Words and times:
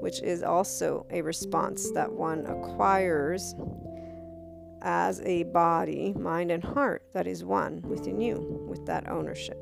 which 0.00 0.22
is 0.22 0.42
also 0.42 1.06
a 1.10 1.22
response 1.22 1.90
that 1.92 2.12
one 2.12 2.46
acquires 2.46 3.54
as 4.82 5.20
a 5.22 5.42
body, 5.44 6.12
mind, 6.14 6.50
and 6.50 6.62
heart 6.62 7.02
that 7.12 7.26
is 7.26 7.44
one 7.44 7.82
within 7.82 8.20
you 8.20 8.64
with 8.68 8.84
that 8.86 9.08
ownership. 9.08 9.58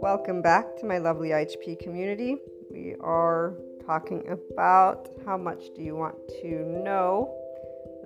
Welcome 0.00 0.40
back 0.40 0.76
to 0.78 0.86
my 0.86 0.98
lovely 0.98 1.30
IHP 1.30 1.80
community. 1.80 2.36
We 2.70 2.94
are 3.00 3.54
talking 3.84 4.24
about 4.28 5.08
how 5.24 5.36
much 5.36 5.64
do 5.74 5.82
you 5.82 5.96
want 5.96 6.16
to 6.42 6.64
know 6.64 7.45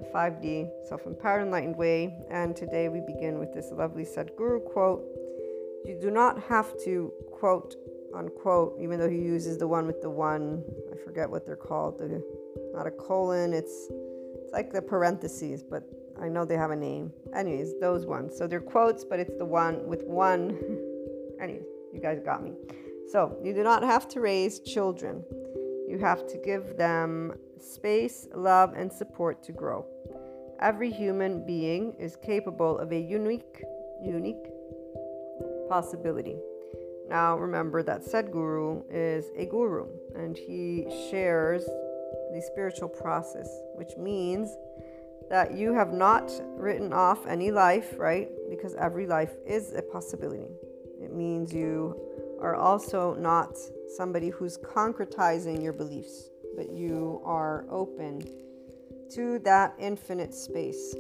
the 0.01 0.07
5D 0.09 0.71
self 0.89 1.07
empowered 1.07 1.43
enlightened 1.43 1.77
way. 1.77 2.17
And 2.31 2.57
today 2.57 2.89
we 2.89 3.01
begin 3.01 3.39
with 3.39 3.53
this 3.53 3.71
lovely 3.73 4.05
Sadhguru 4.05 4.65
quote 4.65 5.05
You 5.85 5.99
do 6.01 6.11
not 6.11 6.43
have 6.45 6.73
to, 6.85 7.13
quote, 7.31 7.77
unquote, 8.15 8.77
even 8.81 8.99
though 8.99 9.09
he 9.09 9.19
uses 9.19 9.59
the 9.59 9.69
one 9.69 9.87
with 9.87 10.01
the 10.01 10.11
one, 10.11 10.65
I 10.93 10.97
forget 11.05 11.29
what 11.29 11.47
they're 11.47 11.57
called, 11.57 11.99
the, 11.99 12.23
not 12.75 12.87
a 12.87 12.91
colon, 12.91 13.53
it's, 13.53 13.89
it's 14.35 14.53
like 14.53 14.73
the 14.73 14.83
parentheses, 14.83 15.63
but 15.63 15.85
I 16.21 16.29
know 16.29 16.45
they 16.45 16.57
have 16.57 16.71
a 16.71 16.77
name. 16.77 17.13
Anyways, 17.35 17.79
those 17.81 18.07
ones. 18.07 18.37
So 18.37 18.47
they're 18.47 18.61
quotes, 18.61 19.05
but 19.05 19.21
it's 19.21 19.37
the 19.39 19.45
one 19.45 19.87
with 19.87 20.05
one. 20.05 20.59
Anyways, 21.41 21.65
you 21.93 22.01
guys 22.01 22.21
got 22.25 22.43
me. 22.43 22.53
So 23.11 23.37
you 23.43 23.53
do 23.53 23.63
not 23.63 23.83
have 23.83 24.09
to 24.09 24.21
raise 24.21 24.61
children. 24.61 25.25
You 25.91 25.99
have 25.99 26.29
to 26.29 26.39
give 26.39 26.77
them 26.77 27.35
space, 27.59 28.29
love, 28.33 28.75
and 28.75 28.93
support 28.93 29.43
to 29.43 29.53
grow. 29.53 29.85
Every 30.61 30.89
human 30.89 31.45
being 31.45 31.95
is 31.99 32.15
capable 32.15 32.79
of 32.79 32.93
a 32.93 33.01
unique, 33.01 33.65
unique 34.01 34.47
possibility. 35.69 36.37
Now, 37.09 37.37
remember 37.37 37.83
that 37.83 38.05
Sadhguru 38.05 38.85
is 38.89 39.33
a 39.37 39.47
guru 39.47 39.89
and 40.15 40.37
he 40.37 40.87
shares 41.11 41.65
the 41.65 42.41
spiritual 42.53 42.89
process, 42.89 43.49
which 43.75 43.97
means 43.97 44.57
that 45.29 45.55
you 45.55 45.75
have 45.75 45.93
not 45.93 46.31
written 46.57 46.93
off 46.93 47.27
any 47.27 47.51
life, 47.51 47.95
right? 47.99 48.29
Because 48.49 48.77
every 48.77 49.09
life 49.09 49.33
is 49.45 49.73
a 49.75 49.83
possibility. 49.83 50.55
It 51.03 51.13
means 51.13 51.53
you 51.53 52.01
are 52.41 52.57
also 52.57 53.15
not 53.15 53.57
somebody 53.97 54.29
who's 54.29 54.59
concretizing 54.59 55.63
your 55.63 55.73
beliefs, 55.73 56.31
but 56.57 56.71
you 56.71 57.21
are 57.25 57.67
open 57.71 58.23
to 59.15 59.39
that 59.41 59.75
infinite 59.79 60.35
space, 60.35 60.95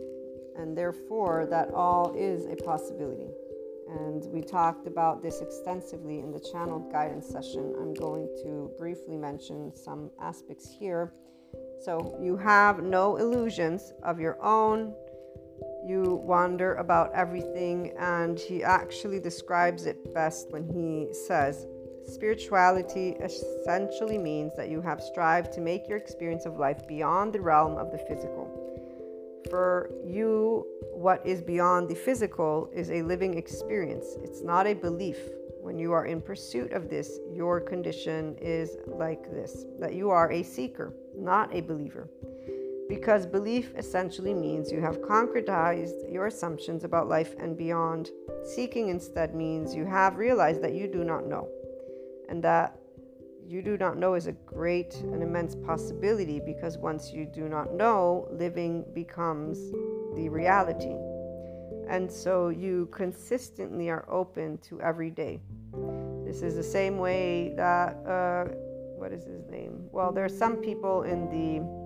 and 0.56 0.76
therefore 0.76 1.46
that 1.50 1.70
all 1.72 2.14
is 2.16 2.46
a 2.46 2.56
possibility. 2.56 3.30
And 3.88 4.24
we 4.32 4.40
talked 4.40 4.86
about 4.86 5.22
this 5.22 5.40
extensively 5.40 6.20
in 6.20 6.30
the 6.30 6.40
channeled 6.52 6.92
guidance 6.92 7.26
session. 7.28 7.74
I'm 7.80 7.94
going 7.94 8.28
to 8.44 8.70
briefly 8.78 9.16
mention 9.16 9.74
some 9.74 10.10
aspects 10.20 10.68
here. 10.78 11.12
So 11.84 12.16
you 12.20 12.36
have 12.36 12.82
no 12.84 13.16
illusions 13.16 13.92
of 14.04 14.20
your 14.20 14.40
own. 14.42 14.94
You 15.84 16.20
wander 16.24 16.74
about 16.74 17.12
everything, 17.14 17.92
and 17.98 18.38
he 18.38 18.62
actually 18.62 19.20
describes 19.20 19.86
it 19.86 20.12
best 20.14 20.50
when 20.50 20.64
he 20.64 21.12
says, 21.14 21.66
Spirituality 22.06 23.10
essentially 23.22 24.18
means 24.18 24.52
that 24.56 24.68
you 24.68 24.80
have 24.80 25.00
strived 25.00 25.52
to 25.52 25.60
make 25.60 25.88
your 25.88 25.98
experience 25.98 26.44
of 26.44 26.56
life 26.56 26.86
beyond 26.88 27.32
the 27.32 27.40
realm 27.40 27.76
of 27.76 27.92
the 27.92 27.98
physical. 27.98 28.60
For 29.48 29.90
you, 30.04 30.66
what 30.92 31.24
is 31.26 31.40
beyond 31.40 31.88
the 31.88 31.94
physical 31.94 32.70
is 32.74 32.90
a 32.90 33.02
living 33.02 33.38
experience, 33.38 34.16
it's 34.22 34.42
not 34.42 34.66
a 34.66 34.74
belief. 34.74 35.18
When 35.60 35.78
you 35.78 35.92
are 35.92 36.06
in 36.06 36.20
pursuit 36.20 36.72
of 36.72 36.88
this, 36.88 37.18
your 37.32 37.60
condition 37.60 38.36
is 38.40 38.76
like 38.86 39.30
this 39.30 39.66
that 39.78 39.94
you 39.94 40.10
are 40.10 40.32
a 40.32 40.42
seeker, 40.42 40.94
not 41.14 41.54
a 41.54 41.60
believer. 41.60 42.08
Because 42.90 43.24
belief 43.24 43.72
essentially 43.76 44.34
means 44.34 44.72
you 44.72 44.80
have 44.80 45.00
concretized 45.00 46.12
your 46.12 46.26
assumptions 46.26 46.82
about 46.82 47.08
life 47.08 47.36
and 47.38 47.56
beyond. 47.56 48.10
Seeking 48.42 48.88
instead 48.88 49.32
means 49.32 49.76
you 49.76 49.84
have 49.84 50.16
realized 50.16 50.60
that 50.64 50.74
you 50.74 50.88
do 50.88 51.04
not 51.04 51.24
know, 51.24 51.48
and 52.28 52.42
that 52.42 52.76
you 53.46 53.62
do 53.62 53.76
not 53.78 53.96
know 53.96 54.14
is 54.14 54.26
a 54.26 54.32
great 54.32 54.92
and 54.96 55.22
immense 55.22 55.54
possibility 55.54 56.40
because 56.44 56.78
once 56.78 57.12
you 57.12 57.26
do 57.26 57.48
not 57.48 57.72
know, 57.72 58.26
living 58.32 58.84
becomes 58.92 59.70
the 60.16 60.28
reality. 60.28 60.96
And 61.88 62.10
so 62.10 62.48
you 62.48 62.88
consistently 62.90 63.88
are 63.88 64.04
open 64.10 64.58
to 64.68 64.80
every 64.80 65.10
day. 65.10 65.40
This 66.24 66.42
is 66.42 66.56
the 66.56 66.64
same 66.64 66.98
way 66.98 67.54
that, 67.56 67.94
uh, 68.04 68.52
what 68.96 69.12
is 69.12 69.22
his 69.26 69.46
name? 69.48 69.88
Well, 69.92 70.10
there 70.10 70.24
are 70.24 70.28
some 70.28 70.56
people 70.56 71.04
in 71.04 71.30
the 71.30 71.79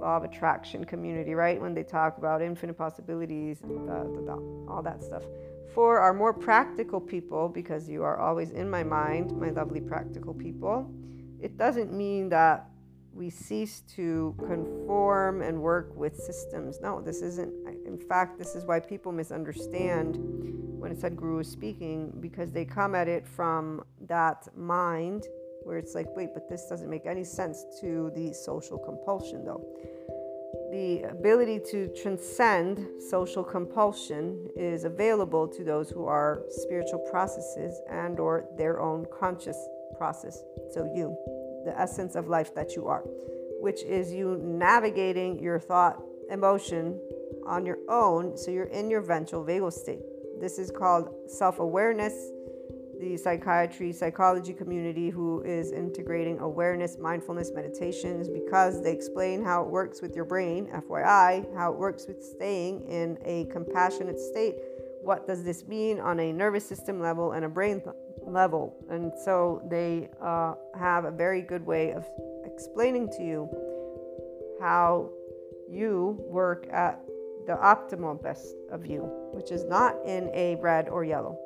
law 0.00 0.16
of 0.16 0.24
attraction 0.24 0.84
community, 0.84 1.34
right? 1.34 1.60
When 1.60 1.74
they 1.74 1.82
talk 1.82 2.18
about 2.18 2.42
infinite 2.42 2.76
possibilities, 2.76 3.60
and 3.62 3.88
all 4.68 4.82
that 4.82 5.02
stuff. 5.02 5.22
For 5.74 5.98
our 5.98 6.14
more 6.14 6.32
practical 6.32 7.00
people, 7.00 7.48
because 7.48 7.88
you 7.88 8.02
are 8.02 8.18
always 8.18 8.50
in 8.50 8.68
my 8.70 8.82
mind, 8.82 9.36
my 9.38 9.50
lovely 9.50 9.80
practical 9.80 10.34
people, 10.34 10.90
it 11.40 11.56
doesn't 11.56 11.92
mean 11.92 12.28
that 12.30 12.68
we 13.12 13.30
cease 13.30 13.82
to 13.96 14.34
conform 14.46 15.42
and 15.42 15.60
work 15.60 15.94
with 15.96 16.16
systems. 16.16 16.80
No, 16.80 17.00
this 17.00 17.20
isn't. 17.22 17.52
In 17.86 17.98
fact, 17.98 18.38
this 18.38 18.54
is 18.54 18.64
why 18.64 18.80
people 18.80 19.12
misunderstand 19.12 20.16
when 20.78 20.92
it 20.92 20.98
Sadhguru 20.98 21.40
is 21.40 21.48
speaking, 21.48 22.12
because 22.20 22.52
they 22.52 22.64
come 22.64 22.94
at 22.94 23.08
it 23.08 23.26
from 23.26 23.82
that 24.06 24.48
mind 24.56 25.26
where 25.68 25.76
it's 25.76 25.94
like, 25.94 26.06
wait, 26.16 26.30
but 26.32 26.48
this 26.48 26.64
doesn't 26.64 26.88
make 26.88 27.04
any 27.04 27.22
sense 27.22 27.66
to 27.78 28.10
the 28.14 28.32
social 28.32 28.78
compulsion, 28.78 29.44
though. 29.44 29.62
The 30.72 31.02
ability 31.02 31.60
to 31.70 31.88
transcend 31.88 33.02
social 33.10 33.44
compulsion 33.44 34.48
is 34.56 34.84
available 34.84 35.46
to 35.48 35.62
those 35.62 35.90
who 35.90 36.06
are 36.06 36.42
spiritual 36.48 37.00
processes 37.10 37.80
and 37.90 38.18
or 38.18 38.46
their 38.56 38.80
own 38.80 39.06
conscious 39.12 39.58
process. 39.98 40.42
So 40.72 40.90
you, 40.94 41.14
the 41.66 41.78
essence 41.78 42.14
of 42.14 42.28
life 42.28 42.54
that 42.54 42.74
you 42.74 42.86
are, 42.86 43.02
which 43.60 43.82
is 43.82 44.10
you 44.10 44.40
navigating 44.42 45.38
your 45.38 45.58
thought, 45.58 46.02
emotion 46.30 46.98
on 47.46 47.66
your 47.66 47.78
own. 47.90 48.38
So 48.38 48.50
you're 48.50 48.72
in 48.80 48.90
your 48.90 49.02
ventral 49.02 49.44
vagal 49.44 49.74
state. 49.74 50.00
This 50.40 50.58
is 50.58 50.70
called 50.70 51.08
self 51.26 51.58
awareness 51.58 52.14
the 53.00 53.16
psychiatry 53.16 53.92
psychology 53.92 54.52
community 54.52 55.10
who 55.10 55.42
is 55.42 55.72
integrating 55.72 56.38
awareness 56.40 56.98
mindfulness 56.98 57.52
meditations 57.54 58.28
because 58.28 58.82
they 58.82 58.92
explain 58.92 59.44
how 59.44 59.62
it 59.62 59.68
works 59.68 60.02
with 60.02 60.16
your 60.16 60.24
brain 60.24 60.66
fyi 60.66 61.54
how 61.54 61.72
it 61.72 61.78
works 61.78 62.06
with 62.06 62.22
staying 62.22 62.82
in 62.88 63.18
a 63.24 63.44
compassionate 63.46 64.18
state. 64.18 64.56
What 65.02 65.26
does 65.26 65.44
this 65.44 65.66
mean 65.66 66.00
on 66.00 66.18
a 66.20 66.32
nervous 66.32 66.66
system 66.66 67.00
level 67.00 67.32
and 67.32 67.44
a 67.44 67.48
brain 67.48 67.80
th- 67.80 67.94
level? 68.26 68.76
And 68.90 69.12
so 69.24 69.62
they 69.70 70.10
uh, 70.20 70.54
have 70.78 71.04
a 71.04 71.10
very 71.10 71.40
good 71.40 71.64
way 71.64 71.92
of 71.92 72.04
explaining 72.44 73.08
to 73.16 73.22
you 73.22 73.48
how 74.60 75.10
you 75.70 76.18
work 76.26 76.66
at 76.72 77.00
the 77.46 77.54
optimal 77.54 78.20
best 78.22 78.54
of 78.70 78.84
you 78.84 79.02
which 79.32 79.50
is 79.50 79.64
not 79.64 79.96
in 80.04 80.30
a 80.34 80.56
red 80.56 80.88
or 80.88 81.04
yellow 81.04 81.38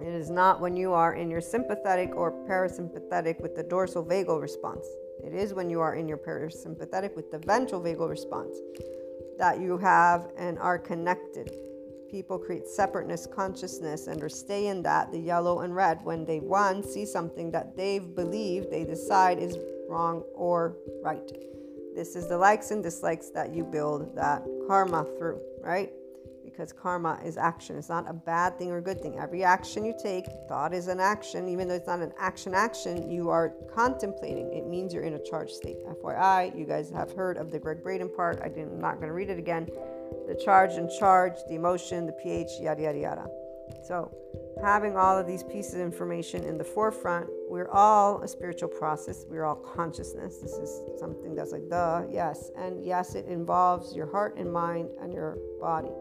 it 0.00 0.14
is 0.14 0.30
not 0.30 0.60
when 0.60 0.76
you 0.76 0.92
are 0.92 1.14
in 1.14 1.30
your 1.30 1.40
sympathetic 1.40 2.14
or 2.14 2.32
parasympathetic 2.48 3.40
with 3.40 3.54
the 3.54 3.62
dorsal 3.62 4.04
vagal 4.04 4.40
response. 4.40 4.86
It 5.24 5.34
is 5.34 5.54
when 5.54 5.68
you 5.68 5.80
are 5.80 5.96
in 5.96 6.08
your 6.08 6.18
parasympathetic 6.18 7.16
with 7.16 7.30
the 7.30 7.38
ventral 7.38 7.80
vagal 7.80 8.08
response 8.08 8.56
that 9.38 9.60
you 9.60 9.78
have 9.78 10.28
and 10.36 10.58
are 10.58 10.78
connected. 10.78 11.52
People 12.10 12.38
create 12.38 12.66
separateness, 12.66 13.26
consciousness, 13.26 14.06
and 14.06 14.22
or 14.22 14.28
stay 14.28 14.68
in 14.68 14.82
that, 14.82 15.12
the 15.12 15.18
yellow 15.18 15.60
and 15.60 15.74
red, 15.74 16.02
when 16.04 16.24
they 16.24 16.40
one 16.40 16.82
see 16.82 17.04
something 17.04 17.50
that 17.50 17.76
they've 17.76 18.14
believed 18.14 18.70
they 18.70 18.84
decide 18.84 19.38
is 19.38 19.58
wrong 19.88 20.22
or 20.34 20.76
right. 21.02 21.30
This 21.94 22.16
is 22.16 22.28
the 22.28 22.38
likes 22.38 22.70
and 22.70 22.82
dislikes 22.82 23.30
that 23.30 23.52
you 23.52 23.64
build 23.64 24.14
that 24.16 24.42
karma 24.66 25.04
through, 25.18 25.40
right? 25.60 25.92
Because 26.58 26.72
karma 26.72 27.20
is 27.24 27.36
action. 27.36 27.78
It's 27.78 27.88
not 27.88 28.10
a 28.10 28.12
bad 28.12 28.58
thing 28.58 28.72
or 28.72 28.80
good 28.80 29.00
thing. 29.00 29.16
Every 29.16 29.44
action 29.44 29.84
you 29.84 29.94
take, 29.96 30.26
thought 30.48 30.74
is 30.74 30.88
an 30.88 30.98
action. 30.98 31.48
Even 31.48 31.68
though 31.68 31.76
it's 31.76 31.86
not 31.86 32.00
an 32.00 32.10
action 32.18 32.52
action, 32.52 33.08
you 33.08 33.30
are 33.30 33.50
contemplating. 33.72 34.52
It 34.52 34.66
means 34.66 34.92
you're 34.92 35.04
in 35.04 35.14
a 35.14 35.22
charged 35.22 35.52
state. 35.52 35.76
FYI, 35.86 36.58
you 36.58 36.64
guys 36.64 36.90
have 36.90 37.12
heard 37.12 37.36
of 37.36 37.52
the 37.52 37.60
Gregg 37.60 37.84
Braden 37.84 38.08
part. 38.08 38.40
I 38.42 38.48
am 38.60 38.80
not 38.80 38.96
going 38.96 39.06
to 39.06 39.12
read 39.12 39.30
it 39.30 39.38
again. 39.38 39.68
The 40.26 40.34
charge 40.34 40.72
and 40.72 40.90
charge, 40.98 41.34
the 41.48 41.54
emotion, 41.54 42.06
the 42.06 42.12
pH, 42.12 42.48
yada, 42.58 42.82
yada, 42.82 42.98
yada. 42.98 43.26
So, 43.86 44.10
having 44.60 44.96
all 44.96 45.16
of 45.16 45.28
these 45.28 45.44
pieces 45.44 45.74
of 45.74 45.82
information 45.82 46.42
in 46.42 46.58
the 46.58 46.64
forefront, 46.64 47.28
we're 47.48 47.70
all 47.70 48.20
a 48.22 48.26
spiritual 48.26 48.70
process. 48.70 49.24
We're 49.28 49.44
all 49.44 49.54
consciousness. 49.54 50.38
This 50.38 50.54
is 50.54 50.80
something 50.98 51.36
that's 51.36 51.52
like, 51.52 51.68
duh, 51.70 52.02
yes. 52.10 52.50
And 52.56 52.84
yes, 52.84 53.14
it 53.14 53.26
involves 53.26 53.94
your 53.94 54.10
heart 54.10 54.36
and 54.36 54.52
mind 54.52 54.88
and 55.00 55.12
your 55.12 55.38
body. 55.60 55.92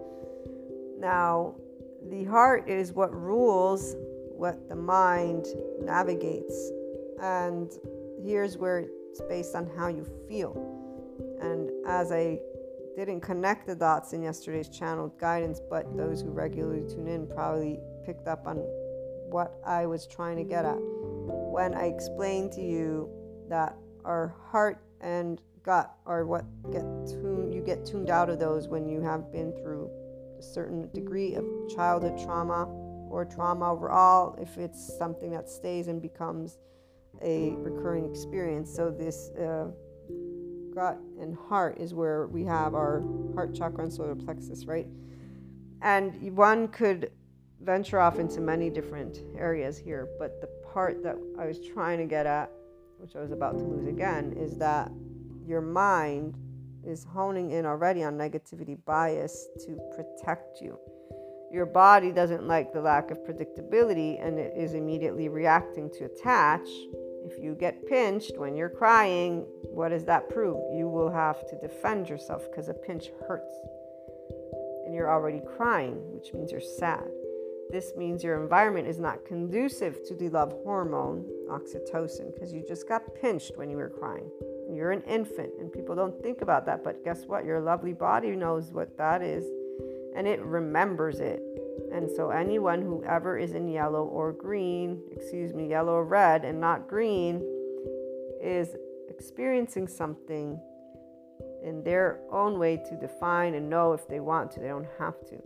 Now, 1.00 1.56
the 2.10 2.24
heart 2.26 2.70
is 2.70 2.94
what 2.94 3.14
rules 3.14 3.96
what 4.38 4.70
the 4.70 4.76
mind 4.76 5.48
navigates. 5.82 6.72
And 7.22 7.72
here's 8.24 8.58
where 8.58 8.86
it's 9.10 9.22
based 9.22 9.56
on 9.56 9.70
how 9.76 9.88
you 9.88 10.06
feel. 10.28 10.54
And 11.42 11.72
as 11.88 12.12
I 12.12 12.40
didn't 12.96 13.22
connect 13.22 13.68
the 13.68 13.76
dots 13.76 14.14
in 14.14 14.22
yesterday's 14.22 14.70
channel 14.70 15.14
guidance, 15.20 15.60
but 15.70 15.96
those 15.98 16.22
who 16.22 16.30
regularly 16.30 16.88
tune 16.88 17.08
in 17.08 17.28
probably 17.28 17.80
picked 18.06 18.28
up 18.28 18.48
on 18.48 18.58
what 19.30 19.60
I 19.66 19.86
was 19.86 20.08
trying 20.08 20.38
to 20.38 20.44
get 20.44 20.66
at 20.66 20.78
when 20.78 21.74
I 21.74 21.86
explained 21.88 22.52
to 22.54 22.62
you 22.62 23.10
that 23.50 23.76
our 24.06 24.34
heart 24.52 24.82
and 25.02 25.42
gut 25.64 25.92
are 26.06 26.26
what 26.26 26.46
get 26.72 26.84
tuned 27.08 27.54
you 27.54 27.62
get 27.62 27.86
tuned 27.86 28.10
out 28.10 28.30
of 28.30 28.40
those 28.40 28.70
when 28.70 28.88
you 28.88 29.02
have 29.02 29.32
been 29.34 29.52
through 29.62 29.90
a 30.38 30.42
certain 30.42 30.89
degree 30.94 31.36
of 31.36 31.45
childhood 31.74 32.18
trauma 32.24 32.66
or 33.10 33.25
trauma 33.25 33.72
overall 33.72 34.38
if 34.39 34.57
it's 34.57 34.98
something 34.98 35.31
that 35.31 35.50
stays 35.50 35.88
and 35.88 36.01
becomes 36.01 36.57
a 37.22 37.51
recurring 37.57 38.10
experience. 38.10 38.74
So, 38.74 38.92
this 38.92 39.30
uh, 39.31 39.68
gut 40.74 41.00
and 41.19 41.36
heart 41.36 41.80
is 41.80 41.94
where 41.94 42.28
we 42.28 42.44
have 42.44 42.75
our 42.75 43.04
heart 43.34 43.56
chakra 43.56 43.84
and 43.84 43.94
solar 43.94 44.16
plexus, 44.16 44.66
right? 44.66 44.88
And 45.81 46.36
one 46.36 46.68
could 46.68 47.12
venture 47.62 48.00
off 48.00 48.19
into 48.19 48.42
many 48.42 48.69
different 48.69 49.19
areas 49.36 49.78
here, 49.78 50.07
but 50.19 50.42
the 50.42 50.48
part 50.72 51.04
that 51.04 51.16
I 51.39 51.45
was 51.45 51.60
trying 51.60 51.98
to 51.98 52.06
get 52.06 52.25
at, 52.25 52.51
which 53.00 53.16
I 53.16 53.22
was 53.22 53.31
about 53.31 53.57
to 53.57 53.63
lose 53.63 53.88
again, 53.88 54.34
is 54.34 54.57
that 54.57 54.92
your 55.45 55.62
mind 55.62 56.38
is 56.88 57.04
honing 57.04 57.51
in 57.51 57.66
already 57.66 58.04
on 58.04 58.18
negativity 58.18 58.78
bias 58.86 59.48
to 59.66 59.78
protect 59.95 60.62
you. 60.62 60.78
Your 61.51 61.66
body 61.66 62.12
doesn't 62.12 62.48
like 62.48 62.74
the 62.74 62.81
lack 62.81 63.12
of 63.12 63.19
predictability 63.19 64.25
and 64.25 64.38
it 64.38 64.54
is 64.57 64.74
immediately 64.74 65.30
reacting 65.30 65.89
to 65.92 66.06
attach. 66.06 66.68
If 67.25 67.42
you 67.42 67.56
get 67.56 67.86
pinched 67.88 68.38
when 68.38 68.56
you're 68.56 68.69
crying, 68.69 69.45
what 69.63 69.89
does 69.89 70.06
that 70.06 70.30
prove? 70.30 70.57
You 70.75 70.88
will 70.88 71.12
have 71.12 71.48
to 71.50 71.60
defend 71.60 72.10
yourself 72.10 72.44
because 72.50 72.70
a 72.70 72.74
pinch 72.74 73.08
hurts. 73.27 73.53
And 74.86 74.94
you're 74.94 75.12
already 75.12 75.41
crying, 75.58 75.96
which 76.13 76.34
means 76.34 76.51
you're 76.51 76.62
sad. 76.62 77.03
This 77.70 77.91
means 77.98 78.24
your 78.24 78.41
environment 78.41 78.88
is 78.88 79.00
not 79.00 79.25
conducive 79.25 79.98
to 80.08 80.15
the 80.15 80.29
love 80.29 80.53
hormone, 80.63 81.25
oxytocin, 81.50 82.34
because 82.34 82.53
you 82.53 82.63
just 82.65 82.88
got 82.88 83.01
pinched 83.22 83.58
when 83.58 83.70
you 83.70 83.75
were 83.75 83.89
crying. 83.89 84.29
You're 84.69 84.91
an 84.91 85.03
infant, 85.03 85.51
and 85.59 85.71
people 85.71 85.95
don't 85.95 86.21
think 86.21 86.41
about 86.41 86.65
that. 86.65 86.83
But 86.83 87.03
guess 87.03 87.25
what? 87.25 87.45
Your 87.45 87.62
lovely 87.62 87.93
body 87.93 88.36
knows 88.36 88.71
what 88.71 88.97
that 88.97 89.21
is, 89.21 89.45
and 90.15 90.27
it 90.27 90.41
remembers 90.41 91.19
it. 91.19 91.41
And 91.93 92.09
so, 92.09 92.31
anyone 92.31 92.81
who 92.81 93.03
ever 93.05 93.38
is 93.38 93.53
in 93.53 93.69
yellow 93.69 94.03
or 94.03 94.33
green, 94.33 95.01
excuse 95.12 95.53
me, 95.53 95.69
yellow 95.69 95.93
or 95.93 96.05
red, 96.05 96.43
and 96.43 96.59
not 96.59 96.88
green, 96.88 97.41
is 98.41 98.75
experiencing 99.09 99.88
something 99.88 100.59
in 101.63 101.83
their 101.83 102.19
own 102.31 102.59
way 102.59 102.77
to 102.77 102.95
define 102.95 103.55
and 103.55 103.69
know 103.69 103.93
if 103.93 104.07
they 104.07 104.19
want 104.19 104.51
to. 104.51 104.59
They 104.59 104.67
don't 104.67 104.88
have 105.00 105.19
to. 105.27 105.41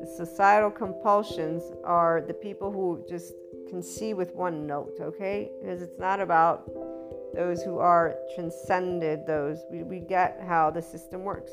The 0.00 0.06
societal 0.06 0.70
compulsions 0.70 1.62
are 1.84 2.22
the 2.26 2.34
people 2.34 2.72
who 2.72 3.04
just 3.08 3.34
can 3.68 3.82
see 3.82 4.14
with 4.14 4.34
one 4.34 4.66
note, 4.66 4.96
okay? 5.00 5.50
Because 5.60 5.82
it's 5.82 5.98
not 5.98 6.20
about 6.20 6.70
those 7.34 7.62
who 7.62 7.78
are 7.78 8.16
transcended, 8.34 9.26
those 9.26 9.64
we, 9.70 9.82
we 9.82 10.00
get 10.00 10.40
how 10.46 10.70
the 10.70 10.82
system 10.82 11.22
works. 11.22 11.52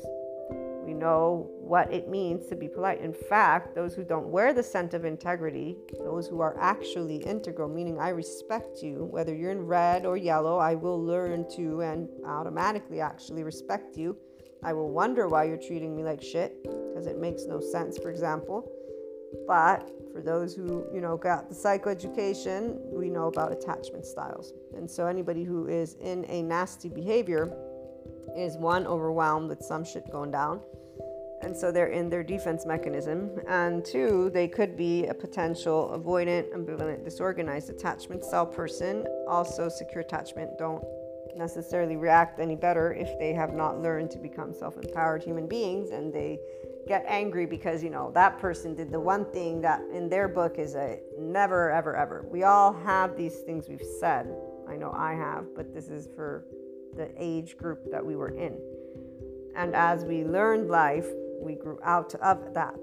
We 0.84 0.94
know 0.94 1.50
what 1.60 1.92
it 1.92 2.08
means 2.08 2.46
to 2.46 2.56
be 2.56 2.66
polite. 2.66 3.00
In 3.00 3.12
fact, 3.12 3.74
those 3.74 3.94
who 3.94 4.02
don't 4.02 4.28
wear 4.28 4.52
the 4.52 4.62
scent 4.62 4.94
of 4.94 5.04
integrity, 5.04 5.76
those 5.98 6.26
who 6.26 6.40
are 6.40 6.58
actually 6.58 7.16
integral, 7.16 7.68
meaning 7.68 8.00
I 8.00 8.08
respect 8.08 8.82
you, 8.82 9.04
whether 9.04 9.34
you're 9.34 9.52
in 9.52 9.66
red 9.66 10.04
or 10.04 10.16
yellow, 10.16 10.58
I 10.58 10.74
will 10.74 11.00
learn 11.00 11.48
to 11.56 11.82
and 11.82 12.08
automatically 12.26 13.00
actually 13.00 13.44
respect 13.44 13.96
you. 13.96 14.16
I 14.62 14.72
will 14.72 14.90
wonder 14.90 15.28
why 15.28 15.44
you're 15.44 15.56
treating 15.56 15.94
me 15.94 16.02
like 16.02 16.22
shit 16.22 16.62
because 16.64 17.06
it 17.06 17.18
makes 17.18 17.44
no 17.44 17.60
sense, 17.60 17.98
for 17.98 18.10
example. 18.10 18.70
But 19.46 19.90
for 20.12 20.20
those 20.20 20.54
who, 20.54 20.86
you 20.92 21.00
know, 21.00 21.16
got 21.16 21.48
the 21.48 21.54
psychoeducation, 21.54 22.78
we 22.90 23.08
know 23.08 23.28
about 23.28 23.52
attachment 23.52 24.06
styles. 24.06 24.52
And 24.74 24.90
so 24.90 25.06
anybody 25.06 25.44
who 25.44 25.66
is 25.68 25.94
in 26.00 26.24
a 26.28 26.42
nasty 26.42 26.88
behavior 26.88 27.52
is 28.36 28.56
one 28.56 28.86
overwhelmed 28.86 29.48
with 29.48 29.62
some 29.62 29.84
shit 29.84 30.10
going 30.10 30.30
down. 30.30 30.60
And 31.42 31.56
so 31.56 31.72
they're 31.72 31.88
in 31.88 32.10
their 32.10 32.22
defense 32.22 32.66
mechanism. 32.66 33.30
And 33.48 33.84
two, 33.84 34.30
they 34.34 34.46
could 34.46 34.76
be 34.76 35.06
a 35.06 35.14
potential 35.14 35.90
avoidant, 35.94 36.52
ambivalent, 36.52 37.02
disorganized 37.04 37.70
attachment 37.70 38.24
style 38.24 38.46
person. 38.46 39.06
Also, 39.26 39.68
secure 39.68 40.02
attachment. 40.02 40.58
Don't 40.58 40.84
necessarily 41.36 41.96
react 41.96 42.40
any 42.40 42.56
better 42.56 42.92
if 42.92 43.18
they 43.18 43.32
have 43.32 43.54
not 43.54 43.80
learned 43.80 44.10
to 44.10 44.18
become 44.18 44.52
self 44.52 44.76
empowered 44.76 45.22
human 45.22 45.46
beings 45.46 45.90
and 45.90 46.12
they 46.12 46.38
get 46.86 47.04
angry 47.06 47.46
because, 47.46 47.82
you 47.82 47.90
know, 47.90 48.10
that 48.14 48.38
person 48.38 48.74
did 48.74 48.90
the 48.90 49.00
one 49.00 49.24
thing 49.32 49.60
that 49.60 49.80
in 49.92 50.08
their 50.08 50.28
book 50.28 50.58
is 50.58 50.74
a 50.74 50.98
never, 51.18 51.70
ever, 51.70 51.96
ever. 51.96 52.26
We 52.30 52.42
all 52.42 52.72
have 52.72 53.16
these 53.16 53.40
things 53.40 53.68
we've 53.68 53.86
said. 54.00 54.34
I 54.68 54.76
know 54.76 54.92
I 54.94 55.14
have, 55.14 55.46
but 55.54 55.72
this 55.74 55.88
is 55.88 56.08
for 56.14 56.46
the 56.96 57.10
age 57.16 57.56
group 57.56 57.90
that 57.90 58.04
we 58.04 58.16
were 58.16 58.30
in. 58.30 58.58
And 59.56 59.74
as 59.74 60.04
we 60.04 60.24
learned 60.24 60.68
life, 60.68 61.06
we 61.40 61.54
grew 61.54 61.78
out 61.82 62.14
of 62.16 62.54
that. 62.54 62.78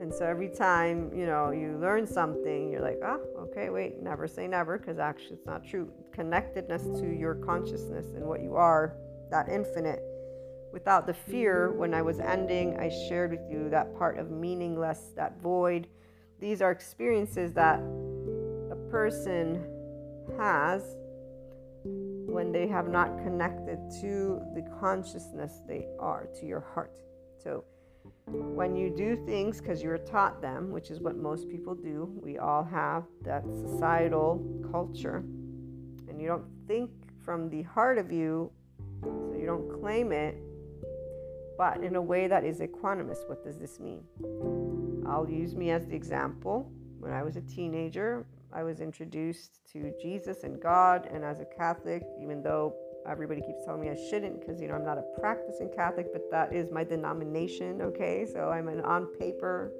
And 0.00 0.12
so 0.12 0.24
every 0.26 0.48
time, 0.48 1.10
you 1.14 1.26
know, 1.26 1.50
you 1.50 1.78
learn 1.80 2.06
something, 2.06 2.70
you're 2.70 2.82
like, 2.82 2.98
oh, 3.04 3.20
okay, 3.38 3.70
wait, 3.70 4.02
never 4.02 4.26
say 4.26 4.48
never, 4.48 4.76
because 4.78 4.98
actually 4.98 5.36
it's 5.36 5.46
not 5.46 5.64
true. 5.64 5.90
Connectedness 6.12 7.00
to 7.00 7.06
your 7.06 7.36
consciousness 7.36 8.06
and 8.14 8.24
what 8.24 8.42
you 8.42 8.56
are, 8.56 8.96
that 9.30 9.48
infinite. 9.48 10.02
Without 10.74 11.06
the 11.06 11.14
fear, 11.14 11.70
when 11.70 11.94
I 11.94 12.02
was 12.02 12.18
ending, 12.18 12.76
I 12.80 12.88
shared 13.08 13.30
with 13.30 13.48
you 13.48 13.70
that 13.70 13.96
part 13.96 14.18
of 14.18 14.32
meaningless, 14.32 15.12
that 15.14 15.40
void. 15.40 15.86
These 16.40 16.60
are 16.60 16.72
experiences 16.72 17.54
that 17.54 17.78
a 17.78 18.76
person 18.90 19.64
has 20.36 20.82
when 21.84 22.50
they 22.50 22.66
have 22.66 22.88
not 22.88 23.18
connected 23.18 23.78
to 24.00 24.42
the 24.56 24.68
consciousness 24.80 25.60
they 25.68 25.86
are, 26.00 26.26
to 26.40 26.44
your 26.44 26.66
heart. 26.74 26.98
So, 27.40 27.62
when 28.26 28.74
you 28.74 28.90
do 28.90 29.24
things 29.26 29.60
because 29.60 29.80
you're 29.80 29.96
taught 29.98 30.42
them, 30.42 30.72
which 30.72 30.90
is 30.90 30.98
what 30.98 31.16
most 31.16 31.48
people 31.48 31.76
do, 31.76 32.12
we 32.20 32.38
all 32.38 32.64
have 32.64 33.04
that 33.22 33.44
societal 33.44 34.44
culture, 34.72 35.18
and 36.08 36.20
you 36.20 36.26
don't 36.26 36.50
think 36.66 36.90
from 37.24 37.48
the 37.48 37.62
heart 37.62 37.96
of 37.96 38.10
you, 38.10 38.50
so 39.04 39.36
you 39.38 39.46
don't 39.46 39.80
claim 39.80 40.10
it, 40.10 40.36
but 41.56 41.82
in 41.82 41.96
a 41.96 42.02
way 42.02 42.26
that 42.26 42.44
is 42.44 42.60
equanimous. 42.60 43.28
What 43.28 43.44
does 43.44 43.58
this 43.58 43.78
mean? 43.80 44.02
I'll 45.06 45.28
use 45.28 45.54
me 45.54 45.70
as 45.70 45.86
the 45.86 45.94
example. 45.94 46.70
When 46.98 47.12
I 47.12 47.22
was 47.22 47.36
a 47.36 47.42
teenager, 47.42 48.26
I 48.52 48.62
was 48.62 48.80
introduced 48.80 49.60
to 49.72 49.92
Jesus 50.00 50.44
and 50.44 50.60
God, 50.60 51.08
and 51.12 51.24
as 51.24 51.40
a 51.40 51.44
Catholic, 51.44 52.02
even 52.22 52.42
though 52.42 52.74
everybody 53.06 53.40
keeps 53.40 53.64
telling 53.64 53.80
me 53.80 53.90
I 53.90 53.96
shouldn't 54.10 54.40
because 54.40 54.60
you 54.60 54.68
know 54.68 54.74
I'm 54.74 54.84
not 54.84 54.98
a 54.98 55.04
practicing 55.20 55.70
Catholic, 55.74 56.12
but 56.12 56.30
that 56.30 56.54
is 56.54 56.70
my 56.70 56.84
denomination, 56.84 57.82
okay? 57.82 58.26
So 58.32 58.48
I'm 58.48 58.68
an 58.68 58.80
on 58.80 59.06
paper, 59.18 59.72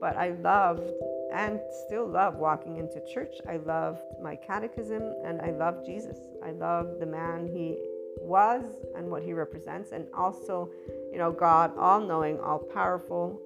but 0.00 0.16
I 0.16 0.30
loved 0.42 0.90
and 1.32 1.60
still 1.86 2.06
love 2.06 2.36
walking 2.36 2.76
into 2.78 3.00
church. 3.12 3.36
I 3.48 3.58
loved 3.58 4.02
my 4.20 4.36
catechism 4.36 5.14
and 5.24 5.40
I 5.40 5.52
love 5.52 5.86
Jesus. 5.86 6.18
I 6.44 6.50
love 6.50 6.98
the 6.98 7.06
man 7.06 7.46
he 7.46 7.78
was 8.18 8.64
and 8.96 9.10
what 9.10 9.22
he 9.22 9.32
represents, 9.32 9.92
and 9.92 10.06
also, 10.14 10.70
you 11.12 11.18
know, 11.18 11.32
God, 11.32 11.72
all 11.78 12.00
knowing, 12.00 12.38
all 12.40 12.58
powerful, 12.58 13.40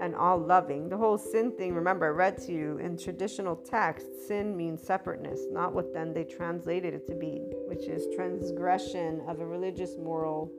and 0.00 0.14
all 0.14 0.38
loving. 0.38 0.88
The 0.88 0.96
whole 0.96 1.18
sin 1.18 1.52
thing, 1.52 1.74
remember, 1.74 2.06
I 2.06 2.10
read 2.10 2.38
to 2.42 2.52
you 2.52 2.78
in 2.78 2.96
traditional 2.96 3.56
text, 3.56 4.06
sin 4.26 4.56
means 4.56 4.82
separateness, 4.82 5.40
not 5.50 5.72
what 5.72 5.92
then 5.92 6.12
they 6.12 6.24
translated 6.24 6.94
it 6.94 7.06
to 7.08 7.14
be, 7.14 7.42
which 7.66 7.86
is 7.86 8.06
transgression 8.14 9.22
of 9.28 9.40
a 9.40 9.46
religious 9.46 9.96
moral 9.96 10.52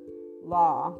law. 0.43 0.97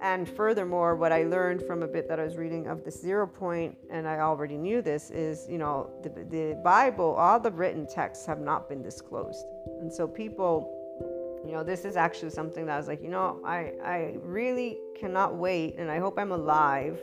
And 0.00 0.28
furthermore, 0.28 0.94
what 0.94 1.10
I 1.10 1.24
learned 1.24 1.62
from 1.62 1.82
a 1.82 1.88
bit 1.88 2.08
that 2.08 2.20
I 2.20 2.24
was 2.24 2.36
reading 2.36 2.68
of 2.68 2.84
the 2.84 2.90
zero 2.90 3.26
point, 3.26 3.76
and 3.90 4.06
I 4.06 4.20
already 4.20 4.56
knew 4.56 4.80
this, 4.80 5.10
is 5.10 5.46
you 5.48 5.58
know, 5.58 5.90
the, 6.02 6.10
the 6.30 6.60
Bible, 6.62 7.14
all 7.14 7.40
the 7.40 7.50
written 7.50 7.84
texts 7.86 8.24
have 8.26 8.40
not 8.40 8.68
been 8.68 8.80
disclosed. 8.80 9.44
And 9.80 9.92
so 9.92 10.06
people, 10.06 10.72
you 11.48 11.54
know, 11.54 11.64
this 11.64 11.86
is 11.86 11.96
actually 11.96 12.28
something 12.28 12.66
that 12.66 12.74
I 12.74 12.76
was 12.76 12.88
like, 12.88 13.02
you 13.02 13.08
know, 13.08 13.40
I, 13.42 13.72
I 13.82 14.16
really 14.20 14.78
cannot 14.94 15.36
wait, 15.36 15.76
and 15.78 15.90
I 15.90 15.98
hope 15.98 16.18
I'm 16.18 16.32
alive 16.32 17.02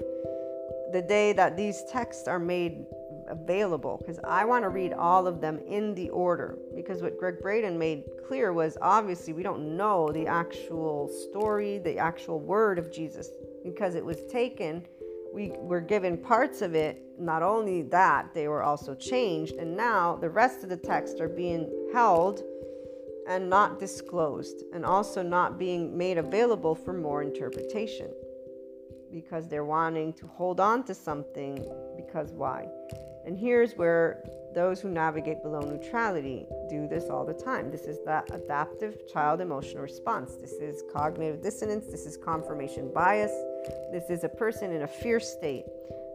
the 0.91 1.01
day 1.01 1.33
that 1.33 1.57
these 1.57 1.83
texts 1.91 2.27
are 2.27 2.37
made 2.37 2.85
available 3.27 3.97
because 3.97 4.19
I 4.23 4.45
want 4.45 4.63
to 4.63 4.69
read 4.69 4.93
all 4.93 5.25
of 5.25 5.41
them 5.41 5.57
in 5.67 5.95
the 5.95 6.11
order. 6.11 6.59
Because 6.75 7.01
what 7.01 7.17
Gregg 7.17 7.41
Braden 7.41 7.75
made 7.79 8.03
clear 8.27 8.53
was 8.53 8.77
obviously 8.83 9.33
we 9.33 9.41
don't 9.41 9.75
know 9.75 10.11
the 10.11 10.27
actual 10.27 11.07
story, 11.07 11.79
the 11.79 11.97
actual 11.97 12.39
word 12.39 12.77
of 12.77 12.91
Jesus, 12.91 13.31
because 13.63 13.95
it 13.95 14.05
was 14.05 14.23
taken. 14.31 14.85
We 15.33 15.53
were 15.57 15.81
given 15.81 16.19
parts 16.19 16.61
of 16.61 16.75
it. 16.75 17.01
Not 17.19 17.41
only 17.41 17.81
that, 17.81 18.31
they 18.35 18.47
were 18.47 18.61
also 18.61 18.93
changed. 18.93 19.55
And 19.55 19.75
now 19.75 20.17
the 20.17 20.29
rest 20.29 20.61
of 20.61 20.69
the 20.69 20.77
text 20.77 21.19
are 21.19 21.27
being 21.27 21.89
held 21.91 22.43
and 23.27 23.49
not 23.49 23.79
disclosed, 23.79 24.63
and 24.73 24.85
also 24.85 25.21
not 25.21 25.57
being 25.57 25.97
made 25.97 26.17
available 26.17 26.75
for 26.75 26.93
more 26.93 27.21
interpretation 27.21 28.11
because 29.11 29.47
they're 29.47 29.65
wanting 29.65 30.13
to 30.13 30.27
hold 30.27 30.59
on 30.59 30.83
to 30.83 30.93
something 30.93 31.65
because 31.95 32.31
why? 32.31 32.67
And 33.25 33.37
here's 33.37 33.73
where 33.73 34.23
those 34.53 34.79
who 34.79 34.89
navigate 34.89 35.41
below 35.41 35.59
neutrality 35.61 36.45
do 36.69 36.87
this 36.87 37.09
all 37.09 37.25
the 37.25 37.33
time. 37.33 37.71
This 37.71 37.81
is 37.81 37.97
the 38.05 38.23
adaptive 38.31 39.07
child 39.11 39.41
emotional 39.41 39.83
response. 39.83 40.35
This 40.35 40.53
is 40.53 40.83
cognitive 40.93 41.41
dissonance. 41.41 41.85
This 41.87 42.05
is 42.05 42.17
confirmation 42.17 42.91
bias. 42.93 43.31
This 43.91 44.09
is 44.09 44.23
a 44.23 44.29
person 44.29 44.71
in 44.71 44.83
a 44.83 44.87
fear 44.87 45.19
state 45.19 45.65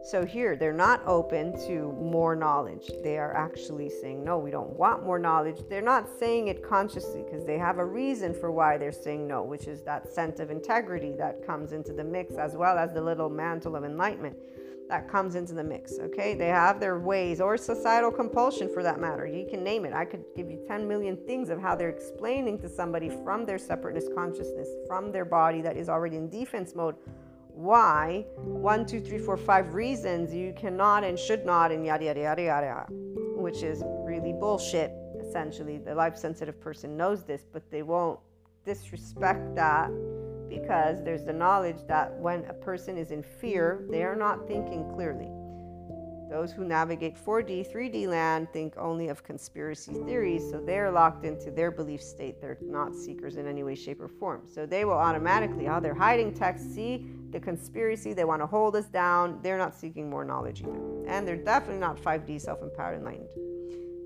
so 0.03 0.25
here, 0.25 0.55
they're 0.55 0.73
not 0.73 1.05
open 1.05 1.53
to 1.67 1.91
more 1.93 2.35
knowledge. 2.35 2.89
They 3.03 3.17
are 3.19 3.35
actually 3.35 3.89
saying, 3.89 4.23
no, 4.23 4.39
we 4.39 4.49
don't 4.49 4.71
want 4.71 5.05
more 5.05 5.19
knowledge. 5.19 5.57
They're 5.69 5.81
not 5.81 6.07
saying 6.19 6.47
it 6.47 6.63
consciously 6.67 7.23
because 7.23 7.45
they 7.45 7.59
have 7.59 7.77
a 7.77 7.85
reason 7.85 8.33
for 8.33 8.51
why 8.51 8.77
they're 8.77 8.91
saying 8.91 9.27
no, 9.27 9.43
which 9.43 9.67
is 9.67 9.83
that 9.83 10.11
sense 10.11 10.39
of 10.39 10.49
integrity 10.49 11.13
that 11.17 11.45
comes 11.45 11.71
into 11.71 11.93
the 11.93 12.03
mix, 12.03 12.35
as 12.35 12.55
well 12.55 12.79
as 12.79 12.93
the 12.93 13.01
little 13.01 13.29
mantle 13.29 13.75
of 13.75 13.83
enlightenment 13.83 14.35
that 14.89 15.07
comes 15.07 15.35
into 15.35 15.53
the 15.53 15.63
mix. 15.63 15.93
Okay, 15.99 16.33
they 16.33 16.47
have 16.47 16.79
their 16.79 16.99
ways, 16.99 17.39
or 17.39 17.55
societal 17.55 18.11
compulsion 18.11 18.73
for 18.73 18.83
that 18.83 18.99
matter. 18.99 19.25
You 19.27 19.47
can 19.49 19.63
name 19.63 19.85
it. 19.85 19.93
I 19.93 20.03
could 20.03 20.25
give 20.35 20.49
you 20.49 20.59
10 20.67 20.87
million 20.87 21.15
things 21.27 21.49
of 21.49 21.61
how 21.61 21.75
they're 21.75 21.89
explaining 21.89 22.59
to 22.59 22.67
somebody 22.67 23.09
from 23.23 23.45
their 23.45 23.59
separateness 23.59 24.09
consciousness, 24.13 24.67
from 24.87 25.11
their 25.11 25.25
body 25.25 25.61
that 25.61 25.77
is 25.77 25.87
already 25.87 26.17
in 26.17 26.27
defense 26.27 26.75
mode 26.75 26.95
why 27.53 28.25
one, 28.37 28.85
two, 28.85 29.01
three, 29.01 29.17
four, 29.17 29.37
five 29.37 29.73
reasons 29.73 30.33
you 30.33 30.53
cannot 30.53 31.03
and 31.03 31.17
should 31.17 31.45
not, 31.45 31.71
and 31.71 31.85
yada, 31.85 32.05
yada, 32.05 32.21
yada, 32.21 32.41
yada, 32.41 32.85
which 33.35 33.63
is 33.63 33.83
really 34.05 34.33
bullshit, 34.33 34.91
essentially. 35.19 35.77
The 35.77 35.95
life 35.95 36.17
sensitive 36.17 36.59
person 36.59 36.97
knows 36.97 37.23
this, 37.23 37.45
but 37.51 37.69
they 37.71 37.83
won't 37.83 38.19
disrespect 38.65 39.55
that 39.55 39.89
because 40.49 41.03
there's 41.03 41.23
the 41.23 41.33
knowledge 41.33 41.77
that 41.87 42.13
when 42.19 42.45
a 42.45 42.53
person 42.53 42.97
is 42.97 43.11
in 43.11 43.23
fear, 43.23 43.85
they 43.89 44.03
are 44.03 44.15
not 44.15 44.47
thinking 44.47 44.89
clearly. 44.93 45.29
Those 46.31 46.53
who 46.53 46.63
navigate 46.63 47.17
4D, 47.17 47.69
3D 47.69 48.07
land 48.07 48.47
think 48.53 48.77
only 48.77 49.09
of 49.09 49.21
conspiracy 49.21 49.93
theories, 50.05 50.49
so 50.49 50.61
they're 50.61 50.89
locked 50.89 51.25
into 51.25 51.51
their 51.51 51.71
belief 51.71 52.01
state. 52.01 52.39
They're 52.39 52.57
not 52.61 52.95
seekers 52.95 53.35
in 53.35 53.45
any 53.45 53.63
way, 53.63 53.75
shape, 53.75 53.99
or 53.99 54.07
form. 54.07 54.43
So 54.45 54.65
they 54.65 54.85
will 54.85 54.93
automatically, 54.93 55.67
oh, 55.67 55.81
they're 55.81 55.93
hiding 55.93 56.33
text. 56.33 56.73
See 56.73 57.05
the 57.31 57.39
conspiracy, 57.41 58.13
they 58.13 58.23
want 58.23 58.41
to 58.41 58.47
hold 58.47 58.77
us 58.77 58.85
down. 58.85 59.41
They're 59.43 59.57
not 59.57 59.75
seeking 59.75 60.09
more 60.09 60.23
knowledge 60.23 60.61
either. 60.61 61.05
And 61.05 61.27
they're 61.27 61.35
definitely 61.35 61.81
not 61.81 61.97
5D 61.97 62.39
self 62.39 62.61
empowered 62.61 62.99
enlightened. 62.99 63.27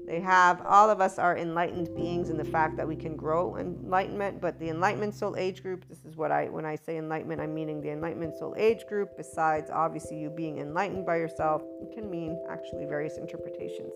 They 0.08 0.20
have, 0.20 0.62
all 0.66 0.90
of 0.90 1.02
us 1.02 1.18
are 1.18 1.38
enlightened 1.38 1.96
beings 1.96 2.30
in 2.30 2.38
the 2.38 2.46
fact 2.46 2.78
that 2.78 2.88
we 2.88 2.96
can 2.96 3.16
grow 3.16 3.58
enlightenment, 3.58 4.40
but 4.40 4.60
the 4.60 4.70
enlightenment 4.70 5.16
soul 5.16 5.36
age 5.36 5.64
group, 5.64 5.88
this 5.90 6.06
is 6.06 6.16
what 6.16 6.32
I, 6.32 6.46
when 6.46 6.66
I 6.66 6.76
say 6.76 6.98
enlightenment, 6.98 7.42
I'm 7.42 7.54
meaning 7.56 7.82
the 7.82 7.90
enlightenment 7.90 8.36
soul 8.36 8.54
age 8.58 8.86
group, 8.88 9.18
besides 9.18 9.72
obviously 9.72 10.18
you 10.18 10.30
being 10.30 10.60
enlightened 10.60 11.06
by 11.06 11.18
yourself, 11.18 11.64
it 11.82 11.94
can 11.96 12.10
mean 12.10 12.40
actually 12.50 12.86
various 12.86 13.18
interpretations. 13.18 13.94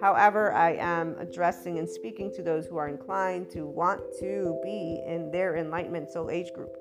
However, 0.00 0.52
I 0.52 0.76
am 0.76 1.16
addressing 1.18 1.78
and 1.78 1.88
speaking 1.88 2.32
to 2.34 2.42
those 2.42 2.66
who 2.66 2.76
are 2.76 2.88
inclined 2.88 3.50
to 3.50 3.66
want 3.66 4.00
to 4.20 4.58
be 4.62 5.02
in 5.06 5.30
their 5.30 5.56
enlightenment 5.56 6.10
soul 6.10 6.30
age 6.30 6.52
group 6.54 6.74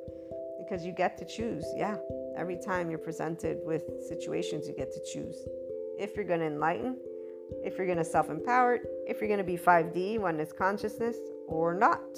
because 0.59 0.85
you 0.85 0.93
get 0.93 1.17
to 1.17 1.25
choose. 1.25 1.65
Yeah, 1.75 1.97
every 2.37 2.57
time 2.57 2.89
you're 2.89 2.99
presented 2.99 3.57
with 3.63 3.83
situations, 4.07 4.67
you 4.67 4.75
get 4.75 4.93
to 4.93 5.01
choose. 5.11 5.35
If 5.97 6.15
you're 6.15 6.25
going 6.25 6.39
to 6.39 6.45
enlighten, 6.45 6.97
if 7.63 7.77
you're 7.77 7.87
going 7.87 7.97
to 7.97 8.05
self 8.05 8.29
empower, 8.29 8.79
if 9.07 9.19
you're 9.19 9.27
going 9.27 9.39
to 9.39 9.43
be 9.43 9.57
5D, 9.57 10.19
oneness 10.19 10.51
consciousness, 10.51 11.17
or 11.47 11.73
not. 11.73 12.17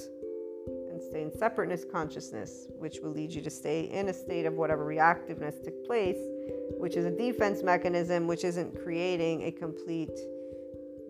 And 0.90 1.02
stay 1.02 1.24
in 1.24 1.32
separateness 1.32 1.86
consciousness, 1.90 2.68
which 2.78 3.00
will 3.02 3.12
lead 3.12 3.32
you 3.32 3.42
to 3.42 3.50
stay 3.50 3.90
in 3.92 4.10
a 4.10 4.14
state 4.14 4.46
of 4.46 4.54
whatever 4.54 4.86
reactiveness 4.86 5.64
took 5.64 5.86
place, 5.86 6.20
which 6.78 6.96
is 6.96 7.06
a 7.06 7.12
defense 7.12 7.64
mechanism, 7.64 8.28
which 8.28 8.44
isn't 8.44 8.82
creating 8.84 9.44
a 9.44 9.52
complete 9.52 10.20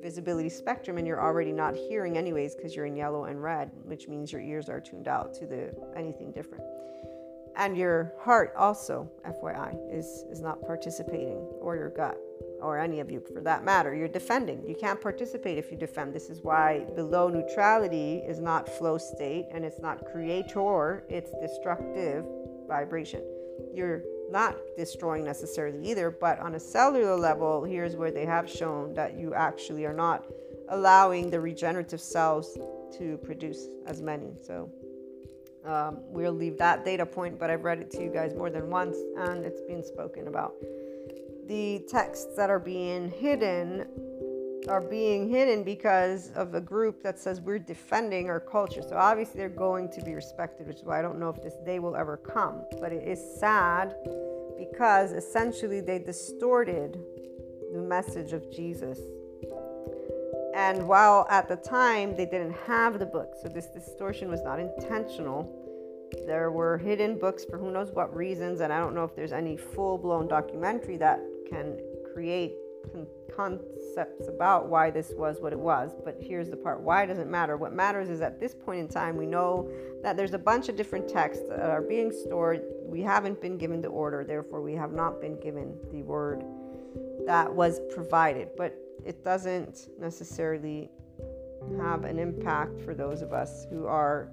visibility 0.01 0.49
spectrum 0.49 0.97
and 0.97 1.05
you're 1.05 1.21
already 1.21 1.51
not 1.51 1.75
hearing 1.75 2.17
anyways 2.17 2.55
because 2.55 2.75
you're 2.75 2.87
in 2.87 2.95
yellow 2.95 3.25
and 3.25 3.41
red 3.41 3.69
which 3.83 4.07
means 4.07 4.31
your 4.31 4.41
ears 4.41 4.67
are 4.67 4.81
tuned 4.81 5.07
out 5.07 5.33
to 5.33 5.45
the 5.45 5.71
anything 5.95 6.31
different 6.31 6.63
and 7.55 7.77
your 7.77 8.11
heart 8.19 8.51
also 8.57 9.09
fyi 9.23 9.95
is 9.95 10.25
is 10.31 10.41
not 10.41 10.59
participating 10.65 11.37
or 11.61 11.75
your 11.75 11.89
gut 11.89 12.17
or 12.61 12.77
any 12.77 12.99
of 12.99 13.11
you 13.11 13.19
for 13.19 13.41
that 13.41 13.63
matter. 13.63 13.93
You're 13.95 14.07
defending. 14.07 14.67
You 14.67 14.75
can't 14.75 15.01
participate 15.01 15.57
if 15.57 15.71
you 15.71 15.77
defend. 15.77 16.13
This 16.13 16.29
is 16.29 16.41
why 16.41 16.85
below 16.95 17.29
neutrality 17.29 18.17
is 18.27 18.39
not 18.39 18.69
flow 18.69 18.97
state 18.97 19.47
and 19.51 19.65
it's 19.65 19.79
not 19.79 20.05
creator, 20.11 21.03
it's 21.09 21.31
destructive 21.41 22.25
vibration. 22.67 23.23
You're 23.73 24.03
not 24.29 24.55
destroying 24.77 25.25
necessarily 25.25 25.85
either, 25.89 26.09
but 26.09 26.39
on 26.39 26.55
a 26.55 26.59
cellular 26.59 27.17
level, 27.17 27.63
here's 27.63 27.95
where 27.95 28.11
they 28.11 28.25
have 28.25 28.49
shown 28.49 28.93
that 28.93 29.17
you 29.17 29.33
actually 29.33 29.85
are 29.85 29.93
not 29.93 30.25
allowing 30.69 31.29
the 31.29 31.39
regenerative 31.39 31.99
cells 31.99 32.57
to 32.97 33.17
produce 33.23 33.67
as 33.87 34.01
many. 34.01 34.33
So 34.41 34.71
um, 35.65 35.99
we'll 36.07 36.33
leave 36.33 36.57
that 36.57 36.85
data 36.85 37.05
point, 37.05 37.37
but 37.37 37.49
I've 37.49 37.63
read 37.63 37.79
it 37.79 37.91
to 37.91 38.03
you 38.03 38.09
guys 38.09 38.33
more 38.33 38.49
than 38.49 38.69
once 38.69 38.97
and 39.17 39.45
it's 39.45 39.61
been 39.61 39.83
spoken 39.83 40.27
about. 40.27 40.53
The 41.47 41.85
texts 41.89 42.35
that 42.37 42.49
are 42.49 42.59
being 42.59 43.09
hidden 43.11 43.87
are 44.69 44.81
being 44.81 45.27
hidden 45.27 45.63
because 45.63 46.31
of 46.35 46.53
a 46.53 46.61
group 46.61 47.01
that 47.03 47.19
says 47.19 47.41
we're 47.41 47.59
defending 47.59 48.29
our 48.29 48.39
culture. 48.39 48.81
So 48.81 48.95
obviously 48.95 49.39
they're 49.39 49.49
going 49.49 49.89
to 49.91 50.01
be 50.01 50.13
respected, 50.13 50.67
which 50.67 50.77
is 50.77 50.83
why 50.83 50.99
I 50.99 51.01
don't 51.01 51.19
know 51.19 51.29
if 51.29 51.41
this 51.41 51.55
day 51.65 51.79
will 51.79 51.95
ever 51.95 52.17
come. 52.17 52.63
But 52.79 52.91
it 52.91 53.07
is 53.07 53.19
sad 53.39 53.95
because 54.57 55.11
essentially 55.11 55.81
they 55.81 55.99
distorted 55.99 56.99
the 57.73 57.79
message 57.79 58.33
of 58.33 58.51
Jesus. 58.51 58.99
And 60.53 60.87
while 60.87 61.25
at 61.29 61.47
the 61.47 61.55
time 61.55 62.15
they 62.15 62.25
didn't 62.25 62.53
have 62.67 62.99
the 62.99 63.05
book, 63.05 63.33
so 63.41 63.47
this 63.47 63.67
distortion 63.67 64.29
was 64.29 64.43
not 64.43 64.59
intentional. 64.59 65.57
There 66.27 66.51
were 66.51 66.77
hidden 66.77 67.17
books 67.17 67.45
for 67.45 67.57
who 67.57 67.71
knows 67.71 67.89
what 67.91 68.13
reasons, 68.13 68.59
and 68.59 68.71
I 68.71 68.79
don't 68.79 68.93
know 68.93 69.05
if 69.05 69.15
there's 69.15 69.31
any 69.31 69.55
full 69.55 69.97
blown 69.97 70.27
documentary 70.27 70.97
that 70.97 71.21
can 71.51 71.77
create 72.13 72.53
con- 72.91 73.07
concepts 73.35 74.27
about 74.27 74.67
why 74.67 74.89
this 74.89 75.13
was 75.15 75.39
what 75.39 75.53
it 75.53 75.59
was. 75.59 75.91
But 76.03 76.17
here's 76.19 76.49
the 76.49 76.57
part 76.57 76.81
why 76.81 77.05
does 77.05 77.17
it 77.17 77.27
matter? 77.27 77.57
What 77.57 77.73
matters 77.73 78.09
is 78.09 78.21
at 78.21 78.39
this 78.39 78.53
point 78.53 78.79
in 78.79 78.87
time, 78.87 79.17
we 79.17 79.25
know 79.25 79.69
that 80.03 80.17
there's 80.17 80.33
a 80.33 80.39
bunch 80.39 80.69
of 80.69 80.75
different 80.75 81.07
texts 81.07 81.43
that 81.49 81.59
are 81.59 81.81
being 81.81 82.11
stored. 82.11 82.61
We 82.85 83.01
haven't 83.01 83.41
been 83.41 83.57
given 83.57 83.81
the 83.81 83.89
order, 83.89 84.23
therefore, 84.23 84.61
we 84.61 84.73
have 84.73 84.91
not 84.91 85.21
been 85.21 85.39
given 85.39 85.77
the 85.91 86.03
word 86.03 86.43
that 87.25 87.53
was 87.53 87.79
provided. 87.93 88.49
But 88.57 88.75
it 89.05 89.23
doesn't 89.23 89.89
necessarily 89.99 90.89
have 91.79 92.05
an 92.05 92.19
impact 92.19 92.81
for 92.81 92.93
those 92.93 93.21
of 93.21 93.33
us 93.33 93.65
who 93.69 93.85
are 93.85 94.29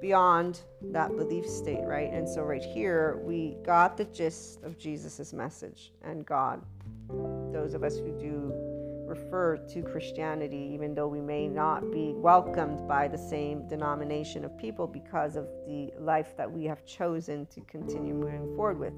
beyond 0.00 0.60
that 0.82 1.16
belief 1.16 1.46
state, 1.46 1.82
right? 1.84 2.10
And 2.12 2.28
so, 2.28 2.42
right 2.42 2.62
here, 2.62 3.20
we 3.22 3.56
got 3.64 3.96
the 3.96 4.04
gist 4.04 4.62
of 4.62 4.78
Jesus' 4.78 5.32
message 5.32 5.92
and 6.02 6.24
God. 6.24 6.62
Those 7.52 7.74
of 7.74 7.82
us 7.82 7.96
who 7.98 8.12
do 8.18 8.52
refer 9.10 9.56
to 9.56 9.82
Christianity, 9.82 10.70
even 10.72 10.94
though 10.94 11.08
we 11.08 11.20
may 11.20 11.48
not 11.48 11.90
be 11.90 12.12
welcomed 12.14 12.86
by 12.86 13.08
the 13.08 13.18
same 13.18 13.66
denomination 13.66 14.44
of 14.44 14.56
people 14.56 14.86
because 14.86 15.34
of 15.34 15.48
the 15.66 15.90
life 15.98 16.36
that 16.36 16.50
we 16.50 16.64
have 16.64 16.86
chosen 16.86 17.44
to 17.46 17.60
continue 17.62 18.14
moving 18.14 18.54
forward 18.54 18.78
with, 18.78 18.94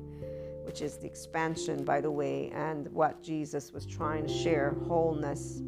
which 0.64 0.82
is 0.82 0.99
the 0.99 1.06
expansion, 1.06 1.82
by 1.82 2.00
the 2.00 2.11
way, 2.11 2.50
and 2.54 2.88
what 2.88 3.23
Jesus 3.23 3.73
was 3.73 3.87
trying 3.87 4.26
to 4.26 4.32
share 4.32 4.76
wholeness 4.87 5.62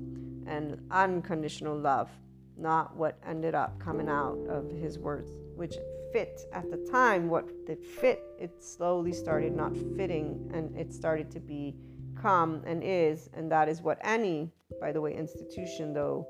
and 0.46 0.78
unconditional 0.90 1.76
love 1.76 2.10
not 2.58 2.96
what 2.96 3.18
ended 3.26 3.54
up 3.54 3.78
coming 3.78 4.08
out 4.08 4.38
of 4.48 4.70
his 4.70 4.98
words, 4.98 5.30
which 5.56 5.74
fit 6.12 6.42
at 6.52 6.70
the 6.70 6.76
time. 6.90 7.28
What 7.28 7.66
did 7.66 7.84
fit, 7.84 8.22
it 8.38 8.62
slowly 8.62 9.12
started 9.12 9.54
not 9.54 9.76
fitting 9.96 10.50
and 10.54 10.76
it 10.76 10.92
started 10.92 11.30
to 11.32 11.40
become 11.40 12.62
and 12.64 12.82
is, 12.84 13.28
and 13.34 13.50
that 13.50 13.68
is 13.68 13.82
what 13.82 13.98
any, 14.02 14.52
by 14.80 14.92
the 14.92 15.00
way, 15.00 15.14
institution 15.14 15.92
though 15.92 16.26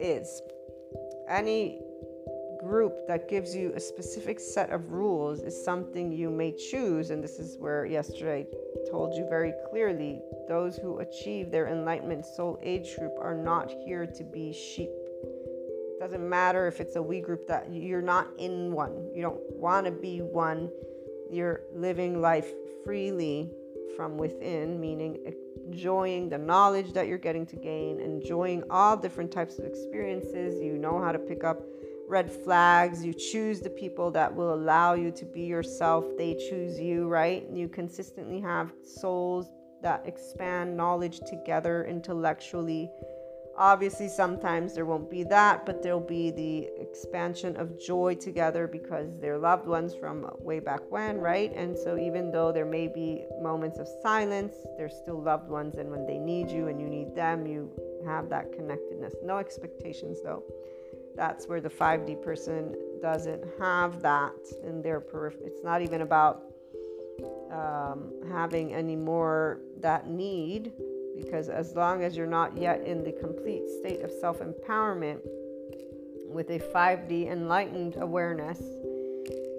is. 0.00 0.40
Any 1.28 1.78
group 2.58 3.06
that 3.06 3.28
gives 3.28 3.54
you 3.54 3.72
a 3.74 3.80
specific 3.80 4.38
set 4.38 4.70
of 4.70 4.90
rules 4.90 5.40
is 5.40 5.64
something 5.64 6.12
you 6.12 6.30
may 6.30 6.52
choose, 6.52 7.10
and 7.10 7.22
this 7.22 7.38
is 7.38 7.56
where 7.58 7.86
yesterday 7.86 8.46
told 8.90 9.14
you 9.14 9.26
very 9.28 9.52
clearly 9.70 10.20
those 10.48 10.76
who 10.76 10.98
achieve 10.98 11.50
their 11.50 11.68
enlightenment 11.68 12.26
soul 12.26 12.58
age 12.62 12.96
group 12.98 13.12
are 13.20 13.34
not 13.34 13.70
here 13.84 14.06
to 14.06 14.24
be 14.24 14.52
sheep 14.52 14.90
doesn't 16.00 16.26
matter 16.26 16.66
if 16.66 16.80
it's 16.80 16.96
a 16.96 17.02
we 17.02 17.20
group 17.20 17.46
that 17.46 17.70
you're 17.70 18.00
not 18.00 18.28
in 18.38 18.72
one. 18.72 19.10
You 19.14 19.20
don't 19.20 19.38
want 19.52 19.84
to 19.84 19.92
be 19.92 20.22
one. 20.22 20.70
You're 21.30 21.60
living 21.74 22.22
life 22.22 22.50
freely 22.86 23.50
from 23.96 24.16
within, 24.16 24.80
meaning 24.80 25.18
enjoying 25.66 26.30
the 26.30 26.38
knowledge 26.38 26.94
that 26.94 27.06
you're 27.06 27.18
getting 27.18 27.44
to 27.46 27.56
gain, 27.56 28.00
enjoying 28.00 28.62
all 28.70 28.96
different 28.96 29.30
types 29.30 29.58
of 29.58 29.66
experiences. 29.66 30.58
You 30.58 30.78
know 30.78 31.02
how 31.04 31.12
to 31.12 31.18
pick 31.18 31.44
up 31.44 31.60
red 32.08 32.32
flags. 32.32 33.04
You 33.04 33.12
choose 33.12 33.60
the 33.60 33.68
people 33.68 34.10
that 34.12 34.34
will 34.34 34.54
allow 34.54 34.94
you 34.94 35.10
to 35.10 35.26
be 35.26 35.42
yourself. 35.42 36.06
They 36.16 36.32
choose 36.32 36.80
you, 36.80 37.08
right? 37.08 37.46
You 37.52 37.68
consistently 37.68 38.40
have 38.40 38.72
souls 38.82 39.50
that 39.82 40.06
expand 40.06 40.78
knowledge 40.78 41.20
together 41.28 41.84
intellectually 41.84 42.90
Obviously, 43.60 44.08
sometimes 44.08 44.72
there 44.72 44.86
won't 44.86 45.10
be 45.10 45.22
that, 45.22 45.66
but 45.66 45.82
there'll 45.82 46.00
be 46.00 46.30
the 46.30 46.70
expansion 46.80 47.58
of 47.58 47.78
joy 47.78 48.14
together 48.14 48.66
because 48.66 49.10
they're 49.20 49.36
loved 49.36 49.66
ones 49.66 49.94
from 49.94 50.26
way 50.38 50.60
back 50.60 50.80
when, 50.88 51.18
right? 51.18 51.52
And 51.54 51.76
so, 51.76 51.98
even 51.98 52.30
though 52.30 52.52
there 52.52 52.64
may 52.64 52.88
be 52.88 53.26
moments 53.42 53.78
of 53.78 53.86
silence, 54.02 54.54
they're 54.78 54.88
still 54.88 55.20
loved 55.20 55.50
ones. 55.50 55.74
And 55.74 55.90
when 55.90 56.06
they 56.06 56.16
need 56.16 56.50
you 56.50 56.68
and 56.68 56.80
you 56.80 56.88
need 56.88 57.14
them, 57.14 57.46
you 57.46 57.70
have 58.06 58.30
that 58.30 58.50
connectedness. 58.50 59.12
No 59.22 59.36
expectations, 59.36 60.22
though. 60.24 60.42
That's 61.14 61.46
where 61.46 61.60
the 61.60 61.68
5D 61.68 62.22
person 62.22 62.74
doesn't 63.02 63.44
have 63.58 64.00
that 64.00 64.38
in 64.64 64.80
their 64.80 65.00
periphery. 65.00 65.44
It's 65.44 65.62
not 65.62 65.82
even 65.82 66.00
about 66.00 66.44
um, 67.52 68.10
having 68.32 68.72
any 68.72 68.96
more 68.96 69.60
that 69.80 70.08
need 70.08 70.72
because 71.22 71.48
as 71.48 71.74
long 71.74 72.02
as 72.02 72.16
you're 72.16 72.26
not 72.26 72.56
yet 72.56 72.84
in 72.84 73.02
the 73.04 73.12
complete 73.12 73.62
state 73.80 74.00
of 74.02 74.10
self 74.10 74.40
empowerment 74.40 75.20
with 76.26 76.50
a 76.50 76.58
5D 76.58 77.30
enlightened 77.30 77.96
awareness, 77.96 78.60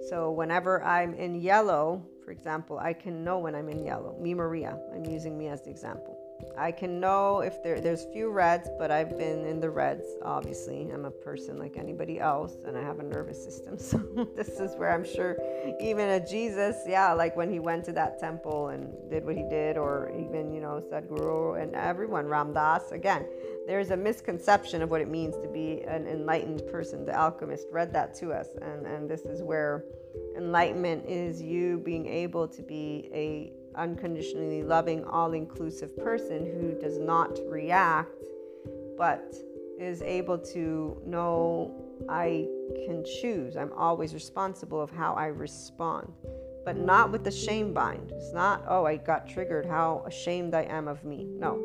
so 0.08 0.30
whenever 0.30 0.82
I'm 0.82 1.14
in 1.14 1.34
yellow, 1.34 2.04
for 2.24 2.30
example, 2.30 2.78
I 2.78 2.92
can 2.92 3.24
know 3.24 3.38
when 3.38 3.54
I'm 3.54 3.68
in 3.68 3.84
yellow. 3.84 4.16
Me, 4.20 4.34
Maria, 4.34 4.78
I'm 4.94 5.04
using 5.04 5.36
me 5.38 5.48
as 5.48 5.62
the 5.62 5.70
example. 5.70 6.21
I 6.56 6.72
can 6.72 7.00
know 7.00 7.40
if 7.40 7.62
there 7.62 7.80
there's 7.80 8.04
few 8.12 8.30
reds, 8.30 8.68
but 8.78 8.90
I've 8.90 9.16
been 9.18 9.44
in 9.46 9.60
the 9.60 9.70
reds. 9.70 10.04
Obviously, 10.22 10.90
I'm 10.92 11.04
a 11.04 11.10
person 11.10 11.58
like 11.58 11.76
anybody 11.76 12.20
else, 12.20 12.56
and 12.66 12.76
I 12.76 12.82
have 12.82 12.98
a 12.98 13.02
nervous 13.02 13.42
system. 13.42 13.78
So 13.92 13.98
this 14.36 14.60
is 14.60 14.74
where 14.76 14.92
I'm 14.92 15.04
sure 15.04 15.36
even 15.80 16.08
a 16.08 16.26
Jesus, 16.26 16.76
yeah, 16.86 17.12
like 17.12 17.36
when 17.36 17.50
he 17.50 17.58
went 17.58 17.84
to 17.86 17.92
that 17.92 18.18
temple 18.18 18.68
and 18.68 18.88
did 19.10 19.24
what 19.24 19.36
he 19.36 19.42
did, 19.42 19.76
or 19.76 20.10
even 20.10 20.52
you 20.52 20.60
know 20.60 20.82
Sadhguru 20.90 21.62
and 21.62 21.74
everyone, 21.74 22.26
Ram 22.26 22.52
Dass. 22.52 22.92
Again, 22.92 23.26
there's 23.66 23.90
a 23.90 23.96
misconception 23.96 24.82
of 24.82 24.90
what 24.90 25.00
it 25.00 25.08
means 25.08 25.36
to 25.38 25.48
be 25.48 25.82
an 25.82 26.06
enlightened 26.06 26.66
person. 26.70 27.04
The 27.04 27.18
alchemist 27.18 27.66
read 27.70 27.92
that 27.92 28.14
to 28.16 28.32
us, 28.32 28.48
and 28.60 28.86
and 28.86 29.08
this 29.08 29.22
is 29.22 29.42
where 29.42 29.84
enlightenment 30.36 31.04
is 31.06 31.42
you 31.42 31.78
being 31.78 32.06
able 32.06 32.48
to 32.48 32.62
be 32.62 33.08
a 33.12 33.52
unconditionally 33.74 34.62
loving, 34.62 35.04
all 35.04 35.32
inclusive 35.32 35.96
person 35.96 36.44
who 36.44 36.78
does 36.80 36.98
not 36.98 37.38
react 37.46 38.10
but 38.96 39.34
is 39.80 40.00
able 40.02 40.38
to 40.38 40.96
know 41.04 41.74
I 42.08 42.46
can 42.86 43.04
choose. 43.20 43.56
I'm 43.56 43.72
always 43.72 44.14
responsible 44.14 44.80
of 44.80 44.90
how 44.90 45.14
I 45.14 45.26
respond, 45.26 46.12
but 46.64 46.76
not 46.76 47.10
with 47.10 47.24
the 47.24 47.30
shame 47.30 47.72
bind. 47.72 48.12
It's 48.12 48.32
not, 48.32 48.62
oh, 48.68 48.84
I 48.84 48.96
got 48.96 49.28
triggered, 49.28 49.66
how 49.66 50.04
ashamed 50.06 50.54
I 50.54 50.62
am 50.62 50.86
of 50.86 51.04
me. 51.04 51.24
No. 51.24 51.60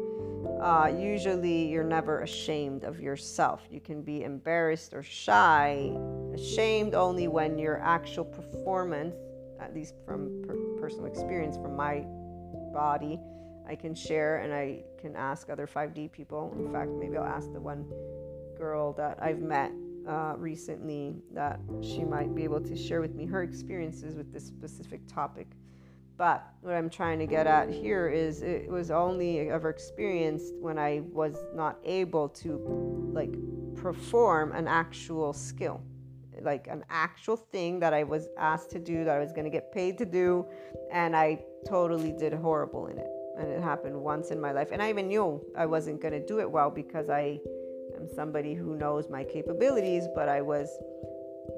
Uh, 0.61 0.87
usually, 0.87 1.67
you're 1.67 1.83
never 1.83 2.21
ashamed 2.21 2.83
of 2.83 2.99
yourself. 2.99 3.61
You 3.69 3.79
can 3.79 4.01
be 4.01 4.23
embarrassed 4.23 4.95
or 4.95 5.03
shy, 5.03 5.91
ashamed 6.33 6.95
only 6.95 7.27
when 7.27 7.59
your 7.59 7.79
actual 7.83 8.25
performance, 8.25 9.15
at 9.59 9.73
least 9.73 9.95
from 10.05 10.43
per- 10.45 10.79
personal 10.79 11.05
experience 11.05 11.57
from 11.57 11.75
my 11.75 12.05
body 12.73 13.19
I 13.67 13.75
can 13.75 13.93
share 13.93 14.37
and 14.37 14.53
I 14.53 14.83
can 14.99 15.15
ask 15.15 15.49
other 15.49 15.67
5D 15.67 16.11
people. 16.11 16.55
In 16.57 16.71
fact, 16.71 16.89
maybe 16.91 17.17
I'll 17.17 17.25
ask 17.25 17.51
the 17.51 17.59
one 17.59 17.85
girl 18.57 18.93
that 18.93 19.19
I've 19.21 19.41
met 19.41 19.71
uh, 20.07 20.35
recently 20.37 21.15
that 21.33 21.59
she 21.81 22.03
might 22.03 22.33
be 22.33 22.43
able 22.43 22.61
to 22.61 22.75
share 22.77 23.01
with 23.01 23.13
me 23.13 23.25
her 23.25 23.43
experiences 23.43 24.15
with 24.15 24.31
this 24.31 24.45
specific 24.45 25.01
topic. 25.05 25.47
But 26.15 26.47
what 26.61 26.73
I'm 26.73 26.89
trying 26.89 27.19
to 27.19 27.27
get 27.27 27.45
at 27.45 27.69
here 27.69 28.07
is 28.07 28.41
it 28.41 28.69
was 28.69 28.89
only 28.89 29.49
ever 29.49 29.69
experienced 29.69 30.53
when 30.59 30.79
I 30.79 31.01
was 31.11 31.35
not 31.53 31.77
able 31.83 32.29
to 32.29 33.11
like 33.13 33.35
perform 33.75 34.53
an 34.53 34.67
actual 34.67 35.33
skill 35.33 35.81
like 36.43 36.67
an 36.67 36.83
actual 36.89 37.35
thing 37.35 37.79
that 37.79 37.93
I 37.93 38.03
was 38.03 38.27
asked 38.37 38.69
to 38.71 38.79
do, 38.79 39.03
that 39.03 39.15
I 39.15 39.19
was 39.19 39.31
going 39.31 39.45
to 39.45 39.49
get 39.49 39.71
paid 39.71 39.97
to 39.99 40.05
do, 40.05 40.45
and 40.91 41.15
I 41.15 41.43
totally 41.67 42.11
did 42.11 42.33
horrible 42.33 42.87
in 42.87 42.97
it. 42.97 43.11
and 43.37 43.49
it 43.49 43.61
happened 43.61 43.95
once 43.95 44.31
in 44.31 44.41
my 44.41 44.51
life. 44.51 44.69
And 44.71 44.81
I 44.81 44.89
even 44.89 45.07
knew 45.07 45.41
I 45.55 45.65
wasn't 45.65 46.01
going 46.01 46.13
to 46.13 46.25
do 46.25 46.39
it 46.39 46.49
well 46.49 46.69
because 46.69 47.09
I 47.09 47.39
am 47.95 48.07
somebody 48.07 48.53
who 48.53 48.75
knows 48.75 49.09
my 49.09 49.23
capabilities, 49.23 50.07
but 50.15 50.27
I 50.27 50.41
was 50.41 50.69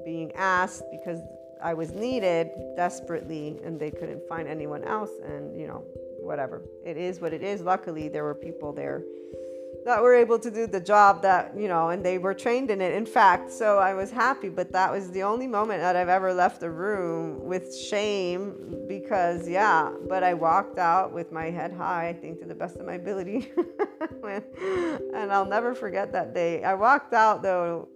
being 0.04 0.30
asked 0.32 0.82
because 0.90 1.20
I 1.62 1.74
was 1.74 1.92
needed 1.92 2.50
desperately 2.76 3.60
and 3.64 3.78
they 3.80 3.90
couldn't 3.90 4.26
find 4.28 4.46
anyone 4.46 4.84
else. 4.84 5.10
And, 5.24 5.58
you 5.58 5.66
know, 5.66 5.84
whatever. 6.20 6.62
It 6.84 6.96
is 6.96 7.20
what 7.20 7.32
it 7.32 7.42
is. 7.42 7.62
Luckily, 7.62 8.08
there 8.08 8.24
were 8.24 8.34
people 8.34 8.72
there 8.72 9.02
that 9.84 10.02
were 10.02 10.14
able 10.14 10.38
to 10.38 10.50
do 10.50 10.66
the 10.66 10.80
job 10.80 11.22
that 11.22 11.56
you 11.56 11.68
know 11.68 11.88
and 11.88 12.04
they 12.04 12.18
were 12.18 12.34
trained 12.34 12.70
in 12.70 12.80
it. 12.80 12.94
In 12.94 13.06
fact 13.06 13.50
so 13.50 13.78
i 13.78 13.94
was 13.94 14.10
happy 14.10 14.48
but 14.48 14.72
that 14.72 14.90
was 14.90 15.10
the 15.10 15.22
only 15.22 15.46
moment 15.46 15.80
that 15.80 15.96
i've 15.96 16.08
ever 16.08 16.32
left 16.32 16.60
the 16.60 16.70
room 16.70 17.42
with 17.44 17.74
shame 17.76 18.54
because 18.88 19.48
yeah 19.48 19.90
but 20.08 20.22
i 20.22 20.34
walked 20.34 20.78
out 20.78 21.12
with 21.12 21.32
my 21.32 21.50
head 21.50 21.72
high 21.72 22.08
i 22.08 22.12
think 22.12 22.40
to 22.40 22.46
the 22.46 22.54
best 22.54 22.76
of 22.76 22.86
my 22.86 22.94
ability. 22.94 23.50
And 24.22 25.32
i'll 25.32 25.46
never 25.46 25.74
forget 25.74 26.12
that 26.12 26.34
day. 26.34 26.62
I 26.62 26.74
walked 26.74 27.14
out 27.14 27.42
though 27.42 27.88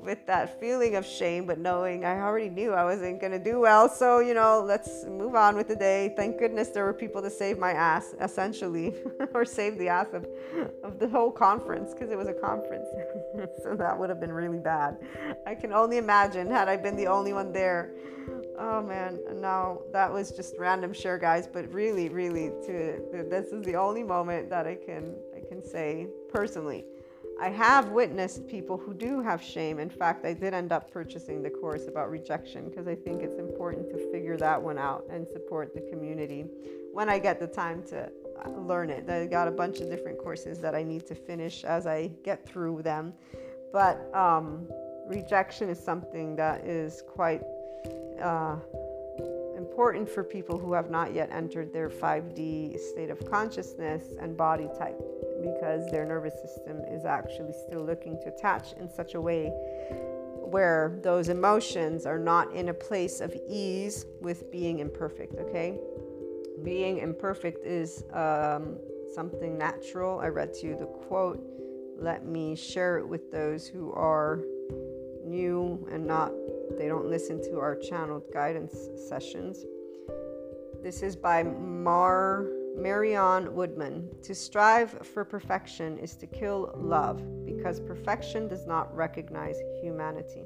with 0.00 0.24
that 0.26 0.60
feeling 0.60 0.94
of 0.94 1.04
shame, 1.04 1.46
but 1.46 1.58
knowing 1.58 2.04
I 2.04 2.20
already 2.20 2.48
knew 2.48 2.72
I 2.72 2.84
wasn't 2.84 3.20
going 3.20 3.32
to 3.32 3.38
do 3.38 3.60
well. 3.60 3.88
So, 3.88 4.20
you 4.20 4.34
know, 4.34 4.62
let's 4.64 5.04
move 5.04 5.34
on 5.34 5.56
with 5.56 5.68
the 5.68 5.76
day. 5.76 6.14
Thank 6.16 6.38
goodness 6.38 6.68
there 6.68 6.84
were 6.84 6.94
people 6.94 7.20
to 7.22 7.30
save 7.30 7.58
my 7.58 7.72
ass, 7.72 8.14
essentially, 8.20 8.94
or 9.34 9.44
save 9.44 9.78
the 9.78 9.88
ass 9.88 10.06
of, 10.12 10.26
of 10.82 10.98
the 10.98 11.08
whole 11.08 11.30
conference 11.30 11.92
because 11.92 12.10
it 12.10 12.16
was 12.16 12.28
a 12.28 12.34
conference. 12.34 12.86
so 13.62 13.74
that 13.76 13.98
would 13.98 14.08
have 14.08 14.20
been 14.20 14.32
really 14.32 14.58
bad. 14.58 14.96
I 15.46 15.54
can 15.54 15.72
only 15.72 15.98
imagine 15.98 16.50
had 16.50 16.68
I 16.68 16.76
been 16.76 16.96
the 16.96 17.08
only 17.08 17.32
one 17.32 17.52
there. 17.52 17.92
Oh 18.58 18.82
man, 18.82 19.20
no, 19.34 19.82
that 19.92 20.12
was 20.12 20.32
just 20.32 20.54
random 20.58 20.92
share, 20.92 21.18
guys. 21.18 21.46
But 21.46 21.70
really, 21.72 22.08
really, 22.08 22.48
to 22.66 23.00
this 23.28 23.52
is 23.52 23.64
the 23.64 23.76
only 23.76 24.02
moment 24.02 24.50
that 24.50 24.66
I 24.66 24.74
can 24.74 25.14
I 25.36 25.46
can 25.46 25.62
say 25.62 26.08
personally 26.32 26.84
I 27.38 27.50
have 27.50 27.90
witnessed 27.90 28.46
people 28.48 28.78
who 28.78 28.94
do 28.94 29.20
have 29.20 29.42
shame. 29.42 29.78
In 29.78 29.90
fact, 29.90 30.24
I 30.24 30.32
did 30.32 30.54
end 30.54 30.72
up 30.72 30.90
purchasing 30.90 31.42
the 31.42 31.50
course 31.50 31.86
about 31.86 32.10
rejection 32.10 32.70
because 32.70 32.88
I 32.88 32.94
think 32.94 33.22
it's 33.22 33.38
important 33.38 33.90
to 33.90 34.10
figure 34.10 34.38
that 34.38 34.60
one 34.60 34.78
out 34.78 35.04
and 35.10 35.26
support 35.28 35.74
the 35.74 35.82
community 35.82 36.46
when 36.92 37.10
I 37.10 37.18
get 37.18 37.38
the 37.38 37.46
time 37.46 37.82
to 37.88 38.10
uh, 38.44 38.50
learn 38.50 38.88
it. 38.88 39.10
I 39.10 39.26
got 39.26 39.48
a 39.48 39.50
bunch 39.50 39.80
of 39.80 39.90
different 39.90 40.18
courses 40.18 40.60
that 40.60 40.74
I 40.74 40.82
need 40.82 41.06
to 41.08 41.14
finish 41.14 41.62
as 41.62 41.86
I 41.86 42.06
get 42.24 42.48
through 42.48 42.82
them. 42.82 43.12
But 43.70 44.10
um, 44.14 44.66
rejection 45.06 45.68
is 45.68 45.78
something 45.78 46.36
that 46.36 46.64
is 46.64 47.02
quite 47.06 47.42
uh, 48.18 48.56
important 49.58 50.08
for 50.08 50.24
people 50.24 50.58
who 50.58 50.72
have 50.72 50.90
not 50.90 51.12
yet 51.12 51.28
entered 51.30 51.70
their 51.72 51.90
5D 51.90 52.78
state 52.78 53.10
of 53.10 53.30
consciousness 53.30 54.04
and 54.18 54.36
body 54.36 54.68
type 54.78 54.98
because 55.52 55.90
their 55.90 56.04
nervous 56.04 56.34
system 56.40 56.80
is 56.90 57.04
actually 57.04 57.52
still 57.66 57.84
looking 57.84 58.18
to 58.22 58.28
attach 58.28 58.72
in 58.80 58.88
such 58.88 59.14
a 59.14 59.20
way 59.20 59.52
where 60.50 60.98
those 61.02 61.28
emotions 61.28 62.06
are 62.06 62.18
not 62.18 62.52
in 62.52 62.68
a 62.68 62.74
place 62.74 63.20
of 63.20 63.34
ease 63.48 64.06
with 64.20 64.50
being 64.50 64.78
imperfect, 64.78 65.34
okay? 65.40 65.78
Being 66.62 66.98
imperfect 66.98 67.64
is 67.64 68.04
um, 68.12 68.76
something 69.14 69.58
natural. 69.58 70.20
I 70.20 70.28
read 70.28 70.54
to 70.54 70.66
you 70.66 70.76
the 70.78 70.86
quote. 70.86 71.42
Let 71.98 72.24
me 72.24 72.54
share 72.54 72.98
it 72.98 73.08
with 73.08 73.32
those 73.32 73.66
who 73.66 73.92
are 73.92 74.40
new 75.24 75.86
and 75.90 76.06
not, 76.06 76.32
they 76.78 76.86
don't 76.86 77.06
listen 77.06 77.42
to 77.50 77.58
our 77.58 77.74
channeled 77.74 78.24
guidance 78.32 78.76
sessions. 79.08 79.64
This 80.82 81.02
is 81.02 81.16
by 81.16 81.42
Mar 81.42 82.46
Marion 82.76 83.54
Woodman 83.54 84.08
To 84.22 84.34
strive 84.34 85.06
for 85.06 85.24
perfection 85.24 85.98
is 85.98 86.14
to 86.16 86.26
kill 86.26 86.72
love 86.76 87.22
because 87.46 87.80
perfection 87.80 88.48
does 88.48 88.66
not 88.66 88.94
recognize 88.94 89.56
humanity. 89.82 90.44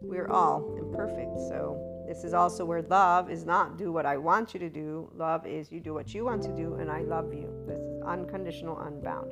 We're 0.00 0.30
all 0.30 0.74
imperfect, 0.78 1.38
so 1.48 2.04
this 2.08 2.24
is 2.24 2.34
also 2.34 2.64
where 2.64 2.82
love 2.82 3.30
is 3.30 3.44
not 3.44 3.76
do 3.76 3.92
what 3.92 4.06
I 4.06 4.16
want 4.16 4.54
you 4.54 4.60
to 4.60 4.70
do. 4.70 5.10
Love 5.14 5.46
is 5.46 5.70
you 5.70 5.78
do 5.78 5.94
what 5.94 6.12
you 6.14 6.24
want 6.24 6.42
to 6.42 6.56
do, 6.56 6.74
and 6.74 6.90
I 6.90 7.02
love 7.02 7.32
you. 7.32 7.48
This 7.66 7.78
is 7.78 8.02
unconditional, 8.02 8.80
unbound. 8.80 9.30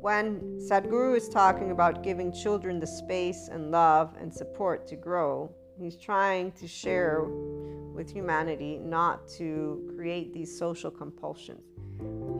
When 0.00 0.58
Sadhguru 0.58 1.16
is 1.16 1.28
talking 1.28 1.70
about 1.70 2.02
giving 2.02 2.32
children 2.32 2.78
the 2.78 2.86
space 2.86 3.48
and 3.50 3.70
love 3.70 4.14
and 4.20 4.32
support 4.32 4.86
to 4.88 4.96
grow, 4.96 5.50
he's 5.78 5.96
trying 5.96 6.52
to 6.52 6.68
share 6.68 7.26
with 7.94 8.12
humanity 8.12 8.78
not 8.78 9.28
to 9.38 9.92
create 9.96 10.34
these 10.34 10.56
social 10.56 10.90
compulsions. 10.90 11.62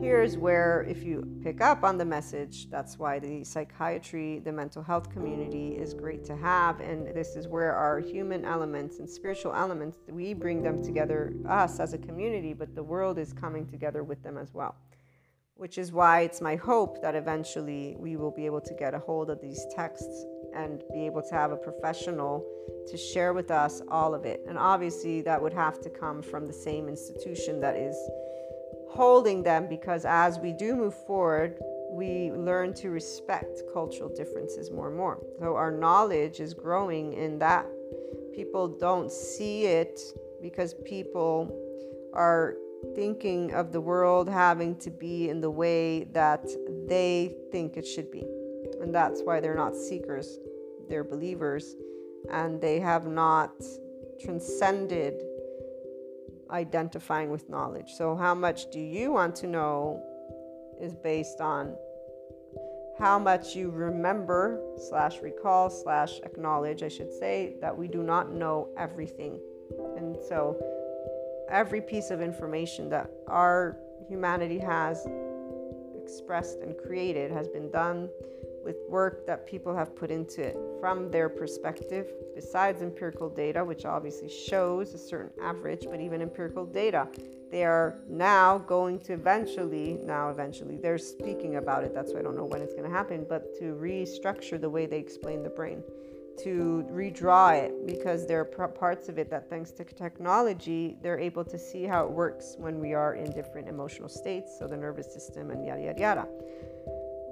Here's 0.01 0.37
where, 0.37 0.85
if 0.87 1.03
you 1.03 1.25
pick 1.41 1.61
up 1.61 1.83
on 1.83 1.97
the 1.97 2.05
message, 2.05 2.69
that's 2.69 2.99
why 2.99 3.17
the 3.17 3.43
psychiatry, 3.43 4.39
the 4.39 4.51
mental 4.51 4.83
health 4.83 5.09
community 5.09 5.77
is 5.77 5.93
great 5.93 6.23
to 6.25 6.35
have. 6.35 6.81
And 6.81 7.07
this 7.15 7.35
is 7.35 7.47
where 7.47 7.73
our 7.73 7.99
human 7.99 8.43
elements 8.45 8.99
and 8.99 9.09
spiritual 9.09 9.55
elements, 9.55 9.97
we 10.09 10.33
bring 10.33 10.61
them 10.61 10.83
together, 10.83 11.33
us 11.47 11.79
as 11.79 11.93
a 11.93 11.97
community, 11.97 12.53
but 12.53 12.75
the 12.75 12.83
world 12.83 13.17
is 13.17 13.31
coming 13.33 13.65
together 13.65 14.03
with 14.03 14.21
them 14.21 14.37
as 14.37 14.53
well. 14.53 14.75
Which 15.57 15.77
is 15.77 15.91
why 15.91 16.21
it's 16.21 16.41
my 16.41 16.55
hope 16.55 17.01
that 17.01 17.15
eventually 17.15 17.95
we 17.97 18.17
will 18.17 18.31
be 18.31 18.45
able 18.45 18.61
to 18.61 18.73
get 18.73 18.93
a 18.93 18.99
hold 18.99 19.29
of 19.29 19.39
these 19.39 19.65
texts 19.73 20.25
and 20.53 20.83
be 20.93 21.05
able 21.05 21.21
to 21.21 21.33
have 21.33 21.51
a 21.51 21.57
professional 21.57 22.45
to 22.87 22.97
share 22.97 23.33
with 23.33 23.51
us 23.51 23.81
all 23.89 24.13
of 24.13 24.25
it. 24.25 24.41
And 24.47 24.57
obviously, 24.57 25.21
that 25.21 25.41
would 25.41 25.53
have 25.53 25.79
to 25.81 25.89
come 25.89 26.21
from 26.21 26.45
the 26.45 26.53
same 26.53 26.87
institution 26.87 27.59
that 27.61 27.75
is 27.75 27.95
holding 28.89 29.43
them 29.43 29.67
because 29.67 30.05
as 30.05 30.39
we 30.39 30.53
do 30.53 30.75
move 30.75 30.93
forward, 31.05 31.57
we 31.91 32.31
learn 32.31 32.73
to 32.73 32.89
respect 32.89 33.61
cultural 33.73 34.09
differences 34.09 34.71
more 34.71 34.87
and 34.87 34.97
more. 34.97 35.21
So 35.39 35.55
our 35.55 35.71
knowledge 35.71 36.39
is 36.39 36.53
growing 36.53 37.13
in 37.13 37.39
that. 37.39 37.65
People 38.33 38.67
don't 38.67 39.11
see 39.11 39.65
it 39.65 39.99
because 40.41 40.73
people 40.85 41.49
are 42.13 42.55
thinking 42.95 43.53
of 43.53 43.71
the 43.71 43.81
world 43.81 44.29
having 44.29 44.75
to 44.77 44.89
be 44.89 45.29
in 45.29 45.41
the 45.41 45.49
way 45.49 46.05
that 46.05 46.45
they 46.87 47.35
think 47.51 47.77
it 47.77 47.85
should 47.85 48.11
be. 48.11 48.23
And 48.81 48.93
that's 48.93 49.21
why 49.21 49.39
they're 49.39 49.55
not 49.55 49.75
seekers, 49.75 50.39
they're 50.89 51.03
believers, 51.03 51.75
and 52.31 52.61
they 52.61 52.79
have 52.79 53.07
not 53.07 53.51
transcended 54.21 55.23
identifying 56.49 57.29
with 57.29 57.49
knowledge. 57.49 57.91
So, 57.97 58.15
how 58.15 58.35
much 58.35 58.69
do 58.71 58.79
you 58.79 59.11
want 59.11 59.35
to 59.37 59.47
know 59.47 60.03
is 60.79 60.93
based 60.93 61.41
on 61.41 61.75
how 62.97 63.19
much 63.19 63.55
you 63.55 63.71
remember 63.71 64.61
slash 64.77 65.19
recall 65.21 65.69
slash 65.69 66.19
acknowledge, 66.23 66.81
I 66.83 66.87
should 66.87 67.11
say, 67.11 67.55
that 67.61 67.75
we 67.75 67.87
do 67.87 68.03
not 68.03 68.31
know 68.31 68.69
everything. 68.77 69.39
And 69.97 70.15
so, 70.29 70.55
every 71.49 71.81
piece 71.81 72.11
of 72.11 72.21
information 72.21 72.89
that 72.89 73.09
our 73.27 73.77
humanity 74.07 74.59
has 74.59 75.07
expressed 76.01 76.59
and 76.59 76.75
created 76.77 77.31
has 77.31 77.47
been 77.47 77.71
done 77.71 78.09
with 78.63 78.77
work 78.89 79.27
that 79.27 79.45
people 79.45 79.75
have 79.75 79.95
put 79.95 80.09
into 80.09 80.41
it 80.41 80.57
from 80.79 81.11
their 81.11 81.29
perspective, 81.29 82.11
besides 82.33 82.81
empirical 82.81 83.29
data, 83.29 83.63
which 83.63 83.85
obviously 83.85 84.29
shows 84.29 84.93
a 84.93 84.97
certain 84.97 85.31
average, 85.41 85.85
but 85.89 86.01
even 86.01 86.21
empirical 86.21 86.65
data, 86.65 87.07
they 87.51 87.63
are 87.63 87.99
now 88.09 88.57
going 88.57 88.99
to 88.99 89.13
eventually, 89.13 89.99
now 90.03 90.29
eventually, 90.29 90.77
they're 90.77 90.97
speaking 90.97 91.57
about 91.57 91.83
it. 91.83 91.93
That's 91.93 92.11
why 92.11 92.19
I 92.19 92.23
don't 92.23 92.35
know 92.35 92.45
when 92.45 92.61
it's 92.61 92.73
going 92.73 92.89
to 92.89 92.95
happen, 92.95 93.25
but 93.29 93.57
to 93.59 93.75
restructure 93.75 94.59
the 94.59 94.69
way 94.69 94.87
they 94.87 94.97
explain 94.97 95.43
the 95.43 95.49
brain, 95.49 95.83
to 96.43 96.85
redraw 96.91 97.57
it, 97.57 97.85
because 97.85 98.25
there 98.27 98.39
are 98.41 98.67
parts 98.67 99.09
of 99.09 99.17
it 99.17 99.29
that, 99.29 99.49
thanks 99.49 99.71
to 99.71 99.83
technology, 99.83 100.97
they're 101.01 101.19
able 101.19 101.43
to 101.45 101.57
see 101.57 101.83
how 101.83 102.03
it 102.05 102.11
works 102.11 102.55
when 102.57 102.79
we 102.79 102.93
are 102.93 103.15
in 103.15 103.31
different 103.31 103.67
emotional 103.67 104.09
states, 104.09 104.57
so 104.57 104.67
the 104.67 104.77
nervous 104.77 105.11
system 105.13 105.51
and 105.51 105.65
yada, 105.65 105.81
yada, 105.81 105.99
yada. 105.99 106.27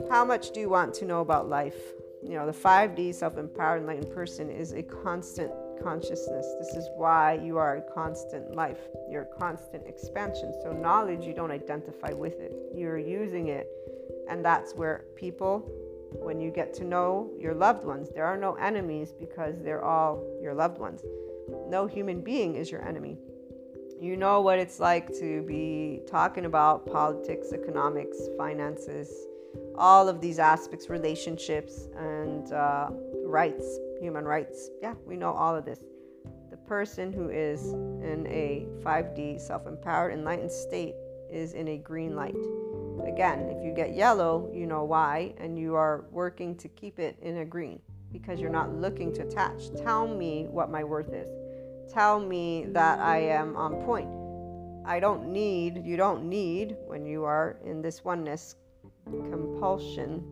How 0.10 0.26
much 0.26 0.52
do 0.52 0.60
you 0.60 0.70
want 0.70 0.94
to 0.96 1.06
know 1.06 1.22
about 1.22 1.50
life? 1.50 1.78
You 2.24 2.36
know, 2.36 2.46
the 2.46 2.54
5D 2.54 3.14
self 3.14 3.38
empowered 3.38 3.82
enlightened 3.82 4.14
person 4.14 4.50
is 4.50 4.72
a 4.74 4.82
constant 4.82 5.52
consciousness. 5.84 6.48
This 6.60 6.76
is 6.76 6.90
why 6.96 7.34
you 7.34 7.58
are 7.58 7.78
a 7.78 7.82
constant 7.94 8.56
life. 8.56 8.80
You're 9.10 9.24
a 9.24 9.38
constant 9.38 9.86
expansion. 9.88 10.54
So, 10.64 10.72
knowledge, 10.72 11.26
you 11.26 11.34
don't 11.34 11.52
identify 11.52 12.14
with 12.14 12.40
it, 12.40 12.54
you're 12.74 12.98
using 12.98 13.50
it. 13.50 13.68
And 14.30 14.44
that's 14.44 14.74
where 14.74 15.06
people, 15.16 15.70
when 16.20 16.40
you 16.40 16.52
get 16.52 16.74
to 16.76 16.84
know 16.84 17.32
your 17.40 17.54
loved 17.54 17.86
ones, 17.86 18.10
there 18.14 18.26
are 18.26 18.38
no 18.38 18.54
enemies 18.56 19.14
because 19.20 19.56
they're 19.62 19.84
all 19.84 20.24
your 20.42 20.54
loved 20.54 20.78
ones. 20.78 21.02
No 21.68 21.88
human 21.88 22.22
being 22.22 22.56
is 22.56 22.72
your 22.72 22.88
enemy. 22.88 23.18
You 24.00 24.18
know 24.18 24.42
what 24.42 24.60
it's 24.60 24.80
like 24.80 25.08
to 25.20 25.42
be 25.44 26.02
talking 26.08 26.46
about 26.46 26.86
politics, 26.86 27.54
economics, 27.54 28.18
finances, 28.38 29.10
all 29.76 30.10
of 30.10 30.20
these 30.20 30.40
aspects, 30.40 30.90
relationships, 30.90 31.88
and 31.98 32.52
uh, 32.52 32.90
rights, 33.26 33.80
human 34.02 34.26
rights. 34.26 34.70
Yeah, 34.82 34.96
we 35.06 35.16
know 35.16 35.32
all 35.32 35.56
of 35.56 35.66
this. 35.66 35.80
The 36.52 36.58
person 36.58 37.14
who 37.14 37.30
is 37.30 37.72
in 37.72 38.28
a 38.28 38.68
5D 38.84 39.40
self 39.40 39.68
empowered, 39.68 40.14
enlightened 40.14 40.52
state 40.52 40.96
is 41.32 41.54
in 41.54 41.70
a 41.70 41.78
green 41.78 42.16
light. 42.16 42.36
Again, 43.06 43.50
if 43.50 43.64
you 43.64 43.74
get 43.74 43.96
yellow, 43.96 44.50
you 44.54 44.66
know 44.66 44.84
why, 44.84 45.34
and 45.38 45.58
you 45.58 45.76
are 45.76 46.06
working 46.12 46.56
to 46.58 46.68
keep 46.70 47.00
it 47.00 47.18
in 47.22 47.38
a 47.38 47.46
green 47.46 47.82
because 48.12 48.40
you're 48.40 48.50
not 48.50 48.74
looking 48.74 49.14
to 49.14 49.24
attach. 49.24 49.74
Tell 49.76 50.08
me 50.08 50.48
what 50.50 50.70
my 50.70 50.84
worth 50.84 51.14
is. 51.14 51.30
Tell 51.92 52.20
me 52.20 52.66
that 52.70 53.00
I 53.00 53.18
am 53.20 53.56
on 53.56 53.84
point. 53.84 54.10
I 54.86 55.00
don't 55.00 55.28
need, 55.28 55.86
you 55.86 55.98
don't 55.98 56.30
need, 56.30 56.76
when 56.88 57.06
you 57.06 57.24
are 57.24 57.58
in 57.66 57.82
this 57.82 58.04
oneness 58.04 58.56
compulsion, 59.06 60.24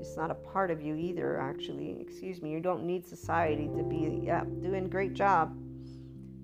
it's 0.00 0.16
not 0.16 0.30
a 0.30 0.34
part 0.34 0.70
of 0.70 0.80
you 0.80 0.94
either, 0.96 1.40
actually. 1.40 1.96
Excuse 2.00 2.40
me, 2.40 2.50
you 2.50 2.60
don't 2.60 2.84
need 2.84 3.06
society 3.06 3.68
to 3.76 3.82
be, 3.82 4.20
yeah, 4.22 4.44
doing 4.62 4.88
great 4.88 5.14
job. 5.14 5.56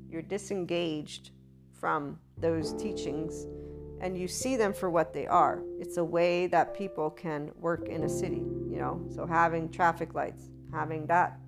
You're 0.09 0.23
disengaged 0.23 1.31
from 1.73 2.19
those 2.39 2.73
teachings 2.75 3.47
and 4.03 4.19
you 4.19 4.27
see 4.27 4.57
them 4.57 4.73
for 4.75 4.91
what 4.91 5.15
they 5.15 5.27
are. 5.27 5.63
It's 5.79 5.97
a 5.97 6.05
way 6.05 6.49
that 6.49 6.75
people 6.75 7.09
can 7.09 7.53
work 7.61 7.89
in 7.89 8.03
a 8.03 8.09
city, 8.09 8.43
you 8.69 8.79
know. 8.79 9.01
So 9.15 9.25
having 9.25 9.71
traffic 9.71 10.13
lights, 10.15 10.51
having 10.73 11.07
that 11.07 11.39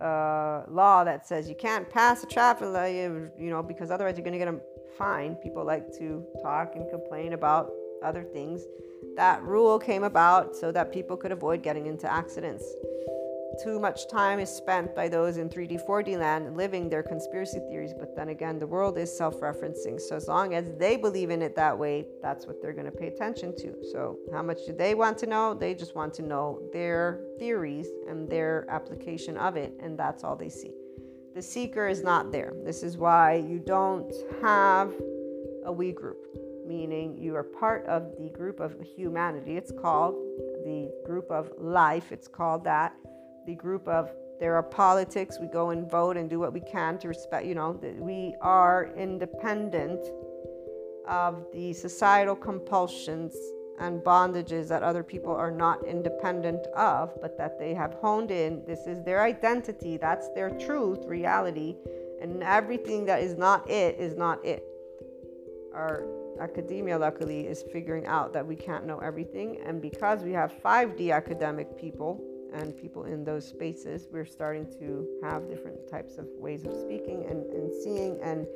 uh, 0.00 0.62
law 0.68 1.02
that 1.04 1.26
says 1.26 1.48
you 1.48 1.56
can't 1.56 1.90
pass 1.90 2.22
a 2.22 2.26
traffic 2.26 2.68
light, 2.68 2.94
you 2.94 3.50
know, 3.50 3.62
because 3.62 3.90
otherwise 3.90 4.16
you're 4.16 4.24
going 4.24 4.38
to 4.38 4.44
get 4.44 4.48
a 4.48 4.60
fine. 4.96 5.34
People 5.36 5.64
like 5.64 5.90
to 5.98 6.24
talk 6.42 6.76
and 6.76 6.88
complain 6.88 7.32
about 7.32 7.70
other 8.04 8.22
things. 8.22 8.62
That 9.16 9.42
rule 9.42 9.78
came 9.78 10.04
about 10.04 10.54
so 10.54 10.70
that 10.72 10.92
people 10.92 11.16
could 11.16 11.32
avoid 11.32 11.62
getting 11.62 11.86
into 11.86 12.10
accidents 12.10 12.64
too 13.62 13.78
much 13.78 14.08
time 14.08 14.38
is 14.38 14.50
spent 14.50 14.94
by 14.94 15.08
those 15.08 15.36
in 15.36 15.48
3D, 15.48 15.86
4D 15.86 16.18
land 16.18 16.56
living 16.56 16.88
their 16.88 17.02
conspiracy 17.02 17.60
theories. 17.70 17.94
But 17.98 18.14
then 18.16 18.28
again, 18.28 18.58
the 18.58 18.66
world 18.66 18.98
is 18.98 19.16
self 19.16 19.40
referencing. 19.40 20.00
So 20.00 20.16
as 20.16 20.28
long 20.28 20.54
as 20.54 20.72
they 20.78 20.96
believe 20.96 21.30
in 21.30 21.42
it 21.42 21.54
that 21.56 21.76
way, 21.78 22.06
that's 22.22 22.46
what 22.46 22.60
they're 22.60 22.72
going 22.72 22.90
to 22.90 22.96
pay 22.96 23.08
attention 23.08 23.56
to. 23.56 23.74
So, 23.92 24.18
how 24.32 24.42
much 24.42 24.58
do 24.66 24.72
they 24.72 24.94
want 24.94 25.18
to 25.18 25.26
know? 25.26 25.54
They 25.54 25.74
just 25.74 25.94
want 25.94 26.12
to 26.14 26.22
know 26.22 26.60
their 26.72 27.20
theories 27.38 27.88
and 28.08 28.28
their 28.28 28.66
application 28.68 29.36
of 29.36 29.56
it. 29.56 29.72
And 29.80 29.98
that's 29.98 30.24
all 30.24 30.36
they 30.36 30.50
see. 30.50 30.72
The 31.34 31.42
seeker 31.42 31.86
is 31.86 32.02
not 32.02 32.32
there. 32.32 32.52
This 32.64 32.82
is 32.82 32.96
why 32.96 33.34
you 33.34 33.58
don't 33.58 34.12
have 34.42 34.92
a 35.64 35.72
we 35.72 35.92
group, 35.92 36.26
meaning 36.66 37.16
you 37.18 37.36
are 37.36 37.42
part 37.42 37.86
of 37.86 38.16
the 38.18 38.30
group 38.30 38.60
of 38.60 38.74
humanity. 38.96 39.56
It's 39.56 39.72
called 39.72 40.14
the 40.64 40.90
group 41.04 41.30
of 41.30 41.50
life, 41.58 42.10
it's 42.10 42.28
called 42.28 42.64
that 42.64 42.96
the 43.46 43.54
group 43.54 43.86
of 43.88 44.10
there 44.38 44.54
are 44.54 44.62
politics 44.62 45.38
we 45.40 45.46
go 45.46 45.70
and 45.70 45.90
vote 45.90 46.16
and 46.16 46.28
do 46.28 46.38
what 46.38 46.52
we 46.52 46.60
can 46.60 46.98
to 46.98 47.08
respect 47.08 47.46
you 47.46 47.54
know 47.54 47.80
we 47.98 48.34
are 48.40 48.92
independent 48.96 50.00
of 51.06 51.46
the 51.52 51.72
societal 51.72 52.34
compulsions 52.34 53.34
and 53.78 54.00
bondages 54.00 54.68
that 54.68 54.82
other 54.82 55.02
people 55.02 55.34
are 55.34 55.50
not 55.50 55.84
independent 55.86 56.66
of 56.68 57.12
but 57.20 57.36
that 57.38 57.58
they 57.58 57.74
have 57.74 57.94
honed 57.94 58.30
in. 58.30 58.62
This 58.66 58.86
is 58.86 59.02
their 59.04 59.22
identity. 59.22 59.96
That's 59.96 60.28
their 60.30 60.50
truth 60.50 61.04
reality. 61.06 61.76
And 62.20 62.42
everything 62.42 63.04
that 63.06 63.22
is 63.22 63.36
not 63.36 63.68
it 63.70 63.96
is 63.98 64.16
not 64.16 64.44
it. 64.44 64.64
Our 65.74 66.04
academia 66.40 66.98
luckily 66.98 67.46
is 67.46 67.64
figuring 67.72 68.06
out 68.06 68.32
that 68.32 68.46
we 68.46 68.56
can't 68.56 68.86
know 68.86 68.98
everything. 68.98 69.60
And 69.64 69.82
because 69.82 70.22
we 70.22 70.32
have 70.32 70.52
5d 70.64 71.12
academic 71.12 71.78
people 71.78 72.22
and 72.52 72.76
people 72.76 73.04
in 73.04 73.24
those 73.24 73.46
spaces, 73.46 74.08
we're 74.10 74.24
starting 74.24 74.66
to 74.78 75.06
have 75.22 75.48
different 75.48 75.88
types 75.88 76.18
of 76.18 76.26
ways 76.38 76.64
of 76.64 76.74
speaking 76.74 77.24
and, 77.28 77.44
and 77.52 77.72
seeing 77.82 78.18
and 78.22 78.46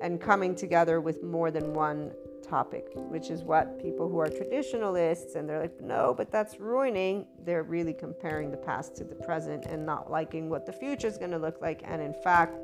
and 0.00 0.20
coming 0.20 0.54
together 0.54 1.00
with 1.00 1.22
more 1.24 1.50
than 1.50 1.74
one 1.74 2.12
topic, 2.48 2.86
which 2.94 3.30
is 3.30 3.42
what 3.42 3.80
people 3.82 4.08
who 4.08 4.18
are 4.18 4.28
traditionalists 4.28 5.34
and 5.34 5.48
they're 5.48 5.60
like, 5.60 5.80
no, 5.80 6.14
but 6.16 6.30
that's 6.30 6.60
ruining. 6.60 7.26
They're 7.44 7.64
really 7.64 7.92
comparing 7.92 8.50
the 8.50 8.56
past 8.56 8.94
to 8.96 9.04
the 9.04 9.14
present 9.16 9.66
and 9.66 9.84
not 9.84 10.10
liking 10.10 10.48
what 10.48 10.66
the 10.66 10.72
future 10.72 11.06
is 11.06 11.18
going 11.18 11.32
to 11.32 11.38
look 11.38 11.60
like. 11.60 11.82
And 11.84 12.00
in 12.00 12.14
fact, 12.14 12.56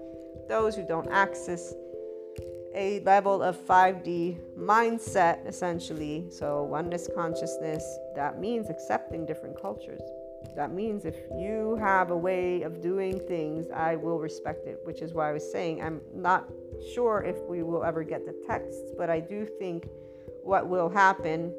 those 0.49 0.75
who 0.77 0.87
don't 0.87 1.11
access 1.11 1.75
a 2.75 3.01
level 3.01 3.43
of 3.43 3.57
5D 3.57 4.57
mindset, 4.59 5.47
essentially, 5.47 6.27
so 6.31 6.65
oneness 6.65 7.09
consciousness, 7.15 7.85
that 8.17 8.41
means 8.41 8.69
accepting 8.69 9.25
different 9.27 9.61
cultures. 9.61 10.03
That 10.57 10.73
means 10.73 11.05
if 11.05 11.17
you 11.37 11.77
have 11.81 12.11
a 12.11 12.17
way 12.17 12.63
of 12.63 12.81
doing 12.81 13.19
things, 13.27 13.71
I 13.71 13.97
will 13.97 14.19
respect 14.19 14.67
it, 14.67 14.81
which 14.85 15.03
is 15.03 15.13
why 15.13 15.31
I 15.31 15.33
was 15.33 15.51
saying 15.51 15.83
I'm 15.83 16.01
not 16.15 16.49
sure 16.95 17.23
if 17.23 17.43
we 17.45 17.63
will 17.63 17.85
ever 17.85 18.03
get 18.03 18.25
the 18.25 18.35
texts, 18.47 18.93
but 18.97 19.11
I 19.11 19.21
do 19.21 19.47
think 19.59 19.89
what 20.43 20.69
will 20.69 20.89
happen 20.89 21.53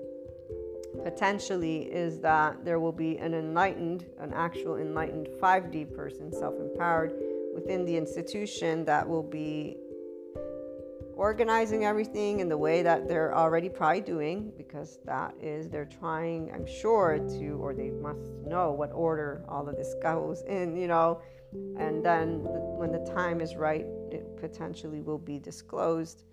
potentially 1.04 1.84
is 1.84 2.19
that 2.21 2.63
there 2.63 2.80
will 2.80 2.91
be 2.91 3.17
an 3.17 3.34
enlightened, 3.34 4.06
an 4.19 4.34
actual 4.34 4.78
enlightened 4.78 5.28
5D 5.41 5.93
person, 5.93 6.32
self 6.32 6.56
empowered 6.60 7.13
within 7.54 7.86
the 7.86 7.95
institution 7.95 8.86
that 8.86 9.08
will 9.08 9.24
be 9.24 9.78
organizing 11.15 11.86
everything 11.86 12.39
in 12.39 12.49
the 12.49 12.58
way 12.58 12.82
that 12.84 13.08
they're 13.08 13.34
already 13.36 13.69
probably 13.69 14.01
doing 14.01 14.51
because 14.58 14.99
that 15.06 15.34
is 15.41 15.69
they're 15.69 15.86
trying 15.86 16.51
i'm 16.54 16.65
sure 16.65 17.19
to 17.19 17.51
or 17.62 17.73
they 17.73 17.89
must 17.89 18.30
know 18.45 18.71
what 18.71 18.91
order 18.91 19.43
all 19.47 19.67
of 19.67 19.75
this 19.78 19.95
goes 20.01 20.43
in 20.43 20.75
you 20.75 20.88
know? 20.88 21.21
And 21.78 22.04
then 22.04 22.43
the, 22.43 22.60
when 22.80 22.91
the 22.91 22.99
time 23.13 23.39
is 23.39 23.56
right 23.56 23.86
it 24.12 24.25
potentially 24.38 25.01
will 25.01 25.17
be 25.17 25.39
disclosed 25.39 26.23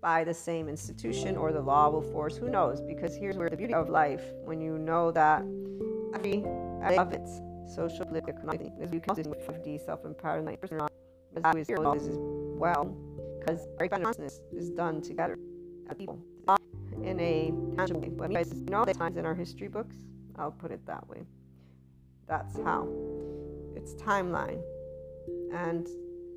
by 0.00 0.24
the 0.24 0.34
same 0.34 0.68
institution 0.68 1.36
or 1.36 1.52
the 1.52 1.60
law 1.60 1.88
will 1.88 2.02
force 2.02 2.36
who 2.36 2.50
knows? 2.50 2.80
Because 2.80 3.14
here's 3.14 3.36
where 3.36 3.48
the 3.48 3.56
beauty 3.56 3.74
of 3.74 3.88
life 3.88 4.22
when 4.44 4.60
you 4.60 4.76
know 4.76 5.12
that 5.12 5.42
every 6.14 6.44
of 6.96 7.12
its 7.12 7.40
social 7.72 8.04
political 8.04 8.30
economic 8.30 8.72
is 8.80 8.92
you 8.92 9.00
can 9.00 9.14
do 9.14 9.22
5d 9.22 9.86
self-empowerment 9.86 10.58
as 10.64 12.16
well 12.58 12.96
because 13.44 13.66
our 13.80 13.88
consciousness 13.88 14.40
is 14.56 14.70
done 14.70 15.00
together 15.00 15.38
as 15.88 15.96
people 15.96 16.18
in 17.02 17.18
a 17.18 17.52
tangible 17.76 18.00
way. 18.00 18.08
But 18.10 18.30
you 18.30 18.36
guys 18.36 18.52
know 18.52 18.84
the 18.84 18.94
times 18.94 19.16
in 19.16 19.26
our 19.26 19.34
history 19.34 19.68
books, 19.68 19.96
I'll 20.36 20.52
put 20.52 20.70
it 20.70 20.86
that 20.86 21.08
way. 21.08 21.22
That's 22.28 22.56
how. 22.60 22.88
It's 23.74 23.94
timeline. 23.94 24.60
And 25.52 25.88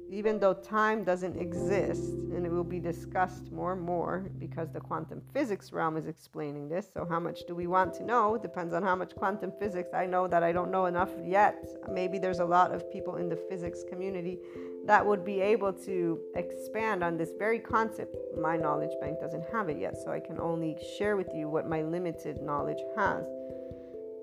even 0.09 0.39
though 0.39 0.53
time 0.53 1.03
doesn't 1.03 1.39
exist, 1.39 2.03
and 2.03 2.45
it 2.45 2.51
will 2.51 2.63
be 2.63 2.79
discussed 2.79 3.51
more 3.51 3.73
and 3.73 3.81
more 3.81 4.29
because 4.39 4.71
the 4.71 4.79
quantum 4.79 5.21
physics 5.33 5.71
realm 5.71 5.97
is 5.97 6.07
explaining 6.07 6.69
this. 6.69 6.89
So, 6.93 7.07
how 7.09 7.19
much 7.19 7.45
do 7.47 7.55
we 7.55 7.67
want 7.67 7.93
to 7.95 8.03
know? 8.03 8.37
Depends 8.37 8.73
on 8.73 8.83
how 8.83 8.95
much 8.95 9.15
quantum 9.15 9.51
physics. 9.59 9.89
I 9.93 10.05
know 10.05 10.27
that 10.27 10.43
I 10.43 10.51
don't 10.51 10.71
know 10.71 10.85
enough 10.85 11.09
yet. 11.23 11.65
Maybe 11.89 12.19
there's 12.19 12.39
a 12.39 12.45
lot 12.45 12.71
of 12.71 12.91
people 12.91 13.15
in 13.15 13.29
the 13.29 13.35
physics 13.35 13.83
community 13.89 14.37
that 14.85 15.05
would 15.05 15.25
be 15.25 15.41
able 15.41 15.73
to 15.73 16.19
expand 16.35 17.03
on 17.03 17.17
this 17.17 17.31
very 17.39 17.59
concept. 17.59 18.15
My 18.39 18.55
knowledge 18.55 18.91
bank 19.01 19.19
doesn't 19.19 19.45
have 19.51 19.69
it 19.69 19.79
yet, 19.79 19.97
so 19.97 20.11
I 20.11 20.19
can 20.19 20.39
only 20.39 20.77
share 20.97 21.17
with 21.17 21.33
you 21.33 21.49
what 21.49 21.67
my 21.67 21.81
limited 21.81 22.41
knowledge 22.41 22.83
has 22.95 23.25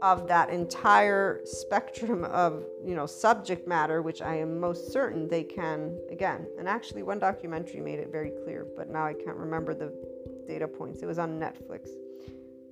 of 0.03 0.29
that 0.29 0.51
entire 0.51 1.41
spectrum 1.45 2.25
of 2.25 2.65
you 2.85 2.95
know 2.95 3.07
subject 3.07 3.67
matter 3.67 4.03
which 4.03 4.21
i 4.21 4.35
am 4.35 4.59
most 4.59 4.93
certain 4.93 5.29
they 5.29 5.45
can 5.45 5.97
again 6.11 6.47
and 6.59 6.69
actually 6.69 7.03
one 7.03 7.19
documentary 7.19 7.81
made 7.81 7.99
it 7.99 8.11
very 8.11 8.33
clear 8.45 8.67
but 8.77 8.91
now 8.91 9.07
i 9.07 9.15
can't 9.15 9.37
remember 9.37 9.73
the 9.73 9.93
data 10.47 10.69
points. 10.69 11.03
It 11.03 11.07
was 11.07 11.19
on 11.19 11.38
netflix. 11.38 11.88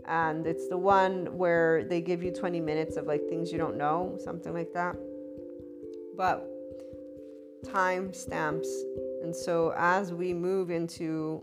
And 0.06 0.46
it's 0.46 0.68
the 0.68 0.76
one 0.76 1.36
where 1.36 1.84
they 1.84 2.00
give 2.00 2.22
you 2.22 2.32
20 2.32 2.60
minutes 2.60 2.96
of 2.96 3.06
like 3.06 3.22
things 3.28 3.52
you 3.52 3.58
don't 3.58 3.76
know 3.76 4.16
something 4.22 4.52
like 4.52 4.72
that. 4.74 4.96
But 6.16 6.48
time 7.70 8.12
stamps. 8.12 8.68
And 9.22 9.34
so 9.34 9.72
as 9.76 10.12
we 10.12 10.32
move 10.34 10.70
into 10.70 11.42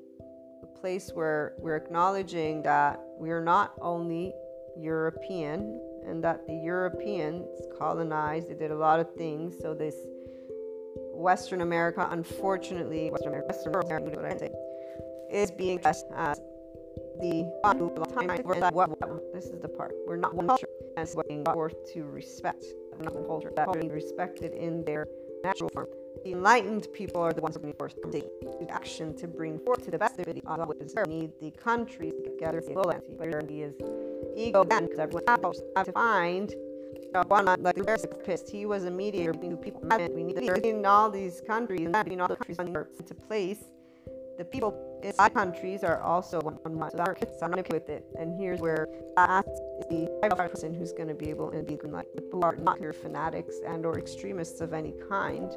a 0.64 0.68
place 0.68 1.12
where 1.14 1.54
we're 1.60 1.76
acknowledging 1.76 2.62
that 2.64 3.00
we're 3.18 3.44
not 3.44 3.74
only 3.82 4.34
European 4.80 5.82
and 6.08 6.24
that 6.24 6.46
the 6.48 6.54
Europeans 6.54 7.48
colonized, 7.78 8.50
they 8.50 8.54
did 8.54 8.72
a 8.72 8.76
lot 8.76 9.00
of 9.00 9.14
things. 9.16 9.56
So, 9.62 9.74
this 9.74 9.96
Western 11.14 11.62
America, 11.62 12.08
unfortunately, 12.12 13.10
Western 13.12 13.30
America, 13.30 13.48
Western 13.50 13.74
America 13.76 14.50
is 15.32 15.52
being 15.52 15.80
as 15.84 16.04
the 17.20 17.44
this 19.34 19.46
is 19.46 19.60
the 19.60 19.68
part. 19.68 19.94
We're 20.08 20.18
not 20.18 20.34
one 20.34 20.48
culture. 20.48 20.68
As 20.96 21.16
being 21.28 21.44
forth 21.46 21.76
to 21.94 22.04
respect. 22.04 22.66
Culture. 23.28 23.52
That 23.56 23.72
being 23.74 23.90
respected 23.90 24.54
in 24.54 24.84
their 24.84 25.06
natural 25.44 25.70
form 25.70 25.88
the 26.24 26.32
enlightened 26.32 26.88
people 26.94 27.22
are 27.22 27.34
the 27.34 27.42
ones 27.42 27.58
who 27.62 27.70
are 27.70 27.74
forced 27.74 27.98
to 28.04 28.12
take 28.12 28.26
action 28.70 29.16
to 29.16 29.28
bring 29.28 29.60
forth 29.60 29.84
to 29.84 29.92
the 29.92 29.98
best 29.98 30.20
of 30.20 30.28
it 30.28 31.08
need 31.08 31.32
the 31.42 31.52
countries 31.52 32.14
to 32.14 32.24
get 32.24 32.40
together 32.40 32.62
where 33.18 33.40
is 33.40 33.74
ego 34.36 34.64
then 34.64 34.86
because 34.86 35.00
everyone 35.00 35.24
has 35.76 35.86
to 35.86 35.92
find 35.92 36.54
one 37.28 37.46
like 37.46 37.76
the 37.76 37.84
therapist 37.84 38.50
he 38.50 38.66
was 38.66 38.86
a 38.86 38.92
mediator 38.92 39.34
between 39.34 39.58
people 39.58 39.82
we 40.16 40.24
need 40.24 40.38
in 40.66 40.86
all 40.86 41.10
these 41.10 41.42
countries 41.48 41.86
and 41.86 41.94
between 41.94 42.22
all 42.22 42.28
the 42.28 42.36
countries 42.36 42.60
into 42.60 43.14
place 43.14 43.60
The 44.38 44.46
people 44.46 45.00
inside 45.02 45.34
countries 45.34 45.84
are 45.84 46.00
also 46.02 46.40
one 46.42 46.58
one. 46.78 46.92
So 47.40 47.46
I'm 47.46 47.54
okay 47.56 47.74
with 47.74 47.90
it. 47.90 48.06
And 48.20 48.40
here's 48.40 48.60
where 48.60 48.88
that 49.16 49.46
is 49.48 49.86
the 49.90 50.08
person 50.52 50.76
who's 50.76 50.94
going 50.94 51.08
to 51.08 51.16
be 51.16 51.32
able 51.32 51.50
to 51.52 51.64
be 51.64 51.76
light. 51.88 52.06
Who 52.32 52.42
are 52.42 52.56
not 52.56 52.80
your 52.80 52.94
fanatics 52.94 53.56
and 53.66 53.84
or 53.84 53.98
extremists 53.98 54.62
of 54.62 54.74
any 54.74 54.94
kind. 55.10 55.50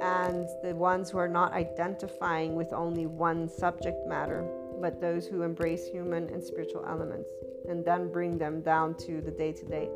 And 0.00 0.48
the 0.62 0.74
ones 0.74 1.10
who 1.10 1.18
are 1.18 1.28
not 1.28 1.52
identifying 1.52 2.54
with 2.54 2.72
only 2.72 3.06
one 3.06 3.48
subject 3.48 4.06
matter, 4.06 4.46
but 4.80 5.00
those 5.00 5.26
who 5.26 5.42
embrace 5.42 5.86
human 5.86 6.28
and 6.30 6.42
spiritual 6.42 6.84
elements 6.86 7.30
and 7.68 7.84
then 7.84 8.10
bring 8.10 8.38
them 8.38 8.62
down 8.62 8.94
to 8.94 9.20
the 9.20 9.30
day 9.30 9.52
to 9.52 9.64
day 9.66 9.88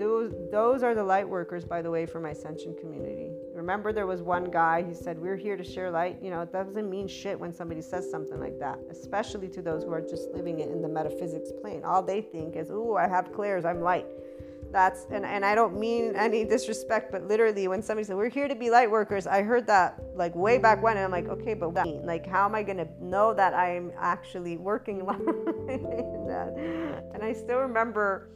those 0.00 0.32
those 0.50 0.82
are 0.82 0.94
the 0.94 1.04
light 1.04 1.28
workers 1.28 1.64
by 1.64 1.82
the 1.82 1.90
way 1.90 2.06
for 2.06 2.20
my 2.20 2.30
ascension 2.30 2.74
community. 2.74 3.30
Remember 3.54 3.92
there 3.92 4.06
was 4.06 4.22
one 4.22 4.50
guy 4.50 4.82
who 4.82 4.94
said 4.94 5.18
we're 5.18 5.36
here 5.36 5.58
to 5.58 5.62
share 5.62 5.90
light. 5.90 6.16
You 6.22 6.30
know 6.30 6.40
it 6.40 6.50
doesn't 6.50 6.88
mean 6.88 7.06
shit 7.06 7.38
when 7.38 7.52
somebody 7.52 7.82
says 7.82 8.10
something 8.10 8.40
like 8.40 8.58
that 8.58 8.78
especially 8.90 9.48
to 9.48 9.60
those 9.60 9.84
who 9.84 9.92
are 9.92 10.00
just 10.00 10.30
living 10.30 10.60
it 10.60 10.70
in 10.70 10.80
the 10.80 10.88
metaphysics 10.88 11.52
plane. 11.60 11.84
All 11.84 12.02
they 12.02 12.22
think 12.22 12.56
is 12.56 12.70
oh 12.70 12.96
i 12.96 13.06
have 13.06 13.30
clairs 13.32 13.66
i'm 13.66 13.82
light 13.82 14.06
that's 14.72 15.06
and, 15.12 15.24
and 15.26 15.44
i 15.44 15.54
don't 15.54 15.78
mean 15.78 16.14
any 16.16 16.44
disrespect 16.44 17.10
but 17.10 17.24
literally 17.26 17.68
when 17.68 17.82
somebody 17.82 18.04
said 18.04 18.16
we're 18.16 18.28
here 18.28 18.48
to 18.48 18.54
be 18.54 18.70
light 18.70 18.90
workers 18.90 19.26
i 19.26 19.42
heard 19.42 19.66
that 19.66 19.98
like 20.14 20.34
way 20.34 20.58
back 20.58 20.82
when 20.82 20.96
and 20.96 21.04
i'm 21.04 21.10
like 21.10 21.28
okay 21.28 21.54
but 21.54 21.74
like 22.04 22.26
how 22.26 22.44
am 22.46 22.54
i 22.54 22.62
to 22.78 22.88
know 23.00 23.34
that 23.34 23.54
i'm 23.54 23.92
actually 23.98 24.56
working 24.56 25.00
and 27.14 27.22
i 27.22 27.32
still 27.32 27.58
remember 27.58 28.30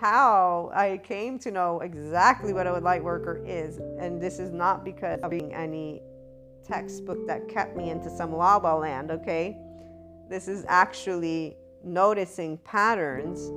how 0.00 0.70
I 0.74 0.98
came 1.04 1.38
to 1.40 1.50
know 1.50 1.80
exactly 1.80 2.54
what 2.54 2.66
a 2.66 2.72
light 2.78 3.04
worker 3.04 3.42
is. 3.46 3.78
And 3.98 4.20
this 4.20 4.38
is 4.38 4.50
not 4.50 4.82
because 4.82 5.20
of 5.20 5.30
being 5.30 5.52
any 5.52 6.00
textbook 6.66 7.26
that 7.26 7.48
kept 7.48 7.76
me 7.76 7.90
into 7.90 8.08
some 8.08 8.32
la 8.32 8.56
la 8.56 8.76
land, 8.76 9.10
okay? 9.10 9.58
This 10.30 10.48
is 10.48 10.64
actually 10.68 11.58
noticing 11.84 12.56
patterns 12.58 13.50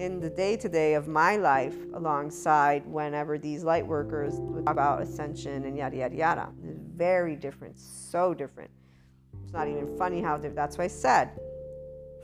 in 0.00 0.18
the 0.18 0.30
day 0.30 0.56
to 0.56 0.66
day 0.66 0.94
of 0.94 1.08
my 1.08 1.36
life 1.36 1.76
alongside 1.92 2.86
whenever 2.86 3.36
these 3.36 3.62
light 3.62 3.86
workers 3.86 4.38
talk 4.38 4.70
about 4.70 5.02
ascension 5.02 5.66
and 5.66 5.76
yada 5.76 5.94
yada 5.94 6.16
yada. 6.16 6.48
It's 6.66 6.80
very 6.96 7.36
different, 7.36 7.78
so 7.78 8.32
different. 8.32 8.70
It's 9.44 9.52
not 9.52 9.68
even 9.68 9.98
funny 9.98 10.22
how 10.22 10.38
that's 10.38 10.78
why 10.78 10.84
I 10.84 10.88
said 10.88 11.38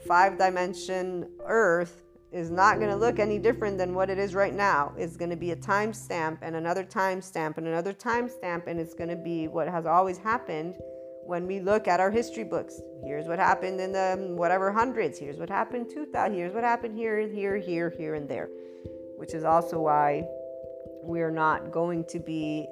five 0.08 0.38
dimension 0.38 1.28
earth 1.44 2.02
is 2.32 2.50
not 2.50 2.78
going 2.78 2.90
to 2.90 2.96
look 2.96 3.18
any 3.18 3.38
different 3.38 3.76
than 3.76 3.94
what 3.94 4.08
it 4.08 4.18
is 4.18 4.34
right 4.34 4.54
now. 4.54 4.94
It's 4.96 5.18
going 5.18 5.30
to 5.30 5.36
be 5.36 5.50
a 5.50 5.56
timestamp 5.56 6.38
and 6.40 6.56
another 6.56 6.82
timestamp 6.82 7.58
and 7.58 7.66
another 7.66 7.92
timestamp, 7.92 8.68
and 8.68 8.80
it's 8.80 8.94
going 8.94 9.10
to 9.10 9.16
be 9.16 9.48
what 9.48 9.68
has 9.68 9.84
always 9.84 10.16
happened 10.16 10.76
when 11.26 11.46
we 11.46 11.60
look 11.60 11.88
at 11.88 12.00
our 12.00 12.10
history 12.10 12.44
books. 12.44 12.80
Here's 13.04 13.26
what 13.26 13.38
happened 13.38 13.80
in 13.80 13.92
the 13.92 14.12
um, 14.14 14.36
whatever 14.36 14.72
hundreds. 14.72 15.18
Here's 15.18 15.36
what 15.36 15.48
happened 15.48 15.90
2000. 15.90 16.34
Here's 16.34 16.54
what 16.54 16.64
happened 16.64 16.96
here, 16.96 17.26
here, 17.26 17.56
here, 17.56 17.90
here, 17.90 18.14
and 18.14 18.28
there. 18.28 18.48
Which 19.16 19.34
is 19.34 19.44
also 19.44 19.80
why 19.80 20.24
we're 21.02 21.30
not 21.30 21.72
going 21.72 22.04
to 22.04 22.18
be 22.18 22.66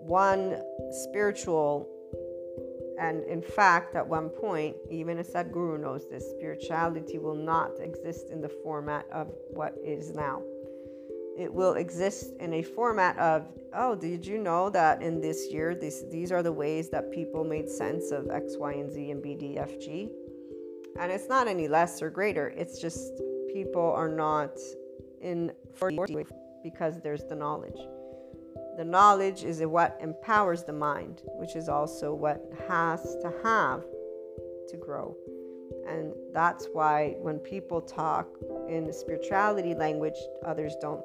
one 0.00 0.60
spiritual 0.90 1.88
and 2.98 3.24
in 3.24 3.42
fact, 3.42 3.96
at 3.96 4.06
one 4.06 4.28
point, 4.28 4.76
even 4.88 5.18
a 5.18 5.24
Sadhguru 5.24 5.80
knows 5.80 6.08
this 6.08 6.30
spirituality 6.30 7.18
will 7.18 7.34
not 7.34 7.72
exist 7.80 8.30
in 8.30 8.40
the 8.40 8.48
format 8.48 9.04
of 9.12 9.32
what 9.50 9.74
is 9.84 10.14
now. 10.14 10.42
It 11.36 11.52
will 11.52 11.74
exist 11.74 12.32
in 12.38 12.54
a 12.54 12.62
format 12.62 13.18
of, 13.18 13.48
oh, 13.74 13.96
did 13.96 14.24
you 14.24 14.38
know 14.38 14.70
that 14.70 15.02
in 15.02 15.20
this 15.20 15.48
year, 15.50 15.74
this, 15.74 16.04
these 16.10 16.30
are 16.30 16.42
the 16.42 16.52
ways 16.52 16.90
that 16.90 17.10
people 17.10 17.44
made 17.44 17.68
sense 17.68 18.12
of 18.12 18.30
X, 18.30 18.56
Y, 18.56 18.72
and 18.72 18.90
Z 18.90 19.10
and 19.10 19.22
B, 19.22 19.34
D, 19.34 19.58
F, 19.58 19.70
G? 19.80 20.10
And 21.00 21.10
it's 21.10 21.28
not 21.28 21.48
any 21.48 21.66
less 21.66 22.00
or 22.00 22.08
greater. 22.08 22.48
It's 22.56 22.80
just 22.80 23.20
people 23.52 23.82
are 23.82 24.08
not 24.08 24.56
in 25.20 25.52
for 25.74 25.90
because 26.62 27.00
there's 27.00 27.24
the 27.24 27.34
knowledge. 27.34 27.78
The 28.76 28.84
knowledge 28.84 29.44
is 29.44 29.60
what 29.62 29.98
empowers 30.00 30.64
the 30.64 30.72
mind, 30.72 31.22
which 31.36 31.56
is 31.56 31.68
also 31.68 32.14
what 32.14 32.42
has 32.68 33.16
to 33.22 33.32
have 33.42 33.82
to 34.68 34.76
grow. 34.76 35.16
And 35.88 36.12
that's 36.32 36.68
why 36.72 37.16
when 37.20 37.38
people 37.38 37.80
talk 37.80 38.26
in 38.68 38.92
spirituality 38.92 39.74
language, 39.74 40.16
others 40.44 40.74
don't 40.80 41.02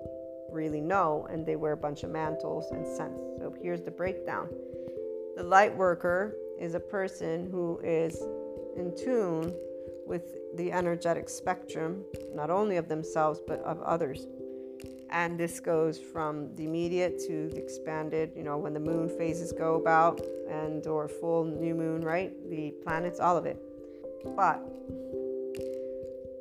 really 0.51 0.81
know 0.81 1.27
and 1.29 1.45
they 1.45 1.55
wear 1.55 1.73
a 1.73 1.77
bunch 1.77 2.03
of 2.03 2.09
mantles 2.09 2.71
and 2.71 2.85
scents. 2.85 3.21
So 3.37 3.53
here's 3.61 3.81
the 3.81 3.91
breakdown. 3.91 4.47
The 5.35 5.43
light 5.43 5.75
worker 5.75 6.35
is 6.59 6.73
a 6.73 6.79
person 6.79 7.49
who 7.49 7.79
is 7.83 8.21
in 8.75 8.95
tune 8.95 9.53
with 10.05 10.35
the 10.55 10.71
energetic 10.71 11.29
spectrum, 11.29 12.03
not 12.33 12.49
only 12.49 12.77
of 12.77 12.87
themselves, 12.87 13.39
but 13.47 13.59
of 13.61 13.81
others. 13.81 14.27
And 15.11 15.39
this 15.39 15.59
goes 15.59 15.97
from 15.97 16.55
the 16.55 16.65
immediate 16.65 17.19
to 17.27 17.49
the 17.49 17.57
expanded 17.57 18.31
you 18.35 18.43
know 18.43 18.57
when 18.57 18.73
the 18.73 18.79
moon 18.79 19.09
phases 19.09 19.51
go 19.51 19.75
about 19.75 20.21
and 20.49 20.85
or 20.85 21.07
full 21.07 21.45
new 21.45 21.73
moon 21.73 22.01
right? 22.03 22.31
The 22.49 22.73
planets 22.83 23.19
all 23.19 23.37
of 23.37 23.45
it. 23.45 23.59
But 24.35 24.61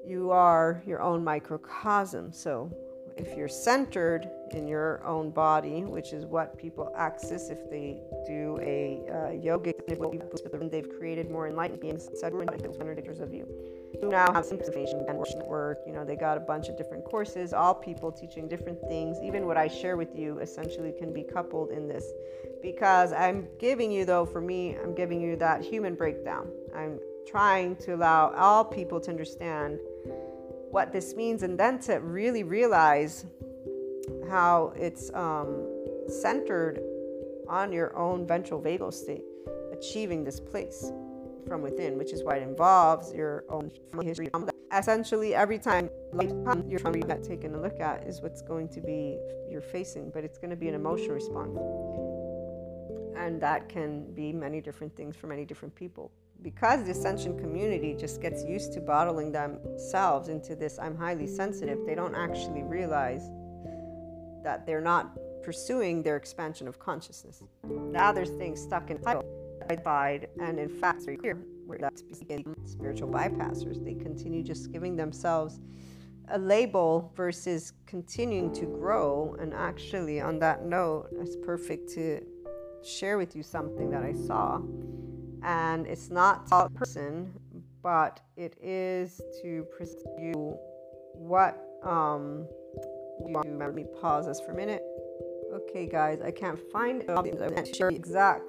you 0.07 0.31
are 0.31 0.83
your 0.87 1.01
own 1.01 1.23
microcosm. 1.23 2.33
So 2.33 2.73
if 3.18 3.37
you're 3.37 3.48
centered 3.48 4.31
in 4.52 4.66
your 4.66 5.04
own 5.04 5.31
body, 5.31 5.85
which 5.85 6.12
is 6.12 6.24
what 6.24 6.57
people 6.57 6.92
access 6.96 7.50
if 7.50 7.68
they 7.70 8.00
do 8.26 8.59
a 8.62 9.02
uh, 9.11 9.31
yoga, 9.33 9.74
they've 10.70 10.88
created 10.98 11.31
more 11.31 11.48
enlightened 11.48 11.81
beings, 11.81 12.09
pictures 12.96 13.20
of 13.20 13.35
you. 13.35 13.46
Who 14.00 14.09
now 14.09 14.33
have 14.33 14.44
some 14.44 14.59
information 14.59 15.04
and 15.09 15.18
work. 15.46 15.78
You 15.87 15.92
know, 15.92 16.04
they 16.04 16.14
got 16.14 16.37
a 16.37 16.40
bunch 16.40 16.68
of 16.68 16.76
different 16.76 17.04
courses, 17.04 17.52
all 17.52 17.74
people 17.74 18.12
teaching 18.12 18.46
different 18.46 18.81
things. 18.88 19.18
Even 19.22 19.46
what 19.46 19.57
I 19.57 19.66
share 19.66 19.96
with 19.96 20.16
you 20.16 20.38
essentially 20.38 20.92
can 20.92 21.12
be 21.12 21.24
coupled 21.24 21.70
in 21.70 21.88
this, 21.88 22.04
because 22.62 23.12
I'm 23.12 23.48
giving 23.59 23.90
you, 23.90 24.04
though, 24.04 24.26
for 24.26 24.40
me, 24.40 24.76
I'm 24.76 24.94
giving 24.94 25.20
you 25.20 25.37
that 25.37 25.62
human 25.62 25.94
breakdown. 25.94 26.48
I'm 26.74 27.00
trying 27.26 27.76
to 27.76 27.94
allow 27.94 28.33
all 28.37 28.64
people 28.64 29.00
to 29.00 29.11
understand 29.11 29.81
what 30.70 30.92
this 30.92 31.14
means 31.14 31.42
and 31.42 31.59
then 31.59 31.78
to 31.81 31.94
really 31.94 32.42
realize 32.42 33.24
how 34.28 34.72
it's 34.76 35.11
um, 35.14 35.66
centered 36.09 36.81
on 37.48 37.72
your 37.72 37.96
own 37.96 38.26
ventral 38.26 38.61
vagal 38.61 38.92
state, 38.92 39.24
achieving 39.72 40.24
this 40.24 40.38
place 40.38 40.92
from 41.46 41.62
within, 41.62 41.96
which 41.96 42.12
is 42.12 42.22
why 42.22 42.37
it 42.37 42.42
involves 42.42 43.12
your 43.14 43.44
own 43.48 43.70
history. 44.02 44.28
Essentially, 44.76 45.35
every 45.35 45.59
time 45.59 45.88
you're 46.68 46.78
taken 47.22 47.54
a 47.54 47.61
look 47.61 47.81
at 47.81 48.07
is 48.07 48.20
what's 48.20 48.42
going 48.42 48.68
to 48.68 48.81
be 48.81 49.18
you're 49.50 49.62
facing, 49.62 50.11
but 50.11 50.24
it's 50.24 50.37
going 50.37 50.50
to 50.50 50.57
be 50.57 50.68
an 50.68 50.74
emotional 50.74 51.14
response. 51.14 51.59
And 53.16 53.40
that 53.40 53.68
can 53.68 54.12
be 54.12 54.33
many 54.33 54.61
different 54.61 54.94
things 54.94 55.16
for 55.16 55.26
many 55.26 55.46
different 55.46 55.74
people 55.74 56.12
because 56.42 56.85
the 56.85 56.90
ascension 56.90 57.38
community 57.38 57.94
just 57.94 58.20
gets 58.20 58.44
used 58.44 58.72
to 58.72 58.81
bottling 58.81 59.33
themselves 59.33 60.29
into 60.29 60.55
this 60.55 60.79
i'm 60.79 60.96
highly 60.96 61.27
sensitive 61.27 61.79
they 61.87 61.94
don't 61.94 62.14
actually 62.14 62.62
realize 62.62 63.31
that 64.42 64.64
they're 64.66 64.81
not 64.81 65.16
pursuing 65.42 66.03
their 66.03 66.16
expansion 66.16 66.68
of 66.68 66.79
consciousness. 66.79 67.42
Now 67.64 68.12
they're 68.12 68.27
staying 68.27 68.57
stuck 68.57 68.90
in 68.90 68.98
identified 69.07 70.29
and 70.40 70.59
in 70.59 70.68
fact 70.68 71.03
very 71.05 71.16
clear 71.16 71.38
where 71.66 71.79
that's 71.79 72.03
spiritual 72.64 73.09
bypassers. 73.09 73.83
They 73.85 73.94
continue 73.94 74.42
just 74.42 74.72
giving 74.72 74.96
themselves 74.96 75.61
a 76.31 76.38
label 76.38 77.12
versus 77.14 77.72
continuing 77.87 78.53
to 78.55 78.66
grow. 78.66 79.37
And 79.40 79.55
actually 79.55 80.20
on 80.20 80.38
that 80.40 80.64
note 80.64 81.09
it's 81.12 81.37
perfect 81.37 81.88
to 81.94 82.22
share 82.85 83.18
with 83.18 83.35
you 83.35 83.42
something 83.42 83.90
that 83.90 84.05
i 84.05 84.12
saw 84.12 84.61
and 85.42 85.87
it's 85.87 86.11
not 86.11 86.46
a 86.51 86.68
person, 86.68 87.33
but 87.83 88.20
it 88.37 88.57
is 88.62 89.20
to 89.42 89.66
present 89.77 90.07
you 90.19 90.56
what 91.15 91.65
um 91.83 92.46
let 93.21 93.75
me 93.75 93.85
pause 94.00 94.27
this 94.27 94.40
for 94.40 94.52
a 94.52 94.56
minute. 94.56 94.83
Okay, 95.52 95.87
guys, 95.87 96.21
I 96.21 96.31
can't 96.31 96.58
find 96.71 97.02
it. 97.02 97.10
I 97.10 97.23
can't 97.23 97.75
share 97.75 97.90
the 97.90 97.96
exact 97.96 98.42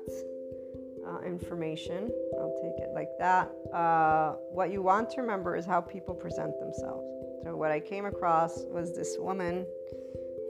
uh, 1.08 1.22
information. 1.22 2.12
I'll 2.40 2.56
take 2.62 2.78
it 2.84 2.92
like 2.94 3.10
that. 3.20 3.50
Uh, 3.74 4.34
what 4.52 4.72
you 4.72 4.82
want 4.82 5.10
to 5.12 5.22
remember 5.22 5.56
is 5.56 5.66
how 5.66 5.82
people 5.82 6.14
present 6.14 6.60
themselves. 6.60 7.06
So, 7.44 7.56
what 7.56 7.72
I 7.72 7.80
came 7.80 8.06
across 8.06 8.64
was 8.66 8.96
this 8.96 9.16
woman 9.18 9.66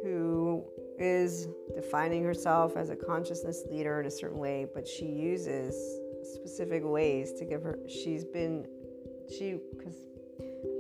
who 0.04 0.66
is 0.98 1.48
defining 1.76 2.24
herself 2.24 2.76
as 2.76 2.90
a 2.90 2.96
consciousness 2.96 3.64
leader 3.70 4.00
in 4.00 4.08
a 4.08 4.12
certain 4.12 4.38
way, 4.38 4.66
but 4.74 4.88
she 4.88 5.06
uses 5.06 5.76
specific 6.24 6.84
ways 6.84 7.34
to 7.34 7.46
give 7.46 7.64
her. 7.64 7.80
She's 7.88 8.24
been, 8.24 8.66
she, 9.30 9.58
because 9.78 9.96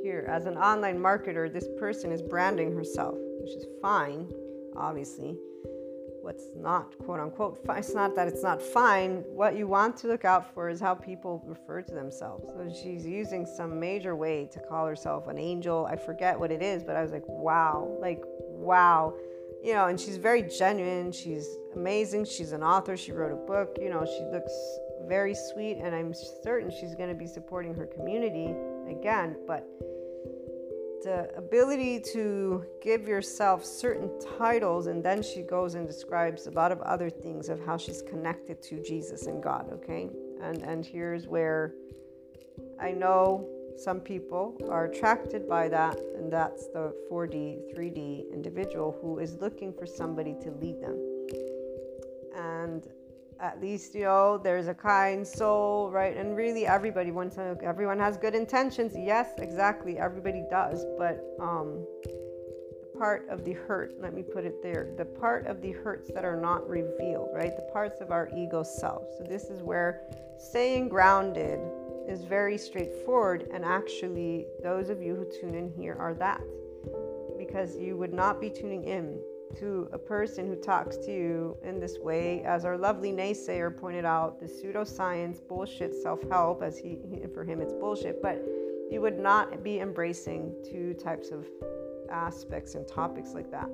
here, 0.04 0.26
as 0.30 0.46
an 0.46 0.58
online 0.58 0.98
marketer, 0.98 1.52
this 1.52 1.68
person 1.78 2.12
is 2.12 2.22
branding 2.22 2.76
herself, 2.76 3.16
which 3.42 3.52
is 3.52 3.66
fine, 3.82 4.32
obviously. 4.76 5.38
what's 6.22 6.50
not 6.56 6.98
quote 7.00 7.20
unquote 7.20 7.60
it's 7.70 7.94
not 7.94 8.16
that 8.16 8.28
it's 8.28 8.44
not 8.44 8.62
fine. 8.62 9.24
What 9.28 9.56
you 9.56 9.68
want 9.68 9.98
to 9.98 10.08
look 10.08 10.26
out 10.26 10.54
for 10.54 10.70
is 10.70 10.80
how 10.80 10.94
people 10.96 11.42
refer 11.46 11.82
to 11.82 11.94
themselves. 11.94 12.46
So 12.50 12.70
she's 12.82 13.06
using 13.06 13.46
some 13.46 13.80
major 13.80 14.16
way 14.16 14.50
to 14.54 14.60
call 14.60 14.86
herself 14.86 15.28
an 15.28 15.38
angel. 15.38 15.86
I 15.86 15.96
forget 15.96 16.40
what 16.40 16.52
it 16.52 16.62
is 16.62 16.84
but 16.84 16.96
i 16.96 17.02
was 17.02 17.12
like 17.12 17.28
wow 17.28 17.98
like 18.00 18.22
wow. 18.26 19.14
You 19.64 19.74
know 19.74 19.88
and 19.88 20.00
she's 20.00 20.18
very 20.18 20.44
genuine. 20.44 21.12
She's 21.12 21.48
amazing. 21.76 22.26
She's 22.26 22.52
an 22.52 22.64
author. 22.64 22.96
She 22.96 23.12
wrote 23.12 23.32
a 23.32 23.46
book. 23.48 23.78
You 23.82 23.90
know 23.90 24.06
she 24.06 24.24
looks 24.32 24.54
very 25.08 25.36
sweet 25.36 25.78
and 25.78 25.96
i'm 25.96 26.14
certain 26.44 26.70
she's 26.70 26.96
going 26.96 27.10
to 27.10 27.16
be 27.16 27.28
supporting 27.28 27.74
her 27.74 27.86
community 27.86 28.54
again 28.90 29.36
but 29.48 29.68
the 31.02 31.30
ability 31.38 32.00
to 32.00 32.66
give 32.82 33.08
yourself 33.08 33.64
certain 33.64 34.10
titles 34.38 34.88
and 34.88 35.04
then 35.04 35.24
she 35.24 35.42
goes 35.42 35.76
and 35.76 35.88
describes 35.88 36.48
a 36.48 36.52
lot 36.52 36.72
of 36.72 36.82
other 36.82 37.10
things 37.10 37.50
of 37.50 37.64
how 37.66 37.78
she's 37.78 38.02
connected 38.02 38.62
to 38.62 38.82
Jesus 38.84 39.28
and 39.28 39.42
God, 39.42 39.70
okay? 39.72 40.10
And 40.42 40.62
and 40.62 40.86
here's 40.86 41.28
where 41.28 41.74
I 42.80 42.92
know 42.92 43.48
some 43.78 44.02
people 44.02 44.58
are 44.70 44.86
attracted 44.86 45.48
by 45.48 45.70
that 45.70 45.98
and 46.18 46.32
that's 46.32 46.68
the 46.68 46.94
4D, 47.10 47.74
3D 47.74 48.32
individual 48.34 48.98
who 49.02 49.20
is 49.20 49.36
looking 49.36 49.72
for 49.72 49.86
somebody 49.86 50.36
to 50.42 50.52
lead 50.52 50.82
them. 50.82 50.98
And 52.36 52.88
at 53.42 53.62
least 53.62 53.96
you 53.96 54.04
know 54.04 54.38
there's 54.38 54.68
a 54.68 54.74
kind 54.74 55.26
soul 55.26 55.90
right? 55.92 56.16
And 56.16 56.36
really 56.36 56.66
everybody 56.66 57.12
wants 57.12 57.36
to 57.36 57.58
everyone 57.64 58.00
has 58.00 58.18
good 58.18 58.36
intentions. 58.36 58.94
Yes 58.96 59.32
exactly 59.38 59.98
everybody 59.98 60.44
does. 60.50 60.86
But 60.98 61.24
um 61.40 61.86
the 62.04 63.00
part 63.00 63.28
of 63.30 63.46
the 63.46 63.54
hurt 63.54 63.94
let 64.02 64.14
me 64.14 64.24
put 64.24 64.44
it 64.46 64.62
there 64.62 64.92
the 64.98 65.06
part 65.06 65.48
of 65.48 65.62
the 65.62 65.72
hurts 65.72 66.12
that 66.14 66.26
are 66.26 66.40
not 66.40 66.68
revealed 66.68 67.30
right? 67.34 67.56
The 67.56 67.70
parts 67.72 68.02
of 68.02 68.12
our 68.12 68.30
ego 68.36 68.64
self. 68.64 69.04
So 69.18 69.24
this 69.24 69.46
is 69.46 69.62
where 69.62 70.02
staying 70.38 70.90
grounded 70.90 71.60
is 72.10 72.24
very 72.24 72.58
straightforward. 72.58 73.48
And 73.54 73.64
actually 73.64 74.48
those 74.64 74.90
of 74.90 75.02
you 75.02 75.16
who 75.16 75.26
tune 75.40 75.56
in 75.56 75.70
here 75.70 75.96
are 76.00 76.14
that. 76.16 76.42
Because 77.38 77.78
you 77.78 77.96
would 77.98 78.14
not 78.14 78.42
be 78.42 78.50
tuning 78.50 78.84
in 78.84 79.20
to 79.58 79.90
a 79.92 79.98
person 79.98 80.48
who 80.48 80.56
talks 80.56 80.98
to 80.98 81.12
you 81.12 81.58
in 81.64 81.80
this 81.80 81.98
way, 82.00 82.44
as 82.44 82.66
our 82.66 82.78
lovely 82.78 83.12
naysayer 83.12 83.76
pointed 83.76 84.06
out, 84.06 84.40
the 84.40 84.46
pseudoscience 84.46 85.46
bullshit 85.48 85.94
self 85.94 86.20
help, 86.30 86.62
as 86.62 86.78
he, 86.78 86.98
for 87.34 87.44
him 87.44 87.62
it's 87.62 87.74
bullshit, 87.74 88.22
but 88.22 88.44
you 88.90 89.02
would 89.02 89.20
not 89.20 89.64
be 89.64 89.80
embracing 89.80 90.54
two 90.64 90.94
types 90.96 91.32
of 91.32 91.46
aspects 92.12 92.76
and 92.76 92.88
topics 92.88 93.34
like 93.34 93.52
that. 93.52 93.70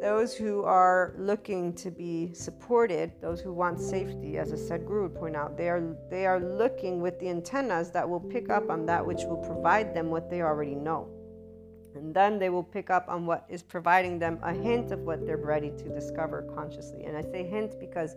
Those 0.00 0.34
who 0.34 0.62
are 0.64 1.14
looking 1.16 1.72
to 1.74 1.90
be 1.90 2.32
supported, 2.32 3.12
those 3.20 3.40
who 3.40 3.52
want 3.52 3.78
safety, 3.78 4.36
as 4.36 4.50
a 4.50 4.56
Sadhguru 4.56 5.02
would 5.02 5.14
point 5.14 5.36
out, 5.36 5.56
they 5.56 5.68
are 5.68 5.96
they 6.10 6.26
are 6.26 6.40
looking 6.40 7.00
with 7.00 7.20
the 7.20 7.28
antennas 7.28 7.90
that 7.92 8.08
will 8.08 8.20
pick 8.20 8.50
up 8.50 8.68
on 8.68 8.84
that 8.86 9.06
which 9.06 9.22
will 9.24 9.36
provide 9.36 9.94
them 9.94 10.10
what 10.10 10.28
they 10.28 10.42
already 10.42 10.74
know. 10.74 11.08
And 11.94 12.14
then 12.14 12.38
they 12.38 12.50
will 12.50 12.62
pick 12.62 12.90
up 12.90 13.06
on 13.08 13.26
what 13.26 13.44
is 13.48 13.62
providing 13.62 14.18
them 14.18 14.38
a 14.42 14.52
hint 14.52 14.92
of 14.92 15.00
what 15.00 15.26
they're 15.26 15.36
ready 15.36 15.70
to 15.70 15.88
discover 15.88 16.42
consciously. 16.54 17.04
And 17.04 17.16
I 17.16 17.22
say 17.22 17.44
hint 17.44 17.78
because 17.78 18.16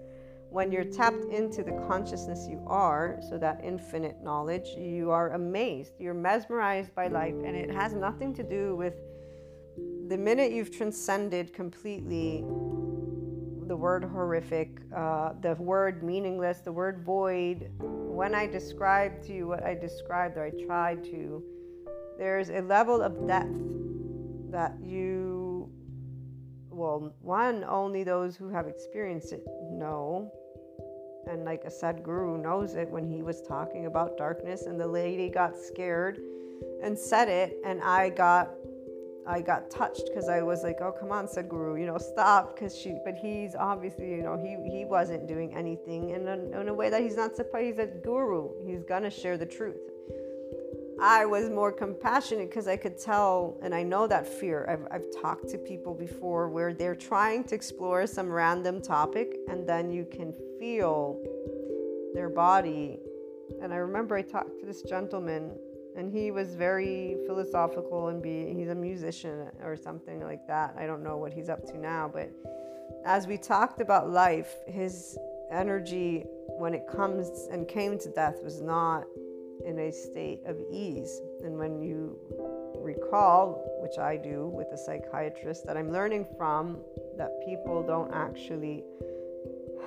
when 0.49 0.71
you're 0.71 0.85
tapped 0.85 1.25
into 1.25 1.63
the 1.63 1.73
consciousness 1.87 2.47
you 2.49 2.63
are, 2.65 3.19
so 3.29 3.37
that 3.37 3.59
infinite 3.63 4.23
knowledge, 4.23 4.69
you 4.77 5.11
are 5.11 5.31
amazed. 5.31 5.93
You're 5.99 6.13
mesmerized 6.13 6.95
by 6.95 7.07
life, 7.07 7.33
and 7.33 7.55
it 7.57 7.69
has 7.69 7.93
nothing 7.93 8.33
to 8.35 8.43
do 8.43 8.75
with 8.75 8.93
the 10.07 10.17
minute 10.17 10.51
you've 10.51 10.71
transcended 10.71 11.53
completely 11.53 12.45
the 13.67 13.75
word 13.75 14.03
horrific, 14.03 14.79
uh, 14.95 15.33
the 15.41 15.55
word 15.55 16.03
meaningless, 16.03 16.59
the 16.59 16.71
word 16.71 17.03
void. 17.03 17.69
When 17.79 18.35
I 18.35 18.47
described 18.47 19.23
to 19.25 19.33
you 19.33 19.47
what 19.47 19.63
I 19.63 19.73
described, 19.73 20.37
or 20.37 20.45
I 20.45 20.51
tried 20.65 21.03
to, 21.05 21.43
there's 22.17 22.49
a 22.49 22.61
level 22.61 23.01
of 23.01 23.27
depth 23.27 23.49
that 24.51 24.73
you, 24.81 25.69
well, 26.69 27.13
one, 27.21 27.63
only 27.65 28.03
those 28.03 28.35
who 28.35 28.49
have 28.49 28.67
experienced 28.67 29.33
it 29.33 29.43
know. 29.71 30.31
And 31.27 31.43
like 31.43 31.63
a 31.65 31.69
Sadhguru 31.69 32.41
knows 32.41 32.75
it 32.75 32.87
when 32.89 33.11
he 33.11 33.23
was 33.23 33.41
talking 33.41 33.87
about 33.87 34.17
darkness, 34.17 34.67
and 34.67 34.79
the 34.79 34.87
lady 34.87 35.29
got 35.29 35.57
scared 35.57 36.19
and 36.83 36.97
said 36.97 37.27
it, 37.27 37.57
and 37.65 37.81
I 37.81 38.09
got 38.09 38.51
I 39.27 39.41
got 39.41 39.71
touched 39.71 40.03
because 40.07 40.29
I 40.29 40.43
was 40.43 40.61
like, 40.61 40.77
"Oh, 40.81 40.91
come 40.91 41.11
on, 41.11 41.25
Sadhguru, 41.25 41.79
you 41.79 41.87
know, 41.87 41.97
stop." 41.97 42.53
Because 42.53 42.77
she, 42.77 42.95
but 43.03 43.15
he's 43.15 43.55
obviously, 43.55 44.11
you 44.11 44.21
know, 44.21 44.37
he 44.37 44.55
he 44.69 44.85
wasn't 44.85 45.27
doing 45.27 45.55
anything 45.55 46.11
in 46.11 46.27
a, 46.27 46.61
in 46.61 46.67
a 46.67 46.73
way 46.73 46.91
that 46.91 47.01
he's 47.01 47.17
not 47.17 47.35
supposed. 47.35 47.65
He's 47.65 47.79
a 47.79 47.87
guru. 47.87 48.51
He's 48.63 48.83
gonna 48.83 49.09
share 49.09 49.35
the 49.35 49.47
truth. 49.47 49.81
I 51.01 51.25
was 51.25 51.49
more 51.49 51.71
compassionate 51.71 52.49
because 52.49 52.67
I 52.67 52.77
could 52.77 52.97
tell, 52.97 53.57
and 53.61 53.75
I 53.75 53.83
know 53.83 54.07
that 54.07 54.25
fear. 54.27 54.65
I've, 54.69 54.87
I've 54.91 55.21
talked 55.21 55.49
to 55.49 55.57
people 55.57 55.93
before 55.93 56.49
where 56.49 56.73
they're 56.73 56.95
trying 56.95 57.43
to 57.45 57.55
explore 57.55 58.07
some 58.07 58.29
random 58.29 58.81
topic, 58.81 59.35
and 59.49 59.67
then 59.67 59.91
you 59.91 60.05
can 60.05 60.33
feel 60.59 61.21
their 62.13 62.29
body. 62.29 62.99
And 63.61 63.73
I 63.73 63.77
remember 63.77 64.15
I 64.15 64.21
talked 64.21 64.59
to 64.61 64.65
this 64.65 64.81
gentleman, 64.83 65.51
and 65.97 66.11
he 66.11 66.31
was 66.31 66.55
very 66.55 67.17
philosophical 67.25 68.09
and 68.09 68.23
he's 68.25 68.69
a 68.69 68.75
musician 68.75 69.47
or 69.63 69.75
something 69.77 70.21
like 70.21 70.45
that. 70.47 70.75
I 70.77 70.85
don't 70.85 71.03
know 71.03 71.17
what 71.17 71.33
he's 71.33 71.49
up 71.49 71.65
to 71.67 71.77
now, 71.77 72.09
but 72.11 72.29
as 73.05 73.27
we 73.27 73.37
talked 73.37 73.79
about 73.79 74.09
life, 74.09 74.55
his 74.67 75.17
energy 75.51 76.25
when 76.57 76.73
it 76.73 76.87
comes 76.87 77.47
and 77.51 77.67
came 77.67 77.97
to 77.99 78.09
death 78.09 78.43
was 78.43 78.61
not 78.61 79.05
in 79.65 79.79
a 79.79 79.91
state 79.91 80.41
of 80.45 80.59
ease. 80.71 81.21
And 81.43 81.57
when 81.57 81.81
you 81.81 82.19
recall, 82.77 83.63
which 83.81 83.97
I 83.97 84.17
do 84.17 84.47
with 84.47 84.67
a 84.73 84.77
psychiatrist, 84.77 85.65
that 85.65 85.77
I'm 85.77 85.91
learning 85.91 86.27
from 86.37 86.81
that 87.17 87.31
people 87.45 87.83
don't 87.83 88.13
actually 88.13 88.83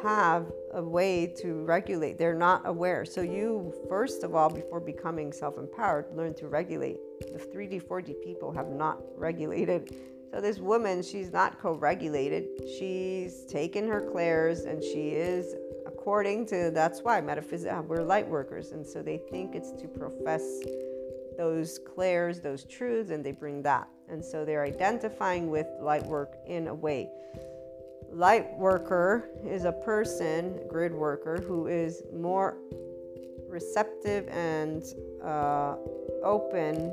have 0.03 0.47
a 0.75 0.83
way 0.83 1.27
to 1.27 1.65
regulate. 1.65 2.19
They're 2.19 2.35
not 2.35 2.63
aware. 2.67 3.05
So, 3.05 3.21
you, 3.21 3.75
first 3.89 4.23
of 4.23 4.35
all, 4.35 4.51
before 4.51 4.81
becoming 4.81 5.33
self 5.33 5.59
empowered, 5.59 6.07
learn 6.15 6.35
to 6.35 6.49
regulate. 6.49 6.99
The 7.21 7.39
3D, 7.39 7.83
4D 7.83 8.23
people 8.23 8.53
have 8.53 8.69
not 8.69 9.01
regulated. 9.17 9.95
So, 10.33 10.41
this 10.41 10.59
woman, 10.59 11.03
she's 11.03 11.33
not 11.33 11.61
co 11.61 11.73
regulated. 11.75 12.47
She's 12.79 13.45
taken 13.47 13.89
her 13.89 14.01
clairs 14.01 14.61
and 14.61 14.83
she 14.83 15.11
is 15.11 15.55
according 16.09 16.47
to 16.47 16.71
that's 16.73 17.01
why 17.03 17.21
metaphysics 17.21 17.75
we're 17.87 18.03
light 18.03 18.27
workers 18.27 18.73
and 18.73 18.87
so 18.87 19.03
they 19.03 19.19
think 19.31 19.55
it's 19.55 19.73
to 19.73 19.87
profess 19.87 20.43
those 21.37 21.79
clairs 21.81 22.41
those 22.41 22.65
truths 22.65 23.11
and 23.11 23.23
they 23.23 23.31
bring 23.31 23.61
that. 23.61 23.87
And 24.09 24.25
so 24.25 24.47
they're 24.47 24.65
identifying 24.65 25.51
with 25.51 25.67
light 25.83 26.03
work 26.07 26.39
in 26.47 26.69
a 26.69 26.75
way. 26.75 27.11
Light 28.11 28.57
worker 28.57 29.29
is 29.45 29.67
a 29.67 29.73
person 29.73 30.59
grid 30.67 30.95
worker 30.95 31.43
who 31.47 31.67
is 31.67 32.03
more 32.11 32.57
receptive 33.47 34.27
and 34.29 34.83
uh, 35.23 35.77
open 36.25 36.91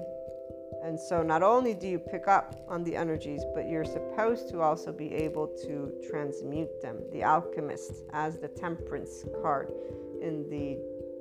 and 0.86 1.00
so 1.00 1.24
not 1.24 1.42
only 1.42 1.74
do 1.74 1.88
you 1.88 1.98
pick 1.98 2.28
up 2.28 2.64
on 2.70 2.84
the 2.84 2.96
energies, 2.96 3.42
but 3.56 3.68
you're 3.68 3.86
supposed 3.86 4.48
to 4.50 4.62
also 4.62 4.92
be 4.92 5.12
able 5.14 5.48
to 5.66 5.92
transmute 6.08 6.80
them. 6.80 7.00
The 7.12 7.24
alchemist 7.24 8.04
as 8.14 8.38
the 8.38 8.48
temperance 8.48 9.26
card 9.42 9.74
in 10.22 10.48
the 10.48 10.78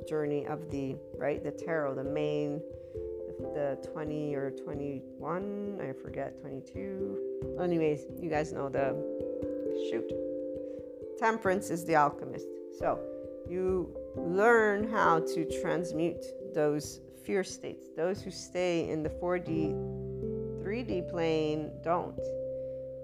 journey 0.07 0.47
of 0.47 0.71
the 0.71 0.97
right 1.17 1.43
the 1.43 1.51
tarot, 1.51 1.95
the 1.95 2.05
main 2.05 2.61
the 3.55 3.79
20 3.93 4.35
or 4.35 4.51
21, 4.51 5.81
I 5.81 5.93
forget, 5.93 6.39
22. 6.41 7.57
Anyways, 7.61 8.07
you 8.21 8.31
guys 8.31 8.53
know 8.53 8.69
the 8.69 8.95
shoot. 9.91 10.13
Temperance 11.19 11.71
is 11.71 11.85
the 11.85 11.97
alchemist. 11.97 12.47
So 12.79 13.01
you 13.49 13.95
learn 14.17 14.89
how 14.89 15.21
to 15.21 15.61
transmute 15.61 16.25
those 16.55 17.01
fear 17.25 17.45
states. 17.45 17.89
Those 17.97 18.23
who 18.23 18.31
stay 18.31 18.89
in 18.89 19.03
the 19.03 19.09
4D, 19.09 19.73
3D 20.63 21.09
plane 21.11 21.71
don't. 21.83 22.19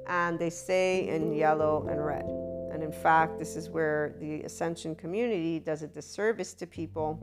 And 0.06 0.38
they 0.38 0.50
stay 0.50 1.08
in 1.08 1.32
yellow 1.32 1.86
and 1.88 2.04
red. 2.04 2.26
And 2.72 2.82
in 2.82 2.92
fact, 2.92 3.38
this 3.38 3.56
is 3.56 3.68
where 3.68 4.14
the 4.20 4.42
ascension 4.42 4.94
community 4.94 5.58
does 5.58 5.82
a 5.82 5.88
disservice 5.88 6.54
to 6.54 6.66
people. 6.66 7.18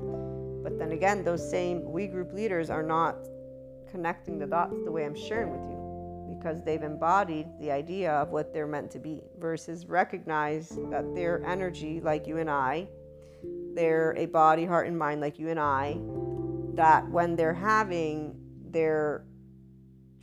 But 0.63 0.77
then 0.77 0.91
again, 0.91 1.23
those 1.23 1.47
same 1.49 1.91
we 1.91 2.07
group 2.07 2.33
leaders 2.33 2.69
are 2.69 2.83
not 2.83 3.15
connecting 3.89 4.37
the 4.37 4.47
dots 4.47 4.75
the 4.83 4.91
way 4.91 5.05
I'm 5.05 5.15
sharing 5.15 5.51
with 5.51 5.69
you 5.71 5.77
because 6.37 6.63
they've 6.63 6.83
embodied 6.83 7.47
the 7.59 7.71
idea 7.71 8.11
of 8.11 8.29
what 8.29 8.53
they're 8.53 8.67
meant 8.67 8.91
to 8.91 8.99
be 8.99 9.23
versus 9.39 9.85
recognize 9.85 10.77
that 10.89 11.15
their 11.15 11.43
energy, 11.45 11.99
like 12.01 12.27
you 12.27 12.37
and 12.37 12.49
I, 12.49 12.87
they're 13.73 14.13
a 14.17 14.25
body, 14.25 14.65
heart, 14.65 14.87
and 14.87 14.97
mind, 14.97 15.21
like 15.21 15.39
you 15.39 15.49
and 15.49 15.59
I, 15.59 15.97
that 16.77 17.09
when 17.09 17.35
they're 17.35 17.53
having 17.53 18.39
their 18.71 19.25